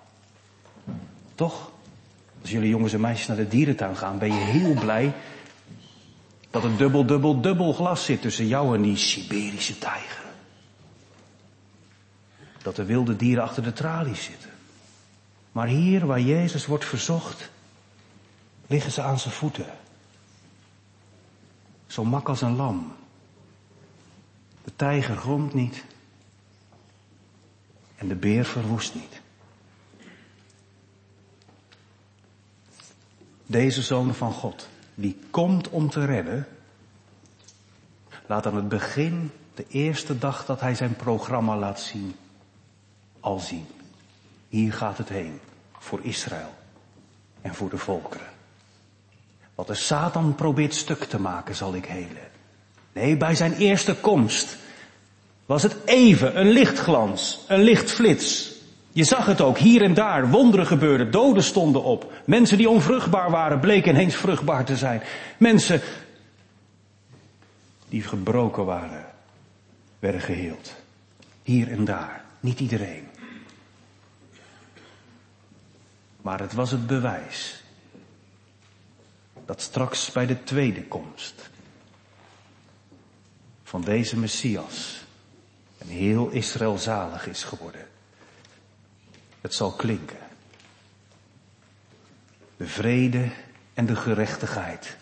Toch? 1.35 1.70
Als 2.41 2.51
jullie 2.51 2.68
jongens 2.68 2.93
en 2.93 3.01
meisjes 3.01 3.27
naar 3.27 3.37
de 3.37 3.49
dierentuin 3.49 3.97
gaan, 3.97 4.18
ben 4.18 4.33
je 4.33 4.41
heel 4.41 4.75
blij 4.75 5.12
dat 6.51 6.64
er 6.64 6.77
dubbel, 6.77 7.07
dubbel, 7.07 7.41
dubbel 7.41 7.73
glas 7.73 8.05
zit 8.05 8.20
tussen 8.20 8.47
jou 8.47 8.77
en 8.77 8.83
die 8.83 8.97
Siberische 8.97 9.79
tijger. 9.79 10.25
Dat 12.62 12.77
de 12.77 12.85
wilde 12.85 13.16
dieren 13.16 13.45
achter 13.45 13.62
de 13.62 13.73
tralies 13.73 14.25
zitten. 14.25 14.52
Maar 15.53 15.67
hier 15.67 16.07
waar 16.07 16.21
Jezus 16.21 16.67
wordt 16.67 16.85
verzocht, 16.85 17.51
liggen 18.67 18.93
ze 18.93 19.03
aan 19.03 19.19
zijn 19.19 19.35
voeten. 19.35 19.67
Zo 21.87 22.05
mak 22.05 22.29
als 22.29 22.41
een 22.41 22.57
lam. 22.57 22.95
De 24.65 24.73
tijger 24.77 25.17
gromt 25.17 25.55
niet. 25.55 25.85
En 27.95 28.09
de 28.09 28.15
beer 28.15 28.45
verwoest 28.45 28.95
niet. 28.95 29.21
Deze 33.47 33.83
zoon 33.83 34.15
van 34.15 34.33
God, 34.33 34.69
die 34.95 35.19
komt 35.31 35.69
om 35.69 35.91
te 35.91 36.05
redden, 36.05 36.49
laat 38.27 38.47
aan 38.47 38.57
het 38.57 38.69
begin, 38.69 39.31
de 39.55 39.67
eerste 39.69 40.19
dag 40.19 40.47
dat 40.47 40.61
hij 40.61 40.75
zijn 40.75 40.97
programma 40.97 41.57
laat 41.57 41.81
zien, 41.81 42.15
al 43.21 43.39
zien. 43.39 43.67
Hier 44.53 44.73
gaat 44.73 44.99
het 44.99 45.09
heen. 45.09 45.41
Voor 45.79 46.01
Israël. 46.03 46.55
En 47.41 47.55
voor 47.55 47.71
de 47.71 47.79
volkeren. 47.79 48.27
Wat 49.55 49.67
de 49.67 49.75
Satan 49.75 50.35
probeert 50.35 50.75
stuk 50.75 51.05
te 51.05 51.21
maken 51.21 51.55
zal 51.55 51.75
ik 51.75 51.85
helen. 51.85 52.31
Nee, 52.93 53.17
bij 53.17 53.35
zijn 53.35 53.53
eerste 53.53 53.95
komst 53.95 54.57
was 55.47 55.63
het 55.63 55.77
even 55.85 56.41
een 56.41 56.49
lichtglans, 56.49 57.45
een 57.49 57.63
lichtflits. 57.63 58.53
Je 58.91 59.05
zag 59.05 59.27
het 59.27 59.41
ook, 59.41 59.59
hier 59.59 59.83
en 59.83 59.95
daar, 59.95 60.31
wonderen 60.31 60.67
gebeurden, 60.67 61.11
doden 61.11 61.43
stonden 61.43 61.83
op. 61.83 62.13
Mensen 62.25 62.59
die 62.59 62.69
onvruchtbaar 62.69 63.31
waren, 63.31 63.61
bleken 63.61 63.95
ineens 63.95 64.15
vruchtbaar 64.15 64.65
te 64.65 64.77
zijn. 64.77 65.03
Mensen 65.39 65.81
die 67.89 68.03
gebroken 68.03 68.65
waren, 68.65 69.05
werden 69.99 70.21
geheeld. 70.21 70.75
Hier 71.43 71.71
en 71.71 71.85
daar, 71.85 72.25
niet 72.41 72.61
iedereen. 72.61 73.11
Maar 76.23 76.41
het 76.41 76.53
was 76.53 76.70
het 76.70 76.87
bewijs 76.87 77.62
dat 79.45 79.61
straks 79.61 80.12
bij 80.12 80.27
de 80.27 80.43
tweede 80.43 80.85
komst 80.85 81.51
van 83.62 83.81
deze 83.81 84.18
Messias 84.18 85.05
en 85.79 85.87
heel 85.87 86.29
Israël 86.29 86.79
zalig 86.79 87.27
is 87.27 87.45
geworden. 87.45 87.89
Het 89.41 89.55
zal 89.55 89.73
klinken. 89.73 90.18
De 92.57 92.66
vrede 92.66 93.31
en 93.75 93.87
de 93.87 93.97
gerechtigheid. 93.97 94.97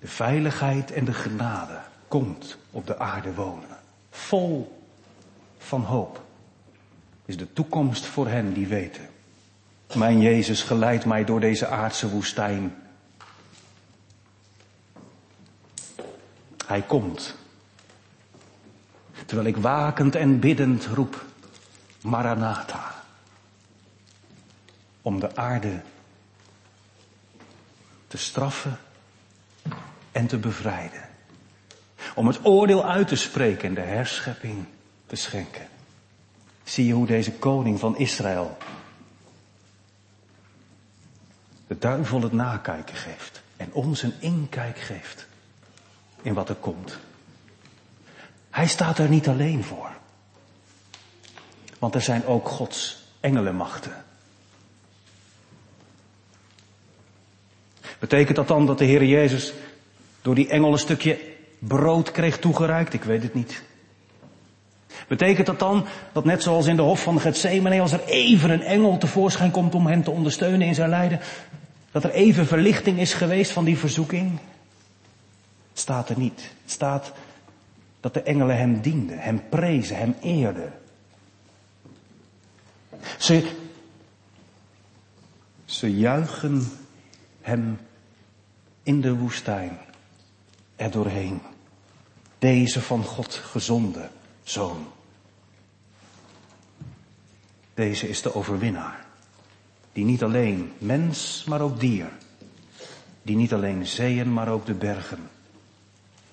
De 0.00 0.08
veiligheid 0.08 0.90
en 0.90 1.04
de 1.04 1.12
genade 1.12 1.80
komt 2.08 2.56
op 2.70 2.86
de 2.86 2.98
aarde 2.98 3.34
wonen. 3.34 3.78
Vol 4.10 4.82
van 5.58 5.82
hoop 5.82 6.24
is 7.24 7.36
de 7.36 7.52
toekomst 7.52 8.06
voor 8.06 8.28
hen 8.28 8.52
die 8.52 8.66
weten 8.66 9.13
mijn 9.92 10.20
Jezus 10.20 10.62
geleidt 10.62 11.04
mij 11.04 11.24
door 11.24 11.40
deze 11.40 11.66
aardse 11.66 12.08
woestijn. 12.08 12.74
Hij 16.66 16.82
komt. 16.82 17.36
Terwijl 19.26 19.48
ik 19.48 19.56
wakend 19.56 20.14
en 20.14 20.40
biddend 20.40 20.86
roep, 20.86 21.24
Maranatha. 22.02 23.02
Om 25.02 25.20
de 25.20 25.36
aarde 25.36 25.82
te 28.06 28.16
straffen 28.16 28.78
en 30.12 30.26
te 30.26 30.38
bevrijden. 30.38 31.08
Om 32.14 32.26
het 32.26 32.44
oordeel 32.44 32.84
uit 32.84 33.08
te 33.08 33.16
spreken 33.16 33.68
en 33.68 33.74
de 33.74 33.80
herschepping 33.80 34.64
te 35.06 35.16
schenken. 35.16 35.68
Zie 36.64 36.86
je 36.86 36.92
hoe 36.92 37.06
deze 37.06 37.32
koning 37.32 37.80
van 37.80 37.98
Israël 37.98 38.56
de 41.74 41.80
duivel 41.80 42.22
het 42.22 42.32
nakijken 42.32 42.96
geeft 42.96 43.42
en 43.56 43.72
ons 43.72 44.02
een 44.02 44.14
inkijk 44.18 44.78
geeft 44.78 45.26
in 46.22 46.34
wat 46.34 46.48
er 46.48 46.54
komt. 46.54 46.98
Hij 48.50 48.66
staat 48.66 48.98
er 48.98 49.08
niet 49.08 49.28
alleen 49.28 49.64
voor. 49.64 49.90
Want 51.78 51.94
er 51.94 52.00
zijn 52.00 52.26
ook 52.26 52.48
Gods 52.48 53.04
engelenmachten. 53.20 54.04
Betekent 57.98 58.36
dat 58.36 58.48
dan 58.48 58.66
dat 58.66 58.78
de 58.78 58.84
Heer 58.84 59.04
Jezus 59.04 59.52
door 60.22 60.34
die 60.34 60.48
engel 60.48 60.72
een 60.72 60.78
stukje 60.78 61.18
brood 61.58 62.10
kreeg 62.10 62.38
toegereikt? 62.38 62.92
Ik 62.92 63.04
weet 63.04 63.22
het 63.22 63.34
niet. 63.34 63.62
Betekent 65.08 65.46
dat 65.46 65.58
dan 65.58 65.86
dat 66.12 66.24
net 66.24 66.42
zoals 66.42 66.66
in 66.66 66.76
de 66.76 66.82
hof 66.82 67.02
van 67.02 67.20
Gethsemane, 67.20 67.80
als 67.80 67.92
er 67.92 68.04
even 68.04 68.50
een 68.50 68.62
engel 68.62 68.98
tevoorschijn 68.98 69.50
komt 69.50 69.74
om 69.74 69.86
hem 69.86 70.02
te 70.02 70.10
ondersteunen 70.10 70.66
in 70.66 70.74
zijn 70.74 70.88
lijden, 70.88 71.20
dat 71.94 72.04
er 72.04 72.10
even 72.10 72.46
verlichting 72.46 72.98
is 72.98 73.14
geweest 73.14 73.50
van 73.50 73.64
die 73.64 73.78
verzoeking? 73.78 74.38
Staat 75.72 76.08
er 76.08 76.18
niet. 76.18 76.40
Het 76.62 76.70
staat 76.70 77.12
dat 78.00 78.14
de 78.14 78.22
engelen 78.22 78.56
hem 78.56 78.80
dienden, 78.80 79.18
hem 79.18 79.48
prezen, 79.48 79.96
hem 79.96 80.14
eerden. 80.20 80.72
Ze, 83.18 83.52
ze 85.64 85.96
juichen 85.96 86.70
hem 87.40 87.78
in 88.82 89.00
de 89.00 89.14
woestijn 89.14 89.78
er 90.76 90.90
doorheen. 90.90 91.40
Deze 92.38 92.82
van 92.82 93.04
God 93.04 93.34
gezonde 93.34 94.08
zoon. 94.42 94.86
Deze 97.74 98.08
is 98.08 98.22
de 98.22 98.34
overwinnaar. 98.34 99.03
Die 99.94 100.04
niet 100.04 100.22
alleen 100.22 100.72
mens, 100.78 101.44
maar 101.44 101.60
ook 101.60 101.80
dier. 101.80 102.08
Die 103.22 103.36
niet 103.36 103.52
alleen 103.52 103.86
zeeën, 103.86 104.32
maar 104.32 104.48
ook 104.48 104.66
de 104.66 104.74
bergen 104.74 105.30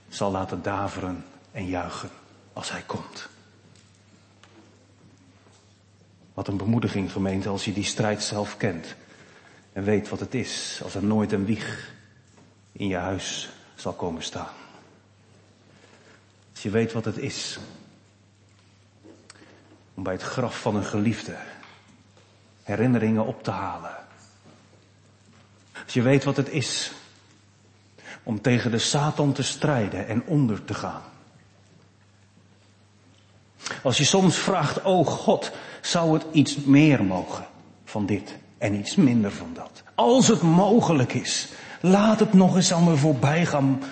zal 0.09 0.31
laten 0.31 0.61
daveren 0.61 1.25
en 1.51 1.65
juichen 1.65 2.09
als 2.53 2.71
hij 2.71 2.81
komt. 2.85 3.29
Wat 6.33 6.47
een 6.47 6.57
bemoediging 6.57 7.11
gemeente 7.11 7.49
als 7.49 7.65
je 7.65 7.73
die 7.73 7.83
strijd 7.83 8.23
zelf 8.23 8.57
kent. 8.57 8.95
En 9.73 9.83
weet 9.83 10.09
wat 10.09 10.19
het 10.19 10.33
is 10.33 10.79
als 10.83 10.95
er 10.95 11.03
nooit 11.03 11.31
een 11.31 11.45
wieg 11.45 11.93
in 12.71 12.87
je 12.87 12.95
huis 12.95 13.49
zal 13.75 13.93
komen 13.93 14.23
staan. 14.23 14.53
Als 16.51 16.63
je 16.63 16.69
weet 16.69 16.91
wat 16.91 17.05
het 17.05 17.17
is 17.17 17.59
om 19.93 20.03
bij 20.03 20.13
het 20.13 20.21
graf 20.21 20.61
van 20.61 20.75
een 20.75 20.85
geliefde 20.85 21.35
herinneringen 22.71 23.25
op 23.25 23.43
te 23.43 23.51
halen. 23.51 23.95
Als 25.83 25.93
je 25.93 26.01
weet 26.01 26.23
wat 26.23 26.37
het 26.37 26.49
is 26.49 26.91
om 28.23 28.41
tegen 28.41 28.71
de 28.71 28.77
Satan 28.77 29.33
te 29.33 29.43
strijden 29.43 30.07
en 30.07 30.23
onder 30.25 30.65
te 30.65 30.73
gaan. 30.73 31.01
Als 33.83 33.97
je 33.97 34.03
soms 34.03 34.37
vraagt, 34.37 34.81
oh 34.81 35.07
God, 35.07 35.51
zou 35.81 36.13
het 36.13 36.25
iets 36.31 36.55
meer 36.55 37.03
mogen 37.03 37.47
van 37.85 38.05
dit 38.05 38.35
en 38.57 38.73
iets 38.73 38.95
minder 38.95 39.31
van 39.31 39.51
dat. 39.53 39.83
Als 39.95 40.27
het 40.27 40.41
mogelijk 40.41 41.13
is, 41.13 41.47
laat 41.81 42.19
het 42.19 42.33
nog 42.33 42.55
eens 42.55 42.73
aan 42.73 42.83
me 42.83 42.95
voorbij 42.95 43.45
gaan. 43.45 43.83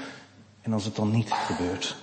En 0.61 0.73
als 0.73 0.85
het 0.85 0.95
dan 0.95 1.11
niet 1.11 1.31
gebeurt. 1.31 1.95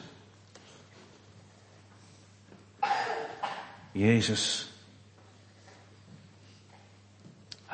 Jezus, 3.93 4.66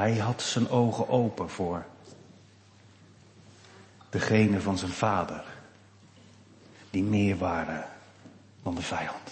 hij 0.03 0.17
had 0.17 0.43
zijn 0.43 0.69
ogen 0.69 1.09
open 1.09 1.51
voor 1.51 1.85
degene 4.11 4.61
van 4.61 4.79
zijn 4.79 4.91
vader, 4.91 5.45
die 6.91 7.03
meer 7.03 7.37
waren 7.37 7.85
dan 8.63 8.75
de 8.75 8.83
vijand. 8.83 9.31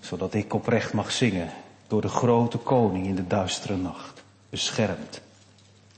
Zodat 0.00 0.34
ik 0.34 0.54
oprecht 0.54 0.92
mag 0.92 1.12
zingen 1.12 1.50
door 1.86 2.00
de 2.00 2.08
grote 2.08 2.58
koning 2.58 3.06
in 3.06 3.14
de 3.14 3.26
duistere 3.26 3.76
nacht, 3.76 4.22
beschermd 4.50 5.20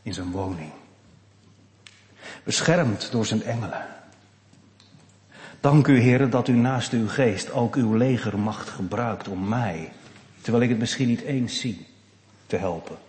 in 0.02 0.14
zijn 0.14 0.30
woning. 0.30 0.72
Beschermd 2.42 3.12
door 3.12 3.26
zijn 3.26 3.42
engelen. 3.42 3.86
Dank 5.60 5.86
u, 5.86 5.98
heren, 5.98 6.30
dat 6.30 6.48
u 6.48 6.52
naast 6.52 6.92
uw 6.92 7.08
geest 7.08 7.52
ook 7.52 7.74
uw 7.74 7.94
legermacht 7.94 8.68
gebruikt 8.68 9.28
om 9.28 9.48
mij, 9.48 9.92
terwijl 10.40 10.64
ik 10.64 10.70
het 10.70 10.78
misschien 10.78 11.08
niet 11.08 11.22
eens 11.22 11.60
zie, 11.60 11.86
te 12.46 12.56
helpen. 12.56 13.03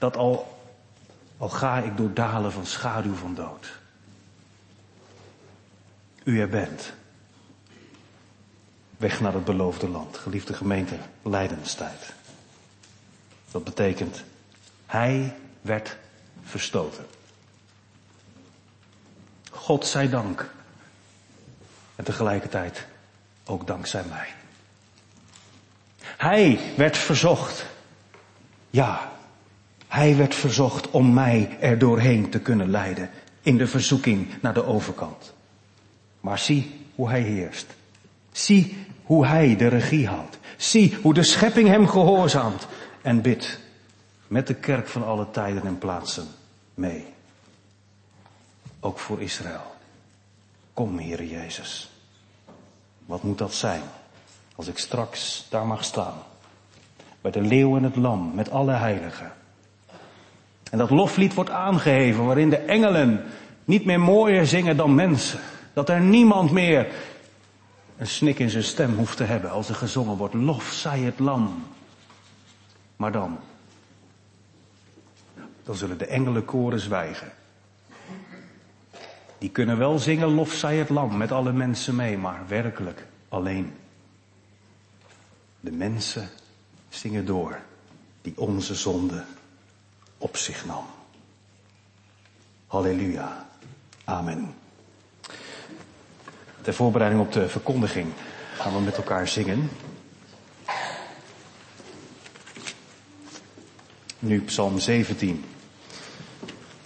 Dat 0.00 0.16
al, 0.16 0.60
al 1.38 1.48
ga 1.48 1.78
ik 1.78 1.96
door 1.96 2.14
dalen 2.14 2.52
van 2.52 2.66
schaduw 2.66 3.14
van 3.14 3.34
dood, 3.34 3.78
u 6.24 6.40
er 6.40 6.48
bent. 6.48 6.92
Weg 8.96 9.20
naar 9.20 9.32
het 9.32 9.44
beloofde 9.44 9.88
land, 9.88 10.16
geliefde 10.16 10.54
gemeente, 10.54 10.96
lijdenstijd. 11.22 12.12
Dat 13.50 13.64
betekent, 13.64 14.24
hij 14.86 15.36
werd 15.60 15.96
verstoten. 16.42 17.06
God 19.50 19.86
zij 19.86 20.08
dank. 20.08 20.50
En 21.96 22.04
tegelijkertijd 22.04 22.86
ook 23.44 23.66
dankzij 23.66 24.04
mij. 24.04 24.28
Hij 26.00 26.72
werd 26.76 26.96
verzocht. 26.96 27.66
Ja, 28.70 29.10
hij 29.90 30.16
werd 30.16 30.34
verzocht 30.34 30.90
om 30.90 31.12
mij 31.12 31.56
er 31.60 31.78
doorheen 31.78 32.30
te 32.30 32.40
kunnen 32.40 32.70
leiden 32.70 33.10
in 33.42 33.58
de 33.58 33.66
verzoeking 33.66 34.28
naar 34.42 34.54
de 34.54 34.64
overkant. 34.64 35.32
Maar 36.20 36.38
zie 36.38 36.86
hoe 36.94 37.08
hij 37.08 37.20
heerst. 37.20 37.66
Zie 38.32 38.86
hoe 39.02 39.26
hij 39.26 39.56
de 39.56 39.68
regie 39.68 40.06
houdt. 40.06 40.38
Zie 40.56 40.96
hoe 41.02 41.14
de 41.14 41.22
schepping 41.22 41.68
hem 41.68 41.88
gehoorzaamt 41.88 42.66
en 43.02 43.20
bidt 43.20 43.60
met 44.26 44.46
de 44.46 44.54
kerk 44.54 44.88
van 44.88 45.04
alle 45.04 45.30
tijden 45.30 45.66
en 45.66 45.78
plaatsen 45.78 46.26
mee. 46.74 47.06
Ook 48.80 48.98
voor 48.98 49.20
Israël. 49.20 49.74
Kom, 50.72 50.98
Heere 50.98 51.28
Jezus. 51.28 51.90
Wat 53.06 53.22
moet 53.22 53.38
dat 53.38 53.54
zijn 53.54 53.82
als 54.54 54.68
ik 54.68 54.78
straks 54.78 55.46
daar 55.48 55.66
mag 55.66 55.84
staan? 55.84 56.14
Bij 57.20 57.30
de 57.30 57.40
leeuw 57.40 57.76
en 57.76 57.82
het 57.82 57.96
lam 57.96 58.34
met 58.34 58.50
alle 58.50 58.72
heiligen. 58.72 59.32
En 60.70 60.78
dat 60.78 60.90
loflied 60.90 61.34
wordt 61.34 61.50
aangeheven 61.50 62.24
waarin 62.24 62.50
de 62.50 62.56
engelen 62.56 63.24
niet 63.64 63.84
meer 63.84 64.00
mooier 64.00 64.46
zingen 64.46 64.76
dan 64.76 64.94
mensen. 64.94 65.40
Dat 65.72 65.88
er 65.88 66.00
niemand 66.00 66.50
meer 66.50 66.88
een 67.96 68.06
snik 68.06 68.38
in 68.38 68.50
zijn 68.50 68.64
stem 68.64 68.94
hoeft 68.94 69.16
te 69.16 69.24
hebben 69.24 69.50
als 69.50 69.68
er 69.68 69.74
gezongen 69.74 70.16
wordt. 70.16 70.34
Lof 70.34 70.64
zij 70.72 71.00
het 71.00 71.18
lam. 71.18 71.66
Maar 72.96 73.12
dan, 73.12 73.38
dan 75.64 75.74
zullen 75.74 75.98
de 75.98 76.06
engelenkoren 76.06 76.80
zwijgen. 76.80 77.32
Die 79.38 79.50
kunnen 79.50 79.78
wel 79.78 79.98
zingen 79.98 80.28
lof 80.28 80.52
zij 80.52 80.76
het 80.76 80.88
lam 80.88 81.16
met 81.16 81.32
alle 81.32 81.52
mensen 81.52 81.96
mee, 81.96 82.18
maar 82.18 82.40
werkelijk 82.48 83.06
alleen. 83.28 83.72
De 85.60 85.72
mensen 85.72 86.28
zingen 86.88 87.26
door 87.26 87.58
die 88.22 88.32
onze 88.36 88.74
zonde 88.74 89.24
op 90.20 90.36
zich 90.36 90.66
nam. 90.66 90.84
Halleluja. 92.66 93.46
Amen. 94.04 94.54
Ter 96.60 96.74
voorbereiding 96.74 97.22
op 97.22 97.32
de 97.32 97.48
verkondiging 97.48 98.12
gaan 98.54 98.74
we 98.74 98.80
met 98.80 98.96
elkaar 98.96 99.28
zingen. 99.28 99.70
Nu 104.18 104.40
Psalm 104.40 104.78
17. 104.78 105.44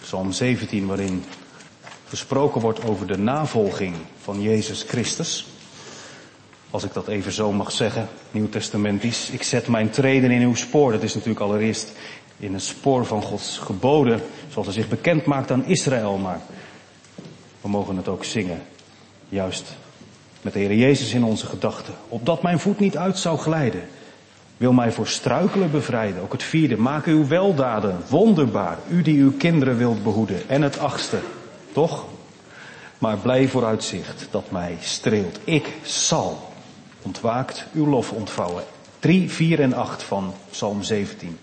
Psalm 0.01 0.31
17 0.31 0.87
waarin 0.87 1.23
gesproken 2.07 2.61
wordt 2.61 2.83
over 2.83 3.07
de 3.07 3.17
navolging 3.17 3.95
van 4.21 4.41
Jezus 4.41 4.83
Christus. 4.83 5.47
Als 6.69 6.83
ik 6.83 6.93
dat 6.93 7.07
even 7.07 7.31
zo 7.31 7.51
mag 7.51 7.71
zeggen, 7.71 8.07
Nieuw 8.31 8.49
Testamentisch. 8.49 9.29
Ik 9.29 9.43
zet 9.43 9.67
mijn 9.67 9.89
treden 9.89 10.31
in 10.31 10.41
uw 10.41 10.55
spoor. 10.55 10.91
Dat 10.91 11.03
is 11.03 11.13
natuurlijk 11.13 11.39
allereerst 11.39 11.91
in 12.37 12.53
het 12.53 12.63
spoor 12.63 13.05
van 13.05 13.21
Gods 13.21 13.57
geboden, 13.57 14.21
zoals 14.49 14.67
hij 14.67 14.75
zich 14.75 14.89
bekend 14.89 15.25
maakt 15.25 15.51
aan 15.51 15.65
Israël. 15.65 16.17
Maar 16.17 16.39
we 17.61 17.69
mogen 17.69 17.97
het 17.97 18.07
ook 18.07 18.23
zingen, 18.23 18.61
juist 19.29 19.75
met 20.41 20.53
de 20.53 20.59
Heer 20.59 20.75
Jezus 20.75 21.13
in 21.13 21.23
onze 21.23 21.45
gedachten. 21.45 21.93
Opdat 22.07 22.41
mijn 22.41 22.59
voet 22.59 22.79
niet 22.79 22.97
uit 22.97 23.17
zou 23.17 23.37
glijden. 23.37 23.81
Wil 24.57 24.73
mij 24.73 24.91
voor 24.91 25.07
struikelen 25.07 25.71
bevrijden. 25.71 26.21
Ook 26.21 26.31
het 26.31 26.43
vierde, 26.43 26.77
maak 26.77 27.05
uw 27.05 27.27
weldaden 27.27 27.97
wonderbaar. 28.09 28.77
U 28.89 29.01
die 29.01 29.21
uw 29.21 29.31
kinderen 29.37 29.77
wilt 29.77 30.03
behoeden. 30.03 30.49
En 30.49 30.61
het 30.61 30.79
achtste, 30.79 31.19
toch? 31.73 32.05
Maar 32.97 33.17
blij 33.17 33.47
vooruitzicht 33.47 34.27
dat 34.31 34.51
mij 34.51 34.77
streelt. 34.81 35.39
Ik 35.43 35.73
zal 35.83 36.53
ontwaakt 37.01 37.65
uw 37.73 37.87
lof 37.87 38.11
ontvouwen. 38.11 38.63
3, 38.99 39.31
4 39.31 39.61
en 39.61 39.73
8 39.73 40.03
van 40.03 40.33
Psalm 40.49 40.83
17. 40.83 41.37